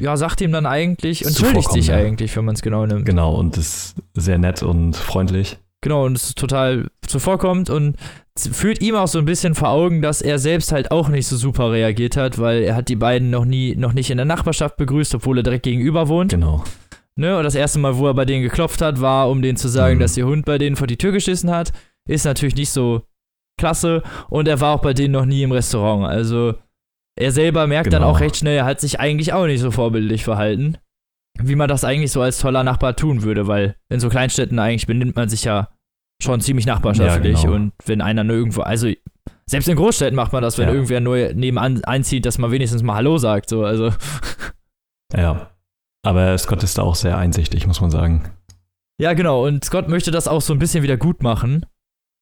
[0.00, 1.96] ja, sagt ihm dann eigentlich, entschuldigt sich ja.
[1.96, 3.06] eigentlich, wenn man es genau nimmt.
[3.06, 5.58] Genau, und ist sehr nett und freundlich.
[5.82, 7.96] Genau, und es ist total zuvorkommt und
[8.36, 11.36] führt ihm auch so ein bisschen vor Augen, dass er selbst halt auch nicht so
[11.36, 14.78] super reagiert hat, weil er hat die beiden noch nie, noch nicht in der Nachbarschaft
[14.78, 16.30] begrüßt, obwohl er direkt gegenüber wohnt.
[16.32, 16.64] Genau.
[17.16, 19.68] Ne, und das erste Mal, wo er bei denen geklopft hat, war, um denen zu
[19.68, 20.00] sagen, mhm.
[20.00, 21.72] dass ihr Hund bei denen vor die Tür geschissen hat.
[22.08, 23.02] Ist natürlich nicht so
[23.58, 24.02] klasse.
[24.28, 26.06] Und er war auch bei denen noch nie im Restaurant.
[26.06, 26.54] Also
[27.16, 28.00] er selber merkt genau.
[28.00, 30.78] dann auch recht schnell, er hat sich eigentlich auch nicht so vorbildlich verhalten,
[31.40, 34.86] wie man das eigentlich so als toller Nachbar tun würde, weil in so Kleinstädten eigentlich
[34.88, 35.68] benimmt man sich ja
[36.20, 37.54] schon ziemlich nachbarschaftlich ja, genau.
[37.54, 38.88] und wenn einer nur irgendwo, also
[39.46, 40.74] selbst in Großstädten macht man das, wenn ja.
[40.74, 43.92] irgendwer neu nebenan einzieht, dass man wenigstens mal Hallo sagt, so, also.
[45.14, 45.53] Ja.
[46.04, 48.30] Aber Scott ist da auch sehr einsichtig, muss man sagen.
[49.00, 49.44] Ja, genau.
[49.44, 51.66] Und Scott möchte das auch so ein bisschen wieder gut machen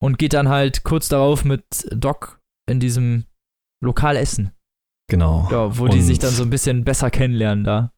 [0.01, 3.25] und geht dann halt kurz darauf mit Doc in diesem
[3.83, 4.53] Lokal essen.
[5.11, 5.49] Genau.
[5.51, 7.93] Ja, wo und die sich dann so ein bisschen besser kennenlernen da.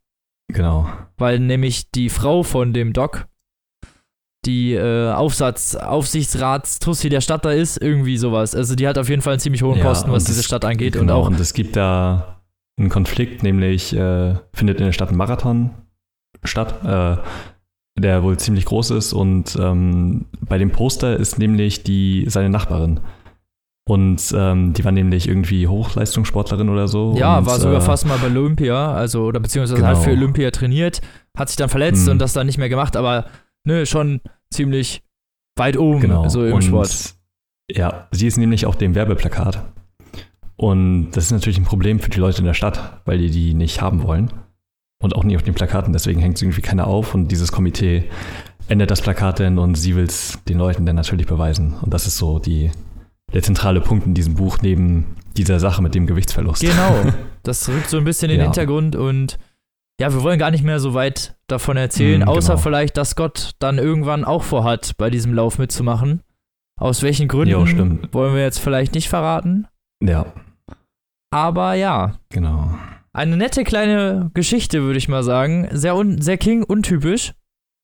[0.53, 0.89] Genau.
[1.17, 3.29] Weil nämlich die Frau von dem Doc,
[4.47, 8.55] die äh, Aufsatz, Aufsichtsratstussi der Stadt da ist, irgendwie sowas.
[8.55, 10.95] Also die hat auf jeden Fall einen ziemlich hohen ja, Posten, was diese Stadt angeht.
[10.95, 12.34] Genau, und, auch und es gibt da
[12.79, 15.71] einen Konflikt, nämlich äh, findet in der Stadt ein Marathon
[16.43, 17.23] statt, äh,
[18.01, 19.13] der wohl ziemlich groß ist.
[19.13, 23.01] Und ähm, bei dem Poster ist nämlich die seine Nachbarin.
[23.87, 27.15] Und ähm, die war nämlich irgendwie Hochleistungssportlerin oder so.
[27.19, 29.89] Ja, und, war sogar äh, fast mal bei Olympia, also oder beziehungsweise genau.
[29.89, 31.03] hat für Olympia trainiert,
[31.37, 32.13] hat sich dann verletzt hm.
[32.13, 33.27] und das dann nicht mehr gemacht, aber
[33.65, 35.03] ne, schon ziemlich
[35.57, 36.29] weit oben genau.
[36.29, 37.15] so im und, Sport.
[37.71, 39.63] Ja, sie ist nämlich auf dem Werbeplakat.
[40.57, 43.55] Und das ist natürlich ein Problem für die Leute in der Stadt, weil die die
[43.55, 44.33] nicht haben wollen.
[45.03, 47.15] Und auch nicht auf den Plakaten, deswegen hängt es irgendwie keiner auf.
[47.15, 48.05] Und dieses Komitee
[48.69, 51.75] ändert das Plakat denn und sie will es den Leuten dann natürlich beweisen.
[51.83, 52.71] Und das ist so die,
[53.33, 56.63] der zentrale Punkt in diesem Buch neben dieser Sache mit dem Gewichtsverlust.
[56.63, 58.45] Genau, das rückt so ein bisschen in den ja.
[58.47, 59.39] Hintergrund und
[60.01, 62.63] ja, wir wollen gar nicht mehr so weit davon erzählen, mm, außer genau.
[62.63, 66.23] vielleicht, dass Gott dann irgendwann auch vorhat, bei diesem Lauf mitzumachen.
[66.77, 69.69] Aus welchen Gründen jo, wollen wir jetzt vielleicht nicht verraten.
[70.03, 70.33] Ja.
[71.31, 72.19] Aber ja.
[72.31, 72.79] Genau.
[73.13, 75.69] Eine nette kleine Geschichte, würde ich mal sagen.
[75.73, 77.33] Sehr, un sehr King-untypisch.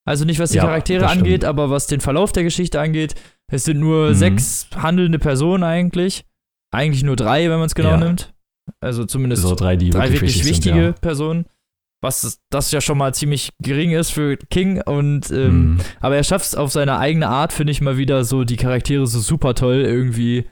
[0.07, 3.15] Also nicht, was die ja, Charaktere angeht, aber was den Verlauf der Geschichte angeht.
[3.53, 4.15] Es sind nur mhm.
[4.15, 6.25] sechs handelnde Personen eigentlich.
[6.73, 7.97] Eigentlich nur drei, wenn man es genau ja.
[7.99, 8.33] nimmt.
[8.81, 11.01] Also zumindest so drei, die drei wirklich, wirklich wichtig wichtige sind, ja.
[11.01, 11.47] Personen.
[12.03, 14.81] Was das ja schon mal ziemlich gering ist für King.
[14.81, 15.81] Und ähm, mhm.
[16.01, 19.07] aber er schafft es auf seine eigene Art, finde ich mal wieder so die Charaktere
[19.07, 20.47] so super toll irgendwie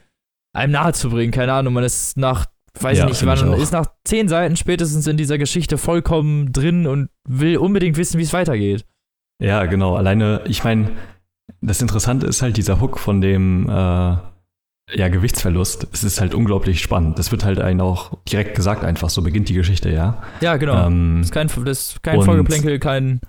[0.52, 1.32] einem nahe zu bringen.
[1.32, 2.46] Keine Ahnung, man ist nach
[2.80, 7.10] weiß ja, nicht, man ist nach zehn Seiten spätestens in dieser Geschichte vollkommen drin und
[7.28, 8.84] will unbedingt wissen, wie es weitergeht.
[9.42, 9.96] Ja, genau.
[9.96, 10.92] Alleine, ich meine,
[11.60, 15.88] das Interessante ist halt dieser Hook von dem äh, ja, Gewichtsverlust.
[15.92, 17.18] Es ist halt unglaublich spannend.
[17.18, 20.22] Das wird halt einem auch direkt gesagt, einfach so beginnt die Geschichte, ja.
[20.40, 20.86] Ja, genau.
[20.86, 23.20] Ähm, das ist kein, das ist kein Vorgeplänkel, kein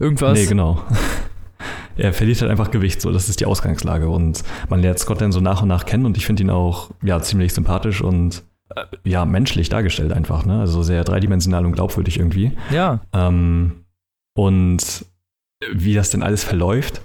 [0.00, 0.38] irgendwas.
[0.38, 0.82] Nee, genau.
[1.96, 4.08] Er verliert halt einfach Gewicht, so das ist die Ausgangslage.
[4.08, 6.90] Und man lernt Scott dann so nach und nach kennen und ich finde ihn auch
[7.02, 8.44] ja ziemlich sympathisch und
[8.74, 10.60] äh, ja, menschlich dargestellt einfach, ne?
[10.60, 12.52] Also sehr dreidimensional und glaubwürdig irgendwie.
[12.70, 13.00] Ja.
[13.12, 13.84] Ähm,
[14.36, 15.04] und
[15.72, 17.02] wie das denn alles verläuft,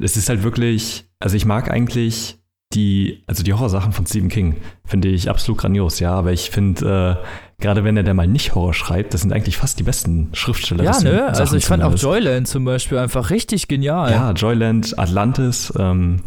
[0.00, 2.38] es ist halt wirklich, also ich mag eigentlich
[2.72, 7.18] die, also die Horrorsachen von Stephen King, finde ich absolut grandios, ja, aber ich finde,
[7.20, 7.26] äh,
[7.60, 10.84] gerade wenn er da mal nicht Horror schreibt, das sind eigentlich fast die besten Schriftsteller.
[10.84, 14.10] Ja, ne, also ich fand auch Joyland zum Beispiel einfach richtig genial.
[14.10, 16.20] Ja, Joyland, Atlantis, ähm,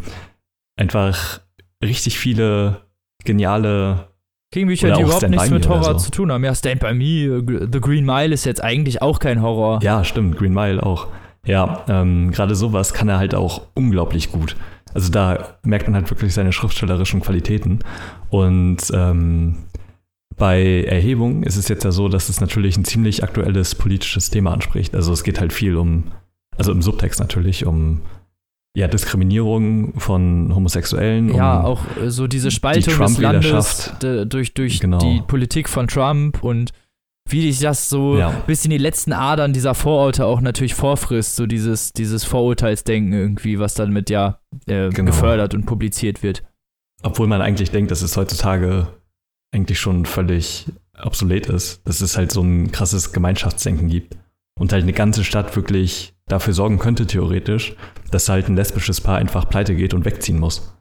[0.78, 1.40] einfach
[1.84, 2.82] richtig viele
[3.24, 4.10] geniale
[4.52, 6.06] King-Bücher, die überhaupt nichts mit Horror so.
[6.06, 6.44] zu tun haben.
[6.44, 9.80] Ja, Stand By Me, The Green Mile ist jetzt eigentlich auch kein Horror.
[9.82, 11.08] Ja, stimmt, Green Mile auch.
[11.46, 14.58] Ja, ähm, gerade sowas kann er halt auch unglaublich gut.
[14.94, 17.80] Also da merkt man halt wirklich seine schriftstellerischen Qualitäten.
[18.30, 19.58] Und ähm,
[20.38, 24.54] bei Erhebung ist es jetzt ja so, dass es natürlich ein ziemlich aktuelles politisches Thema
[24.54, 24.96] anspricht.
[24.96, 26.12] Also es geht halt viel um,
[26.58, 28.02] also im Subtext natürlich, um
[28.76, 31.34] ja, Diskriminierung von Homosexuellen.
[31.36, 35.00] Ja, um auch äh, so diese Spaltung die des Landes durch, durch genau.
[35.00, 36.72] die Politik von Trump und
[37.30, 38.32] wie sich das so ja.
[38.48, 43.60] bis in die letzten Adern dieser Vorurteile auch natürlich vorfrisst, so dieses, dieses Vorurteilsdenken irgendwie,
[43.60, 45.12] was dann mit ja äh, genau.
[45.12, 46.44] gefördert und publiziert wird.
[47.04, 48.88] Obwohl man eigentlich denkt, dass es heutzutage
[49.52, 50.68] eigentlich schon völlig
[51.02, 54.18] obsolet ist, dass es halt so ein krasses Gemeinschaftsdenken gibt
[54.60, 57.76] und halt eine ganze Stadt wirklich dafür sorgen könnte, theoretisch,
[58.12, 60.76] dass halt ein lesbisches Paar einfach pleite geht und wegziehen muss.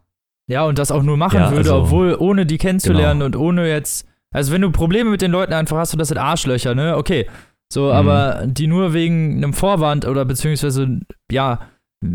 [0.48, 3.26] Ja, und das auch nur machen ja, würde, also, obwohl ohne die kennenzulernen genau.
[3.26, 4.06] und ohne jetzt.
[4.32, 6.96] Also, wenn du Probleme mit den Leuten einfach hast und das sind Arschlöcher, ne?
[6.96, 7.26] Okay.
[7.72, 7.92] So, mhm.
[7.92, 11.00] aber die nur wegen einem Vorwand oder beziehungsweise,
[11.30, 11.60] ja,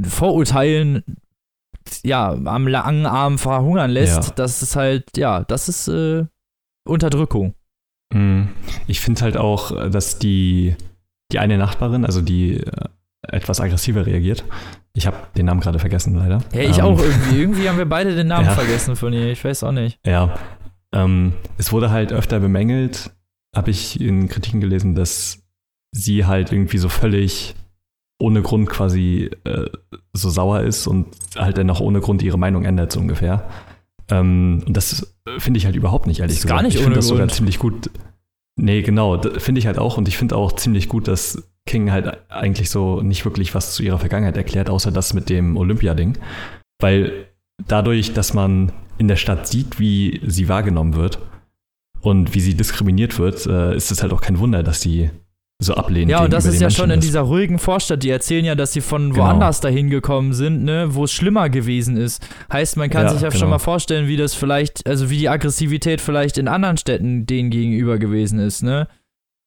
[0.03, 1.03] Vorurteilen,
[2.03, 4.33] ja, am langen Arm verhungern lässt, ja.
[4.35, 6.25] das ist halt, ja, das ist äh,
[6.85, 7.55] Unterdrückung.
[8.13, 8.49] Mhm.
[8.87, 10.75] Ich finde halt auch, dass die,
[11.31, 12.71] die eine Nachbarin, also die äh,
[13.23, 14.43] etwas aggressiver reagiert.
[14.93, 16.41] Ich habe den Namen gerade vergessen, leider.
[16.53, 17.39] Ja, ich ähm, auch irgendwie.
[17.39, 18.53] Irgendwie haben wir beide den Namen ja.
[18.53, 19.31] vergessen von ihr.
[19.31, 19.99] Ich weiß auch nicht.
[20.05, 20.35] Ja.
[20.93, 23.11] Ähm, es wurde halt öfter bemängelt,
[23.55, 25.43] habe ich in Kritiken gelesen, dass
[25.91, 27.55] sie halt irgendwie so völlig
[28.19, 29.65] ohne Grund quasi äh,
[30.13, 33.49] so sauer ist und halt dann auch ohne Grund ihre Meinung ändert, so ungefähr.
[34.09, 36.59] Ähm, und das finde ich halt überhaupt nicht, ehrlich das ist gesagt.
[36.59, 37.89] Gar nicht ich finde das sogar ziemlich gut.
[38.57, 39.97] Nee, genau, finde ich halt auch.
[39.97, 43.83] Und ich finde auch ziemlich gut, dass King halt eigentlich so nicht wirklich was zu
[43.83, 46.17] ihrer Vergangenheit erklärt, außer das mit dem Olympia-Ding.
[46.79, 47.27] Weil
[47.67, 51.19] dadurch, dass man in der Stadt sieht, wie sie wahrgenommen wird
[52.01, 55.09] und wie sie diskriminiert wird, äh, ist es halt auch kein Wunder, dass sie
[55.59, 56.09] so ablehnen.
[56.09, 58.03] Ja, und das ist ja Menschen schon in dieser ruhigen Vorstadt.
[58.03, 59.23] Die erzählen ja, dass sie von genau.
[59.23, 62.27] woanders dahin gekommen sind, ne, wo es schlimmer gewesen ist.
[62.51, 63.39] Heißt, man kann ja, sich ja genau.
[63.39, 67.49] schon mal vorstellen, wie das vielleicht, also wie die Aggressivität vielleicht in anderen Städten denen
[67.49, 68.87] gegenüber gewesen ist, ne?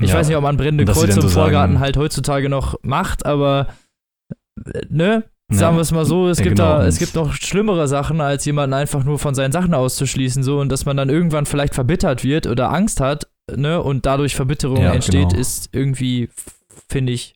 [0.01, 0.17] Ich ja.
[0.17, 3.69] weiß nicht, ob man brennende Kreuze im Vorgarten halt heutzutage noch macht, aber
[4.89, 5.25] ne?
[5.51, 6.79] Sagen wir es mal so, es, ja, gibt genau.
[6.79, 10.61] da, es gibt noch schlimmere Sachen, als jemanden einfach nur von seinen Sachen auszuschließen, so
[10.61, 14.83] und dass man dann irgendwann vielleicht verbittert wird oder Angst hat, ne, und dadurch Verbitterung
[14.83, 15.41] ja, entsteht, genau.
[15.41, 16.29] ist irgendwie,
[16.89, 17.35] finde ich,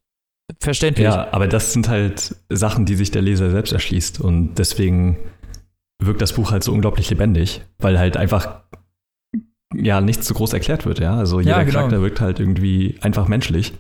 [0.61, 1.05] verständlich.
[1.05, 5.19] Ja, aber das sind halt Sachen, die sich der Leser selbst erschließt und deswegen
[6.03, 8.63] wirkt das Buch halt so unglaublich lebendig, weil halt einfach
[9.75, 11.17] ja nichts zu groß erklärt wird, ja.
[11.17, 11.79] Also jeder ja, genau.
[11.79, 13.73] Charakter wirkt halt irgendwie einfach menschlich.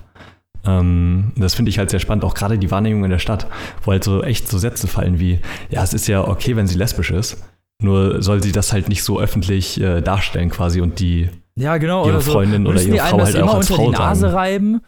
[0.64, 3.46] Ähm, das finde ich halt sehr spannend, auch gerade die Wahrnehmung in der Stadt,
[3.82, 5.40] wo halt so echt so Sätze fallen wie,
[5.70, 7.42] ja, es ist ja okay, wenn sie lesbisch ist,
[7.82, 12.06] nur soll sie das halt nicht so öffentlich äh, darstellen quasi und die ja, genau,
[12.06, 12.70] ihre oder Freundin so.
[12.70, 14.34] oder ihre Frau halt immer auch als unter Frau die Nase sagen.
[14.34, 14.80] reiben.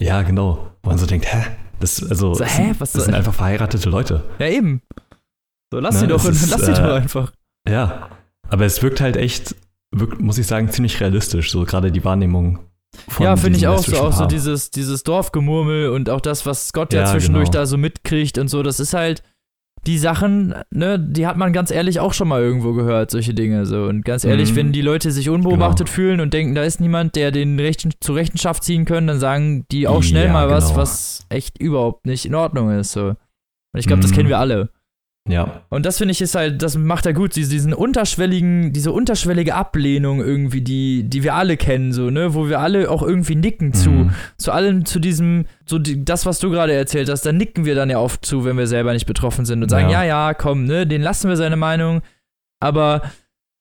[0.00, 0.70] Ja, genau.
[0.82, 1.46] Wo man so denkt, hä?
[1.80, 2.74] Das, also, so, hä?
[2.78, 4.24] Was das sind einfach verheiratete Leute.
[4.38, 4.82] Ja, eben.
[5.72, 6.00] So, lass ne?
[6.00, 7.32] sie doch, ist, lass sie äh, doch einfach.
[7.68, 8.08] Ja,
[8.48, 9.56] aber es wirkt halt echt,
[9.90, 12.60] wirkt, muss ich sagen, ziemlich realistisch, so gerade die Wahrnehmung
[13.18, 16.92] ja, finde ich auch so, auch so dieses, dieses Dorfgemurmel und auch das, was Scott
[16.92, 17.60] ja, ja zwischendurch genau.
[17.60, 19.22] da so mitkriegt und so, das ist halt,
[19.86, 23.66] die Sachen, ne, die hat man ganz ehrlich auch schon mal irgendwo gehört, solche Dinge.
[23.66, 23.84] So.
[23.84, 24.56] Und ganz ehrlich, mhm.
[24.56, 25.94] wenn die Leute sich unbeobachtet genau.
[25.94, 29.64] fühlen und denken, da ist niemand, der den Rechten, zur Rechenschaft ziehen können, dann sagen
[29.70, 30.80] die auch schnell ja, mal was, genau.
[30.80, 32.92] was echt überhaupt nicht in Ordnung ist.
[32.92, 33.10] So.
[33.10, 33.16] Und
[33.80, 34.02] ich glaube, mhm.
[34.02, 34.70] das kennen wir alle.
[35.28, 35.62] Ja.
[35.68, 40.20] Und das finde ich ist halt, das macht er gut, diesen unterschwelligen, diese unterschwellige Ablehnung
[40.20, 43.90] irgendwie, die, die wir alle kennen, so, ne, wo wir alle auch irgendwie nicken zu,
[43.90, 44.10] mhm.
[44.36, 47.74] zu allem, zu diesem, so die, das, was du gerade erzählt hast, da nicken wir
[47.74, 50.34] dann ja oft zu, wenn wir selber nicht betroffen sind und sagen, ja, ja, ja
[50.34, 52.02] komm, ne, den lassen wir seine Meinung,
[52.60, 53.02] aber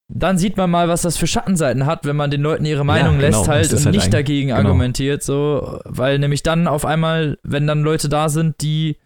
[0.07, 3.19] dann sieht man mal, was das für Schattenseiten hat, wenn man den Leuten ihre Meinung
[3.19, 3.39] ja, genau.
[3.39, 4.59] lässt halt und halt nicht dagegen genau.
[4.59, 8.97] argumentiert, so, weil nämlich dann auf einmal, wenn dann Leute da sind, die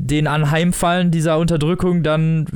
[0.00, 2.46] den anheimfallen dieser Unterdrückung, dann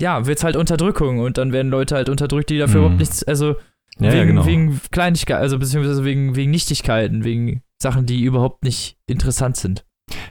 [0.00, 2.86] ja, wird es halt Unterdrückung und dann werden Leute halt unterdrückt, die dafür mhm.
[2.86, 3.56] überhaupt nichts, also
[3.98, 4.46] ja, wegen, ja, genau.
[4.46, 9.84] wegen Kleinigkeiten, also beziehungsweise wegen, wegen Nichtigkeiten, wegen Sachen, die überhaupt nicht interessant sind.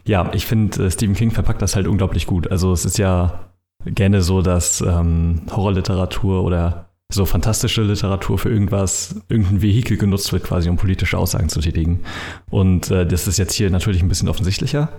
[0.06, 2.49] Ja, ich finde, äh, Stephen King verpackt das halt unglaublich gut.
[2.52, 3.52] Also es ist ja
[3.85, 10.44] gerne so, dass ähm, Horrorliteratur oder so fantastische Literatur für irgendwas, irgendein Vehikel genutzt wird,
[10.44, 12.02] quasi um politische Aussagen zu tätigen.
[12.49, 14.89] Und äh, das ist jetzt hier natürlich ein bisschen offensichtlicher.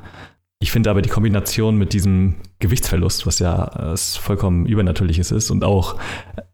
[0.60, 5.62] Ich finde aber die Kombination mit diesem Gewichtsverlust, was ja äh, vollkommen übernatürliches ist, und
[5.62, 5.96] auch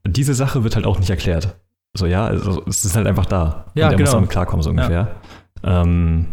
[0.06, 1.56] diese Sache wird halt auch nicht erklärt.
[1.96, 3.66] So, ja, also es ist halt einfach da.
[3.74, 4.00] Ja, und der genau.
[4.00, 5.16] muss damit klarkommen, so ungefähr.
[5.62, 5.82] Ja.
[5.82, 6.26] Ähm,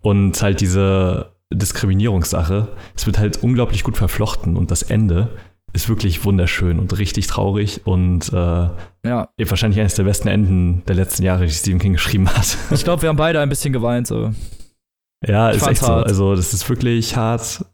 [0.00, 5.28] und halt diese Diskriminierungssache, es wird halt unglaublich gut verflochten und das Ende
[5.74, 8.36] ist wirklich wunderschön und richtig traurig und äh,
[9.04, 9.28] ja.
[9.38, 12.58] wahrscheinlich eines der besten Enden der letzten Jahre, die Stephen King geschrieben hat.
[12.70, 14.32] Ich glaube, wir haben beide ein bisschen geweint, so.
[15.26, 16.08] Ja, ich ist echt hart.
[16.08, 16.12] so.
[16.12, 17.64] Also, das ist wirklich hart,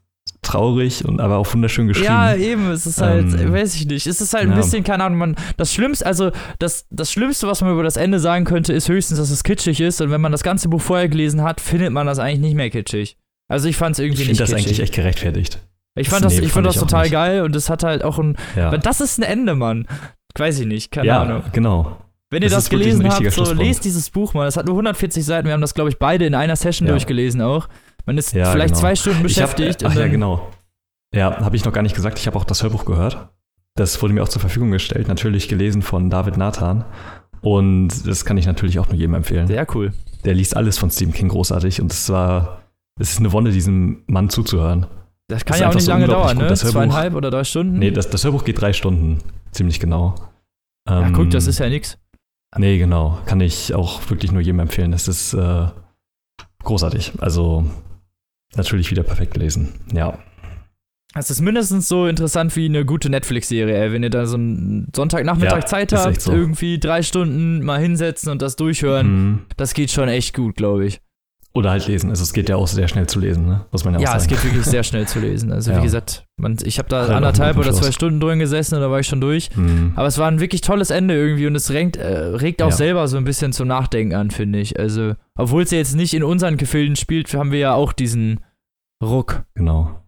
[0.41, 2.07] traurig und aber auch wunderschön geschrieben.
[2.07, 4.55] Ja, eben, es ist halt, ähm, weiß ich nicht, es ist halt ein ja.
[4.55, 8.19] bisschen, keine Ahnung, man, das Schlimmste, also das, das Schlimmste, was man über das Ende
[8.19, 11.09] sagen könnte, ist höchstens, dass es kitschig ist und wenn man das ganze Buch vorher
[11.09, 13.17] gelesen hat, findet man das eigentlich nicht mehr kitschig.
[13.47, 14.55] Also ich fand es irgendwie ich nicht kitschig.
[14.55, 15.59] Ich finde das eigentlich echt gerechtfertigt.
[15.95, 18.37] Ich fand das, nee, ich fand das total geil und es hat halt auch ein,
[18.55, 18.75] ja.
[18.77, 19.87] das ist ein Ende, Mann.
[20.37, 21.43] Weiß ich nicht, keine ja, Ahnung.
[21.51, 21.97] genau.
[22.31, 24.47] Wenn ihr das, das gelesen habt, so lest dieses Buch mal.
[24.47, 25.47] Es hat nur 140 Seiten.
[25.47, 26.93] Wir haben das, glaube ich, beide in einer Session ja.
[26.93, 27.67] durchgelesen auch.
[28.05, 28.81] Man ist ja, vielleicht genau.
[28.81, 29.83] zwei Stunden beschäftigt.
[29.83, 30.47] Hab, ach ja, genau.
[31.13, 32.19] Ja, habe ich noch gar nicht gesagt.
[32.19, 33.29] Ich habe auch das Hörbuch gehört.
[33.75, 35.07] Das wurde mir auch zur Verfügung gestellt.
[35.07, 36.85] Natürlich gelesen von David Nathan.
[37.41, 39.47] Und das kann ich natürlich auch nur jedem empfehlen.
[39.47, 39.93] Sehr cool.
[40.25, 41.81] Der liest alles von Stephen King großartig.
[41.81, 42.61] Und es war,
[42.99, 44.85] es ist eine Wonne, diesem Mann zuzuhören.
[45.27, 46.47] Das kann das ja auch nicht so lange dauern, ne?
[46.47, 47.77] Das Zweieinhalb oder drei Stunden?
[47.79, 49.19] Nee, das, das Hörbuch geht drei Stunden.
[49.51, 50.15] Ziemlich genau.
[50.87, 51.97] Ja, ähm, guck, das ist ja nix.
[52.57, 53.19] Nee, genau.
[53.25, 54.91] Kann ich auch wirklich nur jedem empfehlen.
[54.91, 55.67] Das ist äh,
[56.63, 57.13] großartig.
[57.19, 57.65] Also
[58.55, 60.17] Natürlich wieder perfekt gelesen, ja.
[61.15, 65.61] Es ist mindestens so interessant wie eine gute Netflix-Serie, wenn ihr da so einen Sonntagnachmittag
[65.61, 66.31] ja, Zeit habt, so.
[66.31, 69.07] irgendwie drei Stunden mal hinsetzen und das durchhören.
[69.07, 69.39] Mhm.
[69.57, 71.01] Das geht schon echt gut, glaube ich.
[71.53, 72.11] Oder halt lesen.
[72.11, 73.65] Also es geht ja auch sehr schnell zu lesen, ne?
[73.71, 74.29] muss man ja, ja auch sagen.
[74.29, 75.51] Ja, es geht wirklich sehr schnell zu lesen.
[75.51, 75.79] Also ja.
[75.79, 78.91] wie gesagt, man, ich habe da halt anderthalb oder zwei Stunden drin gesessen und da
[78.91, 79.55] war ich schon durch.
[79.55, 79.93] Mhm.
[79.95, 82.75] Aber es war ein wirklich tolles Ende irgendwie und es regt, äh, regt auch ja.
[82.75, 84.79] selber so ein bisschen zum Nachdenken an, finde ich.
[84.79, 88.41] Also, obwohl es ja jetzt nicht in unseren Gefilden spielt, haben wir ja auch diesen
[89.03, 89.43] Ruck.
[89.55, 89.99] Genau.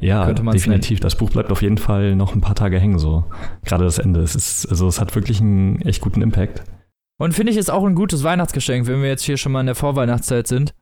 [0.00, 0.66] Ja, definitiv.
[0.66, 1.00] Nennen.
[1.02, 3.24] Das Buch bleibt auf jeden Fall noch ein paar Tage hängen, so.
[3.64, 4.20] Gerade das Ende.
[4.20, 6.64] Es ist, also es hat wirklich einen echt guten Impact.
[7.18, 9.66] Und finde ich es auch ein gutes Weihnachtsgeschenk, wenn wir jetzt hier schon mal in
[9.66, 10.74] der Vorweihnachtszeit sind.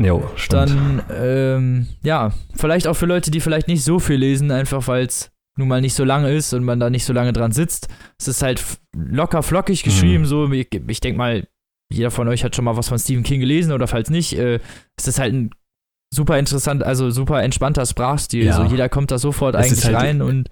[0.00, 0.70] Jo, stimmt.
[0.70, 5.06] Dann, ähm, ja, vielleicht auch für Leute, die vielleicht nicht so viel lesen, einfach weil
[5.06, 7.88] es nun mal nicht so lange ist und man da nicht so lange dran sitzt.
[8.18, 8.62] Es ist halt
[8.96, 10.26] locker flockig geschrieben, mhm.
[10.26, 10.52] so.
[10.52, 11.48] Ich, ich denke mal,
[11.92, 14.60] jeder von euch hat schon mal was von Stephen King gelesen oder falls nicht, äh,
[14.96, 15.50] es ist halt ein
[16.14, 18.44] super interessant, also super entspannter Sprachstil.
[18.44, 18.56] Ja.
[18.56, 20.48] So jeder kommt da sofort es eigentlich halt, rein und.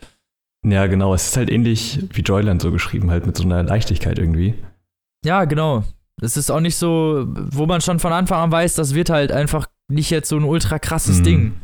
[0.66, 1.14] Ja, genau.
[1.14, 4.54] Es ist halt ähnlich wie Joyland so geschrieben, halt mit so einer Leichtigkeit irgendwie.
[5.24, 5.84] Ja, genau.
[6.22, 9.32] Es ist auch nicht so, wo man schon von Anfang an weiß, das wird halt
[9.32, 11.24] einfach nicht jetzt so ein ultra krasses mhm.
[11.24, 11.54] Ding.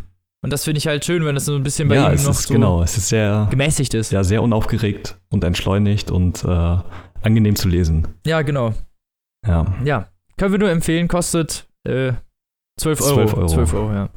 [0.45, 2.31] Und das finde ich halt schön, wenn es so ein bisschen bei ja, ihm noch
[2.31, 4.11] ist, so genau, es ist sehr gemäßigt ist.
[4.11, 6.77] Ja, sehr unaufgeregt und entschleunigt und äh,
[7.23, 8.09] angenehm zu lesen.
[8.27, 8.74] Ja, genau.
[9.47, 9.73] Ja.
[9.85, 10.09] Ja.
[10.37, 12.12] Können wir nur empfehlen, kostet äh,
[12.81, 13.15] 12 Euro.
[13.15, 13.47] 12 Euro.
[13.47, 14.09] 12 Euro, ja.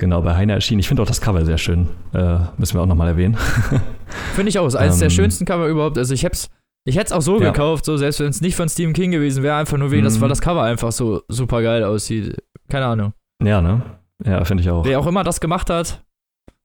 [0.00, 0.78] Genau, bei Heine erschienen.
[0.78, 1.88] Ich finde auch das Cover sehr schön.
[2.14, 3.36] Äh, müssen wir auch nochmal erwähnen.
[4.34, 4.66] finde ich auch.
[4.66, 5.98] Ist eines ähm, der schönsten Cover überhaupt.
[5.98, 6.50] Also ich hab's,
[6.88, 7.50] ich hätte es auch so ja.
[7.50, 10.06] gekauft, so selbst wenn es nicht von Stephen King gewesen wäre, einfach nur wegen, mhm.
[10.06, 12.42] das, weil das Cover einfach so super geil aussieht.
[12.68, 13.12] Keine Ahnung.
[13.44, 13.82] Ja, ne?
[14.24, 14.84] Ja, finde ich auch.
[14.84, 16.02] Wer auch immer das gemacht hat,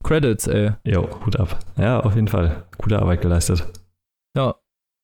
[0.03, 0.71] Credits, ey.
[0.83, 1.59] Jo, Hut ab.
[1.77, 2.63] Ja, auf jeden Fall.
[2.77, 3.65] Gute Arbeit geleistet.
[4.35, 4.55] Ja.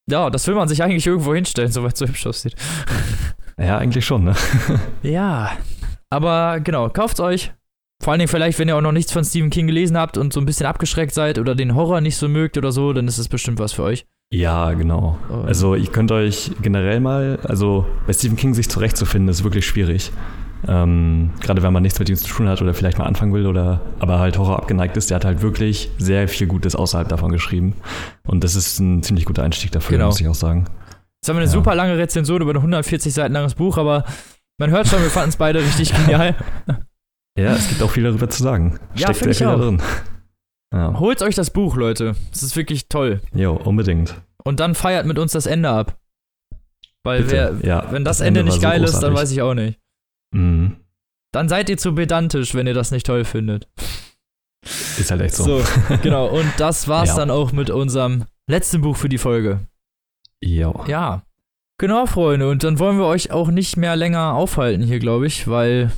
[0.09, 2.55] Ja, das will man sich eigentlich irgendwo hinstellen, soweit es so hübsch aussieht.
[3.61, 4.35] Ja, eigentlich schon, ne?
[5.03, 5.51] ja.
[6.09, 7.51] Aber genau, kauft's euch.
[8.01, 10.31] vor allen Dingen vielleicht, wenn ihr auch noch nichts von Stephen King gelesen habt und
[10.31, 13.17] so ein bisschen abgeschreckt seid oder den Horror nicht so mögt oder so, dann ist
[13.17, 14.05] es bestimmt was für euch.
[14.31, 15.17] Ja, genau.
[15.47, 20.11] Also ihr könnt euch generell mal, also bei Stephen King sich zurechtzufinden, ist wirklich schwierig.
[20.67, 23.47] Ähm, gerade wenn man nichts mit ihm zu tun hat oder vielleicht mal anfangen will
[23.47, 27.31] oder aber halt Horror abgeneigt ist, der hat halt wirklich sehr viel Gutes außerhalb davon
[27.31, 27.73] geschrieben.
[28.27, 30.07] Und das ist ein ziemlich guter Einstieg dafür, genau.
[30.07, 30.65] muss ich auch sagen.
[31.21, 31.53] Jetzt haben wir eine ja.
[31.53, 34.03] super lange Rezension über ein 140 Seiten langes Buch, aber
[34.59, 36.35] man hört schon, wir fanden es beide richtig genial.
[37.37, 38.79] Ja, es gibt auch viel darüber zu sagen.
[38.95, 39.81] Steckt ja, sehr viel drin.
[40.73, 40.99] Ja.
[40.99, 42.15] Holt euch das Buch, Leute.
[42.31, 43.21] Es ist wirklich toll.
[43.33, 44.21] Jo, unbedingt.
[44.43, 45.97] Und dann feiert mit uns das Ende ab.
[47.03, 49.41] Weil wer, ja, wenn das, das Ende, Ende nicht geil so ist, dann weiß ich
[49.41, 49.79] auch nicht.
[50.31, 50.77] Mhm.
[51.31, 53.67] Dann seid ihr zu pedantisch, wenn ihr das nicht toll findet.
[54.97, 55.59] Ist halt echt so.
[55.59, 55.63] So,
[56.01, 56.27] genau.
[56.27, 57.15] Und das war's ja.
[57.15, 59.61] dann auch mit unserem letzten Buch für die Folge.
[60.43, 60.83] Jo.
[60.87, 61.23] Ja.
[61.79, 62.49] Genau, Freunde.
[62.49, 65.91] Und dann wollen wir euch auch nicht mehr länger aufhalten hier, glaube ich, weil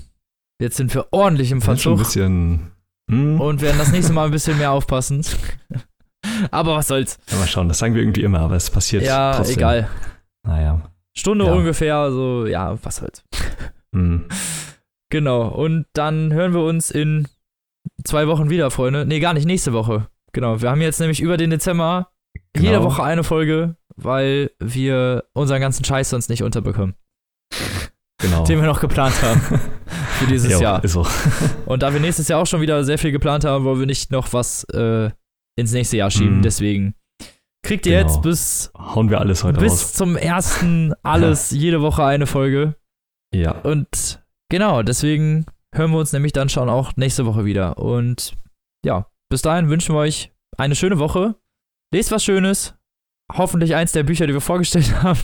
[0.62, 1.82] jetzt sind wir ordentlich im Verzug.
[1.82, 2.72] Schon ein bisschen.
[3.12, 3.42] Hm.
[3.42, 5.26] Und werden das nächste Mal ein bisschen mehr aufpassen.
[6.52, 7.20] aber was soll's.
[7.30, 9.04] Ja, mal schauen, das sagen wir irgendwie immer, aber es passiert.
[9.04, 9.58] Ja, trotzdem.
[9.58, 9.90] egal.
[10.44, 10.82] Naja.
[11.14, 11.52] Stunde ja.
[11.52, 13.24] ungefähr, so, ja, was soll's.
[13.92, 14.26] Mhm.
[15.12, 17.28] Genau, und dann hören wir uns in
[18.06, 19.06] zwei Wochen wieder, Freunde.
[19.06, 20.08] Nee, gar nicht, nächste Woche.
[20.32, 22.12] Genau, wir haben jetzt nämlich über den Dezember
[22.54, 22.70] genau.
[22.70, 26.96] jede Woche eine Folge, weil wir unseren ganzen Scheiß sonst nicht unterbekommen.
[28.22, 28.44] Genau.
[28.44, 29.42] Den wir noch geplant haben
[30.20, 30.84] für dieses jo, Jahr.
[30.84, 31.06] Ist so.
[31.66, 34.12] Und da wir nächstes Jahr auch schon wieder sehr viel geplant haben, wollen wir nicht
[34.12, 35.10] noch was äh,
[35.58, 36.38] ins nächste Jahr schieben.
[36.38, 36.42] Mhm.
[36.42, 36.96] Deswegen
[37.64, 38.08] kriegt ihr genau.
[38.08, 39.94] jetzt bis hauen wir alles heute bis raus.
[39.94, 42.76] zum ersten alles jede Woche eine Folge.
[43.34, 43.52] Ja.
[43.62, 47.78] Und genau, deswegen hören wir uns nämlich dann schon auch nächste Woche wieder.
[47.78, 48.34] Und
[48.86, 51.36] ja, bis dahin wünschen wir euch eine schöne Woche.
[51.94, 52.76] Lest was Schönes.
[53.34, 55.20] Hoffentlich eins der Bücher, die wir vorgestellt haben.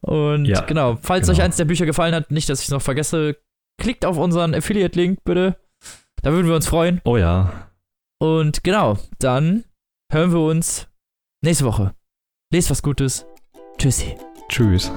[0.00, 1.38] Und ja, genau, falls genau.
[1.38, 3.36] euch eins der Bücher gefallen hat, nicht, dass ich es noch vergesse,
[3.80, 5.56] klickt auf unseren Affiliate-Link bitte.
[6.22, 7.00] Da würden wir uns freuen.
[7.04, 7.70] Oh ja.
[8.20, 9.64] Und genau, dann
[10.10, 10.88] hören wir uns
[11.42, 11.94] nächste Woche.
[12.52, 13.26] Lest was Gutes.
[13.78, 14.16] Tschüssi.
[14.48, 14.92] Tschüss.